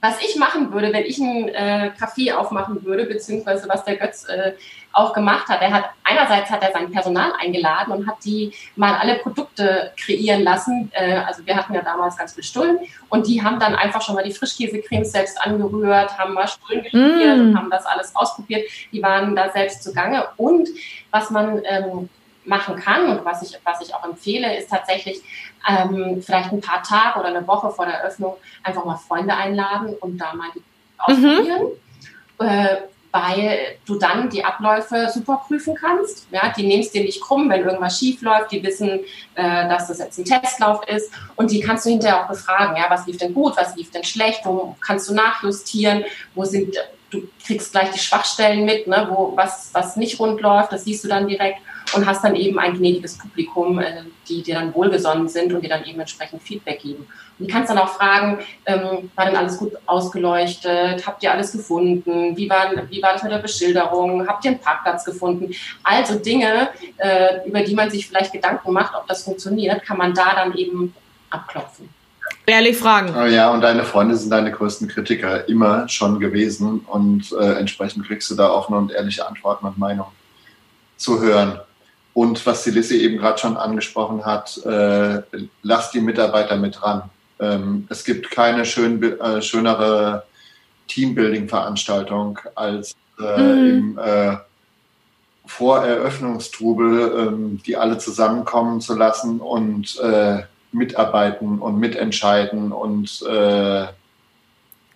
Was 0.00 0.22
ich 0.22 0.36
machen 0.36 0.72
würde, 0.72 0.92
wenn 0.92 1.04
ich 1.04 1.20
einen 1.20 1.48
äh, 1.48 1.90
Café 1.98 2.32
aufmachen 2.34 2.84
würde, 2.84 3.04
beziehungsweise 3.04 3.68
was 3.68 3.84
der 3.84 3.96
Götz 3.96 4.28
äh, 4.28 4.52
auch 4.92 5.12
gemacht 5.12 5.48
hat, 5.48 5.60
er 5.60 5.72
hat 5.72 5.90
einerseits 6.04 6.50
hat 6.50 6.62
er 6.62 6.72
sein 6.72 6.90
Personal 6.90 7.32
eingeladen 7.38 7.92
und 7.92 8.06
hat 8.06 8.24
die 8.24 8.52
mal 8.76 8.94
alle 8.94 9.16
Produkte 9.16 9.92
kreieren 9.96 10.42
lassen. 10.42 10.90
Äh, 10.92 11.16
also 11.16 11.44
wir 11.44 11.56
hatten 11.56 11.74
ja 11.74 11.82
damals 11.82 12.16
ganz 12.16 12.34
viel 12.34 12.44
Stullen 12.44 12.78
und 13.08 13.26
die 13.26 13.42
haben 13.42 13.58
dann 13.58 13.74
einfach 13.74 14.00
schon 14.00 14.14
mal 14.14 14.24
die 14.24 14.32
Frischkäsecremes 14.32 15.10
selbst 15.10 15.40
angerührt, 15.40 16.16
haben 16.16 16.34
mal 16.34 16.46
Stullen 16.46 16.84
gespielt 16.84 17.38
mm. 17.38 17.40
und 17.40 17.58
haben 17.58 17.70
das 17.70 17.84
alles 17.84 18.14
ausprobiert. 18.14 18.70
Die 18.92 19.02
waren 19.02 19.34
da 19.34 19.50
selbst 19.50 19.82
zugange 19.82 20.28
und 20.36 20.68
was 21.10 21.30
man 21.30 21.60
ähm, 21.64 22.08
machen 22.48 22.76
kann 22.76 23.08
und 23.10 23.24
was 23.24 23.42
ich, 23.42 23.58
was 23.64 23.80
ich 23.80 23.94
auch 23.94 24.04
empfehle, 24.04 24.56
ist 24.56 24.70
tatsächlich 24.70 25.20
ähm, 25.66 26.22
vielleicht 26.22 26.52
ein 26.52 26.60
paar 26.60 26.82
Tage 26.82 27.20
oder 27.20 27.28
eine 27.28 27.46
Woche 27.46 27.70
vor 27.70 27.86
der 27.86 28.02
Öffnung 28.04 28.34
einfach 28.62 28.84
mal 28.84 28.96
Freunde 28.96 29.34
einladen 29.34 29.94
und 30.00 30.18
da 30.18 30.34
mal 30.34 30.48
die 30.54 30.62
ausprobieren. 30.98 31.68
Mhm. 32.40 32.46
Äh, 32.46 32.76
weil 33.10 33.78
du 33.86 33.98
dann 33.98 34.28
die 34.28 34.44
Abläufe 34.44 35.08
super 35.12 35.42
prüfen 35.46 35.74
kannst. 35.74 36.26
Ja, 36.30 36.52
die 36.54 36.66
nimmst 36.66 36.94
dir 36.94 37.02
nicht 37.02 37.20
krumm, 37.20 37.48
wenn 37.48 37.64
irgendwas 37.64 37.98
schief 37.98 38.20
läuft. 38.20 38.52
Die 38.52 38.62
wissen, 38.62 39.00
äh, 39.34 39.68
dass 39.68 39.88
das 39.88 39.98
jetzt 39.98 40.18
ein 40.18 40.24
Testlauf 40.24 40.86
ist 40.86 41.10
und 41.36 41.50
die 41.50 41.60
kannst 41.60 41.86
du 41.86 41.90
hinterher 41.90 42.22
auch 42.22 42.28
befragen. 42.28 42.76
Ja, 42.76 42.86
was 42.88 43.06
lief 43.06 43.16
denn 43.16 43.32
gut, 43.32 43.56
was 43.56 43.76
lief 43.76 43.90
denn 43.90 44.04
schlecht, 44.04 44.40
wo 44.44 44.76
kannst 44.80 45.08
du 45.08 45.14
nachjustieren, 45.14 46.04
wo 46.34 46.44
sind, 46.44 46.76
du 47.10 47.22
kriegst 47.44 47.72
gleich 47.72 47.90
die 47.90 47.98
Schwachstellen 47.98 48.64
mit, 48.64 48.86
ne, 48.86 49.08
wo 49.10 49.32
was, 49.36 49.70
was 49.72 49.96
nicht 49.96 50.18
rund 50.20 50.40
läuft, 50.40 50.72
das 50.72 50.84
siehst 50.84 51.04
du 51.04 51.08
dann 51.08 51.28
direkt 51.28 51.58
und 51.94 52.06
hast 52.06 52.22
dann 52.22 52.36
eben 52.36 52.58
ein 52.58 52.74
gnädiges 52.74 53.16
Publikum, 53.16 53.78
äh, 53.78 54.02
die 54.28 54.42
dir 54.42 54.56
dann 54.56 54.74
wohlgesonnen 54.74 55.28
sind 55.28 55.52
und 55.52 55.62
dir 55.62 55.70
dann 55.70 55.84
eben 55.84 56.00
entsprechend 56.00 56.42
Feedback 56.42 56.80
geben. 56.80 57.06
Und 57.38 57.48
du 57.48 57.52
kannst 57.52 57.70
dann 57.70 57.78
auch 57.78 57.88
fragen, 57.88 58.40
ähm, 58.66 59.10
war 59.14 59.26
denn 59.26 59.36
alles 59.36 59.56
gut 59.56 59.72
ausgeleuchtet? 59.86 61.06
Habt 61.06 61.22
ihr 61.22 61.32
alles 61.32 61.52
gefunden? 61.52 62.36
Wie 62.36 62.50
war, 62.50 62.70
wie 62.90 63.02
war 63.02 63.14
das 63.14 63.22
mit 63.22 63.32
der 63.32 63.38
Beschilderung? 63.38 64.26
Habt 64.26 64.44
ihr 64.44 64.52
einen 64.52 64.60
Parkplatz 64.60 65.04
gefunden? 65.04 65.54
Also 65.82 66.16
Dinge, 66.16 66.68
äh, 66.98 67.46
über 67.46 67.62
die 67.62 67.74
man 67.74 67.90
sich 67.90 68.06
vielleicht 68.06 68.32
Gedanken 68.32 68.72
macht, 68.72 68.94
ob 68.94 69.06
das 69.06 69.22
funktioniert, 69.22 69.82
kann 69.84 69.98
man 69.98 70.12
da 70.12 70.34
dann 70.34 70.54
eben 70.54 70.94
abklopfen. 71.30 71.88
Ehrlich 72.48 72.78
fragen. 72.78 73.14
Oh 73.14 73.26
ja, 73.26 73.50
und 73.50 73.60
deine 73.60 73.84
Freunde 73.84 74.16
sind 74.16 74.30
deine 74.30 74.50
größten 74.50 74.88
Kritiker 74.88 75.46
immer 75.50 75.86
schon 75.86 76.18
gewesen 76.18 76.80
und 76.86 77.30
äh, 77.38 77.58
entsprechend 77.58 78.06
kriegst 78.06 78.30
du 78.30 78.36
da 78.36 78.48
offene 78.48 78.78
und 78.78 78.90
ehrliche 78.90 79.28
Antworten 79.28 79.66
und 79.66 79.76
Meinungen 79.76 80.12
zu 80.96 81.20
hören. 81.20 81.60
Und 82.14 82.46
was 82.46 82.64
die 82.64 82.70
Lissy 82.70 82.96
eben 83.02 83.18
gerade 83.18 83.36
schon 83.36 83.58
angesprochen 83.58 84.24
hat, 84.24 84.64
äh, 84.64 85.20
lass 85.60 85.90
die 85.90 86.00
Mitarbeiter 86.00 86.56
mit 86.56 86.82
ran. 86.82 87.02
Ähm, 87.38 87.86
es 87.90 88.02
gibt 88.02 88.30
keine 88.30 88.64
schön, 88.64 89.02
äh, 89.02 89.42
schönere 89.42 90.24
Teambuilding-Veranstaltung 90.88 92.38
als 92.54 92.96
äh, 93.20 93.42
mhm. 93.42 93.68
im 93.68 93.98
äh, 93.98 94.36
Voreröffnungstrubel, 95.44 97.26
ähm, 97.28 97.60
die 97.66 97.76
alle 97.76 97.98
zusammenkommen 97.98 98.80
zu 98.80 98.94
lassen 98.94 99.38
und 99.38 100.00
äh, 100.00 100.44
mitarbeiten 100.72 101.58
und 101.58 101.78
mitentscheiden 101.78 102.72
und 102.72 103.22
äh, 103.28 103.86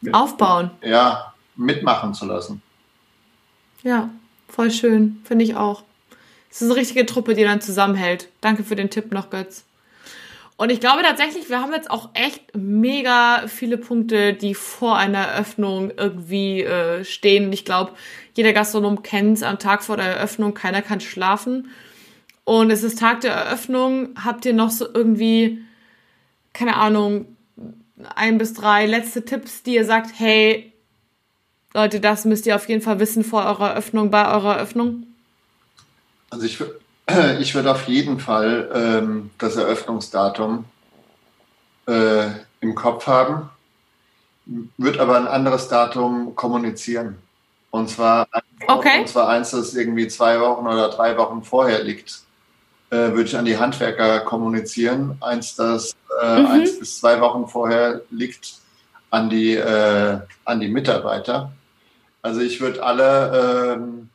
mit, 0.00 0.14
aufbauen. 0.14 0.70
Ja, 0.82 1.32
mitmachen 1.56 2.14
zu 2.14 2.26
lassen. 2.26 2.62
Ja, 3.82 4.10
voll 4.48 4.70
schön, 4.70 5.20
finde 5.24 5.44
ich 5.44 5.56
auch. 5.56 5.82
Es 6.50 6.60
ist 6.60 6.70
eine 6.70 6.78
richtige 6.78 7.06
Truppe, 7.06 7.34
die 7.34 7.44
dann 7.44 7.60
zusammenhält. 7.60 8.28
Danke 8.40 8.62
für 8.62 8.76
den 8.76 8.90
Tipp 8.90 9.10
noch, 9.12 9.30
Götz. 9.30 9.64
Und 10.56 10.70
ich 10.70 10.80
glaube 10.80 11.02
tatsächlich, 11.02 11.48
wir 11.48 11.60
haben 11.60 11.72
jetzt 11.72 11.90
auch 11.90 12.10
echt 12.14 12.54
mega 12.54 13.48
viele 13.48 13.78
Punkte, 13.78 14.34
die 14.34 14.54
vor 14.54 14.96
einer 14.96 15.18
Eröffnung 15.18 15.90
irgendwie 15.96 16.62
äh, 16.62 17.04
stehen. 17.04 17.52
Ich 17.52 17.64
glaube, 17.64 17.92
jeder 18.34 18.52
Gastronom 18.52 19.02
kennt 19.02 19.38
es 19.38 19.42
am 19.42 19.58
Tag 19.58 19.82
vor 19.82 19.96
der 19.96 20.06
Eröffnung, 20.06 20.54
keiner 20.54 20.82
kann 20.82 21.00
schlafen. 21.00 21.70
Und 22.52 22.70
es 22.70 22.82
ist 22.82 22.98
Tag 22.98 23.22
der 23.22 23.32
Eröffnung. 23.32 24.10
Habt 24.22 24.44
ihr 24.44 24.52
noch 24.52 24.68
so 24.68 24.86
irgendwie, 24.92 25.64
keine 26.52 26.76
Ahnung, 26.76 27.34
ein 28.14 28.36
bis 28.36 28.52
drei 28.52 28.84
letzte 28.84 29.24
Tipps, 29.24 29.62
die 29.62 29.76
ihr 29.76 29.86
sagt, 29.86 30.10
hey, 30.18 30.70
Leute, 31.72 31.98
das 31.98 32.26
müsst 32.26 32.44
ihr 32.44 32.54
auf 32.54 32.68
jeden 32.68 32.82
Fall 32.82 33.00
wissen 33.00 33.24
vor 33.24 33.46
eurer 33.46 33.70
Eröffnung, 33.70 34.10
bei 34.10 34.30
eurer 34.30 34.56
Eröffnung? 34.56 35.06
Also 36.28 36.44
ich, 36.44 36.62
ich 37.40 37.54
würde 37.54 37.70
auf 37.70 37.88
jeden 37.88 38.20
Fall 38.20 38.70
ähm, 38.74 39.30
das 39.38 39.56
Eröffnungsdatum 39.56 40.66
äh, 41.86 42.26
im 42.60 42.74
Kopf 42.74 43.06
haben. 43.06 43.48
würde 44.76 45.00
aber 45.00 45.16
ein 45.16 45.26
anderes 45.26 45.68
Datum 45.68 46.36
kommunizieren. 46.36 47.16
Und 47.70 47.88
zwar, 47.88 48.28
okay. 48.66 49.00
und 49.00 49.08
zwar 49.08 49.30
eins, 49.30 49.52
das 49.52 49.74
irgendwie 49.74 50.06
zwei 50.08 50.38
Wochen 50.38 50.66
oder 50.66 50.90
drei 50.90 51.16
Wochen 51.16 51.42
vorher 51.42 51.82
liegt, 51.82 52.20
äh, 52.92 53.12
würde 53.12 53.22
ich 53.22 53.36
an 53.36 53.46
die 53.46 53.56
Handwerker 53.56 54.20
kommunizieren. 54.20 55.16
Eins, 55.22 55.56
das 55.56 55.96
äh, 56.20 56.40
mhm. 56.40 56.46
eins 56.46 56.78
bis 56.78 57.00
zwei 57.00 57.18
Wochen 57.22 57.48
vorher 57.48 58.02
liegt, 58.10 58.56
an 59.10 59.30
die, 59.30 59.54
äh, 59.54 60.18
an 60.44 60.60
die 60.60 60.68
Mitarbeiter. 60.68 61.52
Also 62.20 62.40
ich 62.42 62.60
würde 62.60 62.82
alle 62.82 63.76
ähm, 63.76 64.10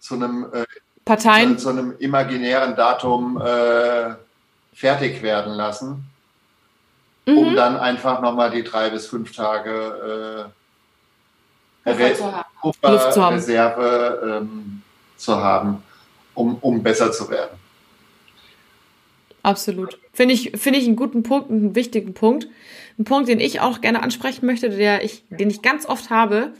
zu 0.00 0.14
einem 0.14 0.46
äh, 0.52 0.64
Parteien. 1.04 1.58
Zu, 1.58 1.64
zu, 1.64 1.68
einem 1.70 1.94
imaginären 1.98 2.74
Datum 2.74 3.38
äh, 3.38 4.14
fertig 4.72 5.22
werden 5.22 5.52
lassen, 5.52 6.06
mhm. 7.26 7.38
um 7.38 7.54
dann 7.54 7.76
einfach 7.76 8.22
nochmal 8.22 8.50
die 8.50 8.64
drei 8.64 8.88
bis 8.88 9.06
fünf 9.08 9.32
Tage 9.36 10.50
äh, 11.86 11.90
Re 11.90 12.16
Puffer, 12.62 13.30
Reserve 13.30 14.40
ähm, 14.40 14.82
zu 15.18 15.36
haben, 15.36 15.82
um, 16.32 16.56
um 16.56 16.82
besser 16.82 17.12
zu 17.12 17.28
werden. 17.28 17.63
Absolut. 19.44 19.98
Finde 20.14 20.32
ich, 20.32 20.52
finde 20.56 20.78
ich 20.78 20.86
einen 20.86 20.96
guten 20.96 21.22
Punkt, 21.22 21.50
einen 21.50 21.74
wichtigen 21.74 22.14
Punkt. 22.14 22.48
Ein 22.98 23.04
Punkt, 23.04 23.28
den 23.28 23.40
ich 23.40 23.60
auch 23.60 23.82
gerne 23.82 24.02
ansprechen 24.02 24.46
möchte, 24.46 24.70
der 24.70 25.04
ich, 25.04 25.22
den 25.28 25.50
ich 25.50 25.60
ganz 25.60 25.84
oft 25.84 26.08
habe, 26.08 26.54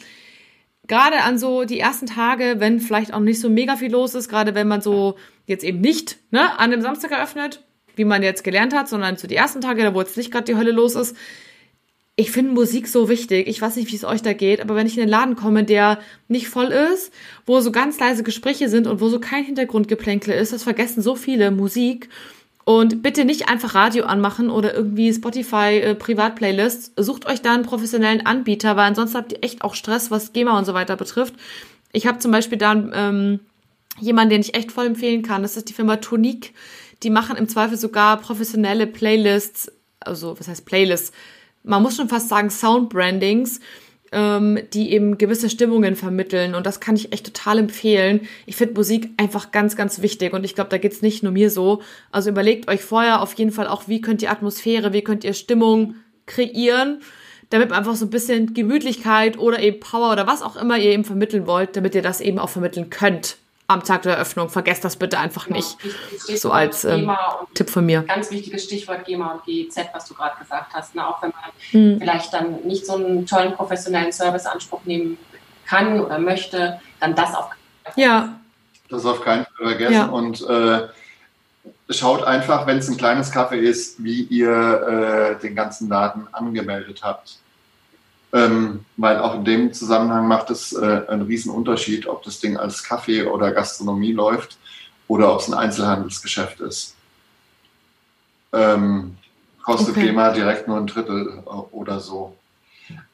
gerade 0.87 1.23
an 1.23 1.39
so 1.39 1.65
die 1.65 1.81
ersten 1.81 2.07
Tage, 2.07 2.57
wenn 2.59 2.81
vielleicht 2.81 3.15
auch 3.15 3.21
nicht 3.21 3.41
so 3.41 3.49
mega 3.49 3.77
viel 3.77 3.91
los 3.91 4.15
ist, 4.15 4.29
gerade 4.29 4.55
wenn 4.55 4.69
man 4.69 4.83
so 4.83 5.17
jetzt 5.47 5.65
eben 5.65 5.81
nicht 5.81 6.19
ne, 6.31 6.59
an 6.59 6.71
dem 6.71 6.83
Samstag 6.83 7.11
eröffnet, 7.13 7.63
wie 7.97 8.05
man 8.05 8.23
jetzt 8.23 8.45
gelernt 8.45 8.75
hat, 8.75 8.87
sondern 8.87 9.17
so 9.17 9.27
die 9.27 9.37
ersten 9.37 9.63
Tage, 9.63 9.83
da 9.83 9.95
wo 9.95 10.01
jetzt 10.01 10.19
nicht 10.19 10.31
gerade 10.31 10.45
die 10.45 10.57
Hölle 10.57 10.73
los 10.73 10.95
ist. 10.95 11.17
Ich 12.17 12.31
finde 12.33 12.53
Musik 12.53 12.87
so 12.87 13.09
wichtig. 13.09 13.49
Ich 13.49 13.63
weiß 13.63 13.77
nicht, 13.77 13.91
wie 13.91 13.97
es 13.97 14.05
euch 14.05 14.21
da 14.21 14.35
geht, 14.35 14.61
aber 14.61 14.77
wenn 14.77 14.87
ich 14.87 14.99
in 14.99 15.01
den 15.01 15.09
Laden 15.09 15.37
komme, 15.37 15.65
der 15.65 16.01
nicht 16.29 16.49
voll 16.49 16.67
ist, 16.67 17.15
wo 17.47 17.61
so 17.61 17.73
ganz 17.73 17.99
leise 17.99 18.23
Gespräche 18.23 18.69
sind 18.69 18.87
und 18.87 19.01
wo 19.01 19.09
so 19.09 19.21
kein 19.21 19.45
Hintergrundgeplänkel 19.45 20.35
ist, 20.35 20.53
das 20.53 20.65
vergessen 20.65 21.03
so 21.03 21.17
viele 21.17 21.51
Musik. 21.51 22.11
Und 22.65 23.03
bitte 23.03 23.27
nicht 23.27 23.49
einfach 23.49 23.75
Radio 23.75 24.05
anmachen 24.05 24.49
oder 24.49 24.75
irgendwie 24.75 25.13
Spotify 25.13 25.81
äh, 25.81 25.95
Privatplaylists. 25.95 26.93
Sucht 26.97 27.27
euch 27.27 27.43
da 27.43 27.53
einen 27.53 27.65
professionellen 27.65 28.25
Anbieter, 28.25 28.77
weil 28.77 28.87
ansonsten 28.87 29.19
habt 29.19 29.33
ihr 29.33 29.45
echt 29.45 29.63
auch 29.63 29.75
Stress, 29.75 30.11
was 30.11 30.33
GEMA 30.33 30.59
und 30.59 30.65
so 30.65 30.73
weiter 30.73 30.97
betrifft. 30.97 31.35
Ich 31.93 32.07
habe 32.07 32.19
zum 32.19 32.31
Beispiel 32.33 32.57
da 32.57 32.73
ähm, 32.73 33.41
jemanden, 34.01 34.31
den 34.31 34.41
ich 34.41 34.55
echt 34.55 34.73
voll 34.73 34.87
empfehlen 34.87 35.23
kann. 35.23 35.43
Das 35.43 35.59
ist 35.59 35.69
die 35.69 35.75
Firma 35.75 35.97
Tonique. 35.97 36.55
Die 37.03 37.11
machen 37.11 37.37
im 37.37 37.49
Zweifel 37.49 37.77
sogar 37.77 38.17
professionelle 38.17 38.87
Playlists, 38.87 39.71
also 40.01 40.39
was 40.39 40.49
heißt 40.49 40.65
Playlists? 40.65 41.13
Man 41.63 41.83
muss 41.83 41.97
schon 41.97 42.09
fast 42.09 42.31
sagen 42.31 42.51
Soundbrandings 42.51 43.61
ähm, 44.15 44.59
die 44.73 44.93
eben 44.93 45.19
gewisse 45.19 45.51
Stimmungen 45.51 45.97
vermitteln. 45.97 46.55
Und 46.55 46.65
das 46.65 46.81
kann 46.81 46.97
ich 46.97 47.13
echt 47.13 47.27
total 47.27 47.59
empfehlen. 47.59 48.21
Ich 48.47 48.57
finde 48.57 48.75
Musik 48.75 49.11
einfach 49.17 49.53
ganz, 49.53 49.77
ganz 49.77 50.01
wichtig. 50.01 50.33
Und 50.33 50.45
ich 50.45 50.55
glaube, 50.55 50.71
da 50.71 50.79
geht's 50.79 51.03
nicht 51.03 51.23
nur 51.23 51.33
mir 51.33 51.51
so. 51.51 51.83
Also 52.13 52.31
überlegt 52.31 52.69
euch 52.69 52.83
vorher 52.83 53.21
auf 53.21 53.35
jeden 53.35 53.51
Fall 53.51 53.67
auch, 53.67 53.89
wie 53.89 54.01
könnt 54.01 54.23
ihr 54.23 54.31
Atmosphäre, 54.31 54.93
wie 54.93 55.03
könnt 55.03 55.25
ihr 55.25 55.35
Stimmung 55.35 55.97
kreieren, 56.27 57.01
damit 57.51 57.71
man 57.71 57.81
einfach 57.81 57.97
so 57.97 58.07
ein 58.07 58.11
bisschen 58.11 58.55
Gemütlichkeit 58.55 59.39
oder 59.39 59.61
eben 59.61 59.81
Power 59.81 60.13
oder 60.13 60.27
was 60.27 60.41
auch 60.41 60.57
immer 60.57 60.79
ihr 60.79 60.93
eben 60.93 61.05
vermitteln 61.05 61.47
wollt, 61.47 61.77
damit 61.77 61.95
ihr 61.95 62.03
das 62.03 62.21
eben 62.21 62.39
auch 62.39 62.49
vermitteln 62.49 62.89
könnt 62.89 63.37
am 63.67 63.83
Tag 63.83 64.03
der 64.03 64.15
Eröffnung. 64.15 64.49
Vergesst 64.49 64.85
das 64.85 64.97
bitte 64.97 65.19
einfach 65.19 65.49
nicht. 65.49 65.77
Ja, 66.29 66.37
so 66.37 66.51
als 66.51 66.85
ähm, 66.85 67.11
Tipp 67.55 67.71
von 67.71 67.87
mir. 67.87 68.03
Ganz 68.03 68.31
wichtiges 68.31 68.65
Stichwort 68.65 69.05
GEMA 69.05 69.33
und 69.33 69.45
GEZ, 69.45 69.77
was 69.93 70.07
du 70.07 70.15
gerade 70.15 70.39
gesagt 70.39 70.73
hast. 70.75 70.95
Ne? 70.95 71.07
Auch 71.07 71.23
wenn 71.23 71.31
man 71.31 71.51
hm. 71.71 71.99
vielleicht 71.99 72.33
dann 72.33 72.63
nicht 72.65 72.87
so 72.87 72.95
einen 72.95 73.27
tollen 73.27 73.55
professionellen 73.55 74.13
Serviceanspruch 74.13 74.85
nehmen 74.85 75.19
kann 75.67 76.01
oder 76.01 76.19
möchte, 76.19 76.81
dann 77.01 77.15
das 77.15 77.35
auf 77.35 77.51
Ja. 77.97 78.39
Das 78.91 79.07
auf 79.07 79.23
keinen 79.23 79.47
Fall 79.47 79.69
vergessen. 79.69 79.95
Ja. 79.95 80.07
Und 80.07 80.47
äh, 80.47 80.89
schaut 81.91 82.25
einfach, 82.25 82.67
wenn 82.67 82.79
es 82.79 82.89
ein 82.89 82.97
kleines 82.97 83.31
Kaffee 83.31 83.59
ist, 83.59 84.03
wie 84.03 84.23
ihr 84.25 85.37
äh, 85.39 85.41
den 85.41 85.55
ganzen 85.55 85.89
Laden 85.89 86.29
angemeldet 86.33 87.01
habt. 87.03 87.39
Ähm, 88.35 88.85
weil 88.97 89.19
auch 89.19 89.37
in 89.37 89.45
dem 89.45 89.73
Zusammenhang 89.73 90.27
macht 90.27 90.51
es 90.51 90.73
äh, 90.73 91.03
einen 91.07 91.23
riesen 91.23 91.53
Unterschied, 91.53 92.09
ob 92.09 92.25
das 92.25 92.41
Ding 92.41 92.57
als 92.57 92.83
Kaffee 92.83 93.23
oder 93.23 93.53
Gastronomie 93.53 94.13
läuft 94.13 94.59
oder 95.07 95.33
ob 95.33 95.41
es 95.41 95.47
ein 95.47 95.55
Einzelhandelsgeschäft 95.55 96.59
ist. 96.59 96.97
Ähm, 98.53 99.17
kostet 99.63 99.97
okay. 99.97 100.07
GEMA 100.07 100.33
direkt 100.33 100.67
nur 100.67 100.79
ein 100.79 100.89
Drittel 100.89 101.45
äh, 101.47 101.49
oder 101.49 102.01
so. 102.01 102.37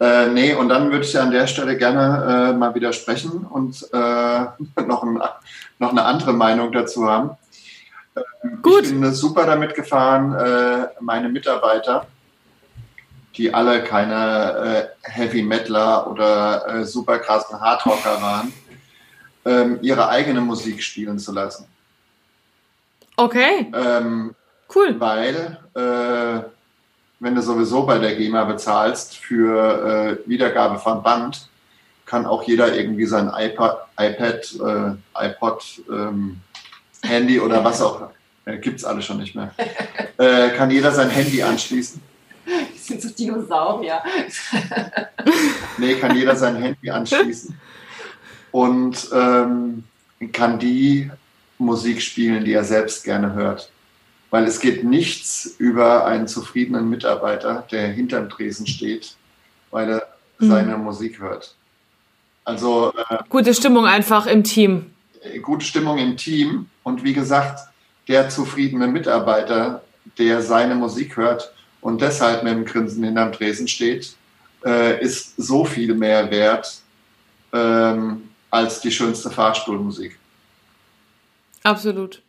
Äh, 0.00 0.28
nee, 0.28 0.54
und 0.54 0.70
dann 0.70 0.90
würde 0.90 1.04
ich 1.04 1.18
an 1.18 1.30
der 1.30 1.46
Stelle 1.46 1.76
gerne 1.76 2.52
äh, 2.52 2.56
mal 2.56 2.74
widersprechen 2.74 3.44
und 3.44 3.86
äh, 3.92 3.96
noch, 4.86 5.02
ein, 5.02 5.20
noch 5.78 5.90
eine 5.90 6.04
andere 6.04 6.32
Meinung 6.32 6.72
dazu 6.72 7.06
haben. 7.06 7.36
Ähm, 8.16 8.62
Gut. 8.62 8.84
Ich 8.84 8.90
bin 8.90 9.14
super 9.14 9.44
damit 9.44 9.74
gefahren, 9.74 10.32
äh, 10.32 10.88
meine 11.00 11.28
Mitarbeiter 11.28 12.06
die 13.36 13.54
alle 13.54 13.84
keine 13.84 14.90
äh, 15.02 15.10
Heavy 15.10 15.42
Metaler 15.42 16.10
oder 16.10 16.66
äh, 16.68 16.84
super 16.84 17.18
krassen 17.18 17.60
Hardrocker 17.60 18.20
waren, 18.20 18.52
ähm, 19.44 19.78
ihre 19.82 20.08
eigene 20.08 20.40
Musik 20.40 20.82
spielen 20.82 21.18
zu 21.18 21.32
lassen. 21.32 21.66
Okay. 23.16 23.70
Ähm, 23.74 24.34
cool. 24.74 24.96
Weil, 24.98 25.58
äh, 25.74 26.42
wenn 27.20 27.34
du 27.34 27.42
sowieso 27.42 27.84
bei 27.84 27.98
der 27.98 28.16
GEMA 28.16 28.44
bezahlst 28.44 29.16
für 29.16 30.18
äh, 30.24 30.28
Wiedergabe 30.28 30.78
von 30.78 31.02
Band, 31.02 31.48
kann 32.06 32.26
auch 32.26 32.42
jeder 32.42 32.74
irgendwie 32.74 33.06
sein 33.06 33.30
iPad, 33.32 33.86
iPad 33.98 34.54
äh, 35.14 35.26
iPod, 35.26 35.64
ähm, 35.88 36.40
Handy 37.02 37.38
oder 37.38 37.62
was 37.62 37.80
auch, 37.80 38.10
äh, 38.46 38.58
gibt 38.58 38.80
es 38.80 38.84
alle 38.84 39.00
schon 39.00 39.18
nicht 39.18 39.36
mehr, 39.36 39.54
kann 40.56 40.70
jeder 40.70 40.90
sein 40.90 41.08
Handy 41.08 41.42
anschließen 41.42 42.02
sind 42.76 43.02
so 43.02 43.08
Dinosaurier. 43.10 44.02
nee, 45.78 45.94
kann 45.94 46.16
jeder 46.16 46.36
sein 46.36 46.56
Handy 46.56 46.90
anschließen 46.90 47.58
und 48.52 49.08
ähm, 49.12 49.84
kann 50.32 50.58
die 50.58 51.10
Musik 51.58 52.02
spielen, 52.02 52.44
die 52.44 52.52
er 52.52 52.64
selbst 52.64 53.04
gerne 53.04 53.34
hört. 53.34 53.70
Weil 54.30 54.44
es 54.44 54.60
geht 54.60 54.84
nichts 54.84 55.56
über 55.58 56.06
einen 56.06 56.28
zufriedenen 56.28 56.88
Mitarbeiter, 56.88 57.66
der 57.70 57.88
hinterm 57.88 58.28
Tresen 58.30 58.66
steht, 58.66 59.16
weil 59.70 59.90
er 59.90 60.08
mhm. 60.38 60.48
seine 60.48 60.76
Musik 60.76 61.20
hört. 61.20 61.54
Also 62.44 62.92
äh, 63.10 63.18
gute 63.28 63.54
Stimmung 63.54 63.86
einfach 63.86 64.26
im 64.26 64.44
Team. 64.44 64.90
Gute 65.42 65.64
Stimmung 65.64 65.98
im 65.98 66.16
Team 66.16 66.68
und 66.82 67.04
wie 67.04 67.12
gesagt, 67.12 67.60
der 68.08 68.28
zufriedene 68.28 68.86
Mitarbeiter, 68.86 69.82
der 70.18 70.40
seine 70.42 70.74
Musik 70.74 71.16
hört, 71.16 71.52
und 71.80 72.00
deshalb 72.00 72.42
mit 72.42 72.52
dem 72.52 72.64
Grinsen 72.64 73.04
hinterm 73.04 73.32
Tresen 73.32 73.68
steht, 73.68 74.14
äh, 74.64 75.02
ist 75.02 75.34
so 75.36 75.64
viel 75.64 75.94
mehr 75.94 76.30
wert 76.30 76.80
ähm, 77.52 78.28
als 78.50 78.80
die 78.80 78.92
schönste 78.92 79.30
Fahrstuhlmusik. 79.30 80.18
Absolut. 81.62 82.22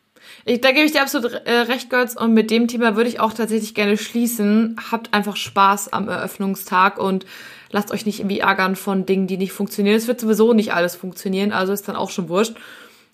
Ich, 0.45 0.61
da 0.61 0.71
gebe 0.71 0.85
ich 0.85 0.91
dir 0.91 1.01
absolut 1.01 1.33
äh, 1.33 1.51
recht, 1.51 1.89
Götz. 1.89 2.15
Und 2.15 2.33
mit 2.33 2.51
dem 2.51 2.67
Thema 2.67 2.95
würde 2.95 3.09
ich 3.09 3.19
auch 3.19 3.33
tatsächlich 3.33 3.73
gerne 3.73 3.97
schließen. 3.97 4.77
Habt 4.91 5.13
einfach 5.13 5.35
Spaß 5.35 5.93
am 5.93 6.07
Eröffnungstag 6.07 6.97
und 6.97 7.25
lasst 7.69 7.91
euch 7.91 8.05
nicht 8.05 8.19
irgendwie 8.19 8.39
ärgern 8.39 8.75
von 8.75 9.05
Dingen, 9.05 9.27
die 9.27 9.37
nicht 9.37 9.51
funktionieren. 9.51 9.95
Es 9.95 10.07
wird 10.07 10.19
sowieso 10.19 10.53
nicht 10.53 10.73
alles 10.73 10.95
funktionieren, 10.95 11.51
also 11.51 11.73
ist 11.73 11.87
dann 11.87 11.95
auch 11.95 12.09
schon 12.09 12.29
wurscht. 12.29 12.55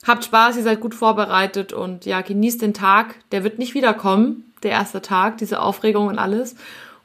Habt 0.06 0.26
Spaß, 0.26 0.58
ihr 0.58 0.64
seid 0.64 0.80
gut 0.80 0.96
vorbereitet 0.96 1.74
und 1.74 2.06
ja, 2.06 2.22
genießt 2.22 2.62
den 2.62 2.74
Tag. 2.74 3.16
Der 3.32 3.44
wird 3.44 3.60
nicht 3.60 3.74
wiederkommen 3.74 4.47
der 4.64 4.72
erste 4.72 5.01
Tag, 5.01 5.38
diese 5.38 5.62
Aufregung 5.62 6.08
und 6.08 6.20
alles. 6.20 6.55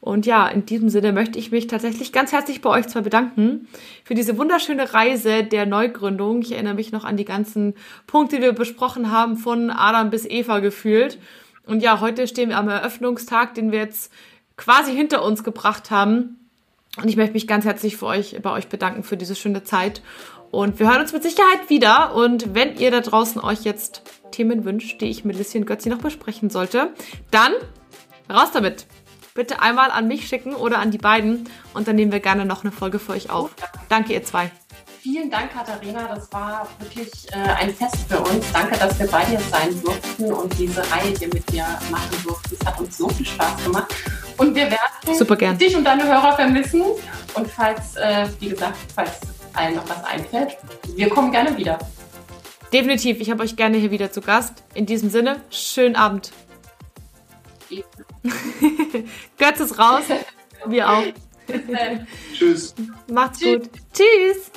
Und 0.01 0.27
ja, 0.27 0.49
in 0.49 0.67
diesem 0.67 0.89
Sinne 0.89 1.13
möchte 1.13 1.39
ich 1.39 1.53
mich 1.53 1.69
tatsächlich 1.69 2.13
ganz 2.13 2.33
herzlich 2.33 2.61
bei 2.61 2.71
euch 2.71 2.89
zwei 2.89 3.03
bedanken 3.03 3.69
für 4.03 4.15
diese 4.15 4.37
wunderschöne 4.37 4.93
Reise 4.93 5.45
der 5.45 5.65
Neugründung. 5.65 6.43
Ich 6.43 6.51
erinnere 6.51 6.75
mich 6.75 6.91
noch 6.91 7.05
an 7.05 7.17
die 7.17 7.25
ganzen 7.25 7.75
Punkte, 8.09 8.37
die 8.37 8.43
wir 8.43 8.53
besprochen 8.53 9.13
haben, 9.13 9.37
von 9.37 9.71
Adam 9.71 10.11
bis 10.11 10.27
Eva 10.29 10.59
gefühlt. 10.59 11.19
Und 11.67 11.85
ja, 11.85 12.01
heute 12.01 12.27
stehen 12.27 12.49
wir 12.49 12.59
am 12.59 12.69
Eröffnungstag, 12.69 13.55
den 13.55 13.71
wir 13.71 13.79
jetzt 13.79 14.13
quasi 14.57 14.93
hinter 14.93 15.25
uns 15.25 15.45
gebracht 15.45 15.93
haben. 15.93 16.49
Und 16.97 17.09
ich 17.09 17.17
möchte 17.17 17.35
mich 17.35 17.47
ganz 17.47 17.65
herzlich 17.65 17.97
für 17.97 18.07
euch, 18.07 18.37
bei 18.43 18.51
euch 18.51 18.67
bedanken 18.67 19.05
für 19.05 19.17
diese 19.17 19.37
schöne 19.37 19.63
Zeit. 19.63 20.03
Und 20.53 20.79
wir 20.79 20.89
hören 20.89 21.01
uns 21.01 21.15
mit 21.15 21.23
Sicherheit 21.23 21.69
wieder. 21.69 22.15
Und 22.15 22.55
wenn 22.55 22.77
ihr 22.77 22.91
da 22.91 23.01
draußen 23.01 23.43
euch 23.43 23.63
jetzt 23.63 24.03
Themen 24.31 24.67
wünscht, 24.67 25.01
die 25.01 25.07
ich 25.07 25.25
mit 25.25 25.37
Lissi 25.37 25.57
und 25.59 25.67
Götzi 25.67 25.89
noch 25.89 25.99
besprechen 25.99 26.51
sollte, 26.51 26.93
dann 27.31 27.53
raus 28.31 28.51
damit. 28.53 28.87
Bitte 29.35 29.63
einmal 29.63 29.91
an 29.91 30.09
mich 30.09 30.29
schicken 30.29 30.55
oder 30.55 30.79
an 30.79 30.91
die 30.91 30.99
beiden 30.99 31.49
und 31.73 31.89
dann 31.89 31.97
nehmen 31.97 32.13
wir 32.13 32.21
gerne 32.21 32.45
noch 32.45 32.65
eine 32.65 32.73
Folge 32.73 32.99
für 32.99 33.13
euch 33.13 33.31
auf. 33.31 33.51
Danke, 33.89 34.13
ihr 34.13 34.23
zwei. 34.25 34.51
Vielen 35.01 35.31
Dank, 35.31 35.53
Katharina. 35.53 36.07
Das 36.15 36.31
war 36.33 36.69
wirklich 36.79 37.11
äh, 37.33 37.37
ein 37.37 37.75
Fest 37.75 37.97
für 38.07 38.21
uns. 38.21 38.45
Danke, 38.53 38.79
dass 38.79 39.01
wir 39.01 39.07
bei 39.07 39.25
dir 39.25 39.41
sein 39.51 39.83
durften 39.83 40.33
und 40.33 40.59
diese 40.59 40.81
Reihe 40.93 41.15
hier 41.19 41.29
mit 41.29 41.51
dir 41.51 41.65
machen 41.91 42.23
durften. 42.23 42.57
Es 42.61 42.67
hat 42.67 42.79
uns 42.79 42.99
so 42.99 43.09
viel 43.09 43.27
Spaß 43.27 43.65
gemacht. 43.65 43.93
Und 44.37 44.55
wir 44.55 44.71
werden 44.71 45.59
dich 45.59 45.77
und 45.77 45.85
deine 45.85 46.05
Hörer 46.05 46.37
vermissen. 46.37 46.83
Und 47.35 47.51
falls, 47.51 47.97
äh, 47.97 48.29
wie 48.39 48.51
gesagt, 48.51 48.77
falls 48.95 49.32
allen 49.55 49.77
noch 49.77 49.89
was 49.89 50.03
einfällt, 50.05 50.57
wir 50.95 51.09
kommen 51.09 51.31
gerne 51.33 51.57
wieder. 51.57 51.79
Definitiv, 52.73 53.21
ich 53.21 53.31
habe 53.31 53.43
euch 53.43 53.57
gerne 53.57 53.77
hier 53.77 53.91
wieder 53.91 54.11
zu 54.11 54.21
Gast. 54.21 54.65
In 54.75 54.87
diesem 54.87 55.11
Sinne, 55.11 55.43
schönen 55.51 55.95
Abend. 55.97 56.33
Götz 59.39 59.61
ist 59.61 59.79
raus. 59.79 60.05
Wir 60.67 60.89
auch. 60.89 61.05
Tschüss. 62.35 62.75
Macht's 63.09 63.41
gut. 63.41 63.69
Tschüss. 63.93 64.51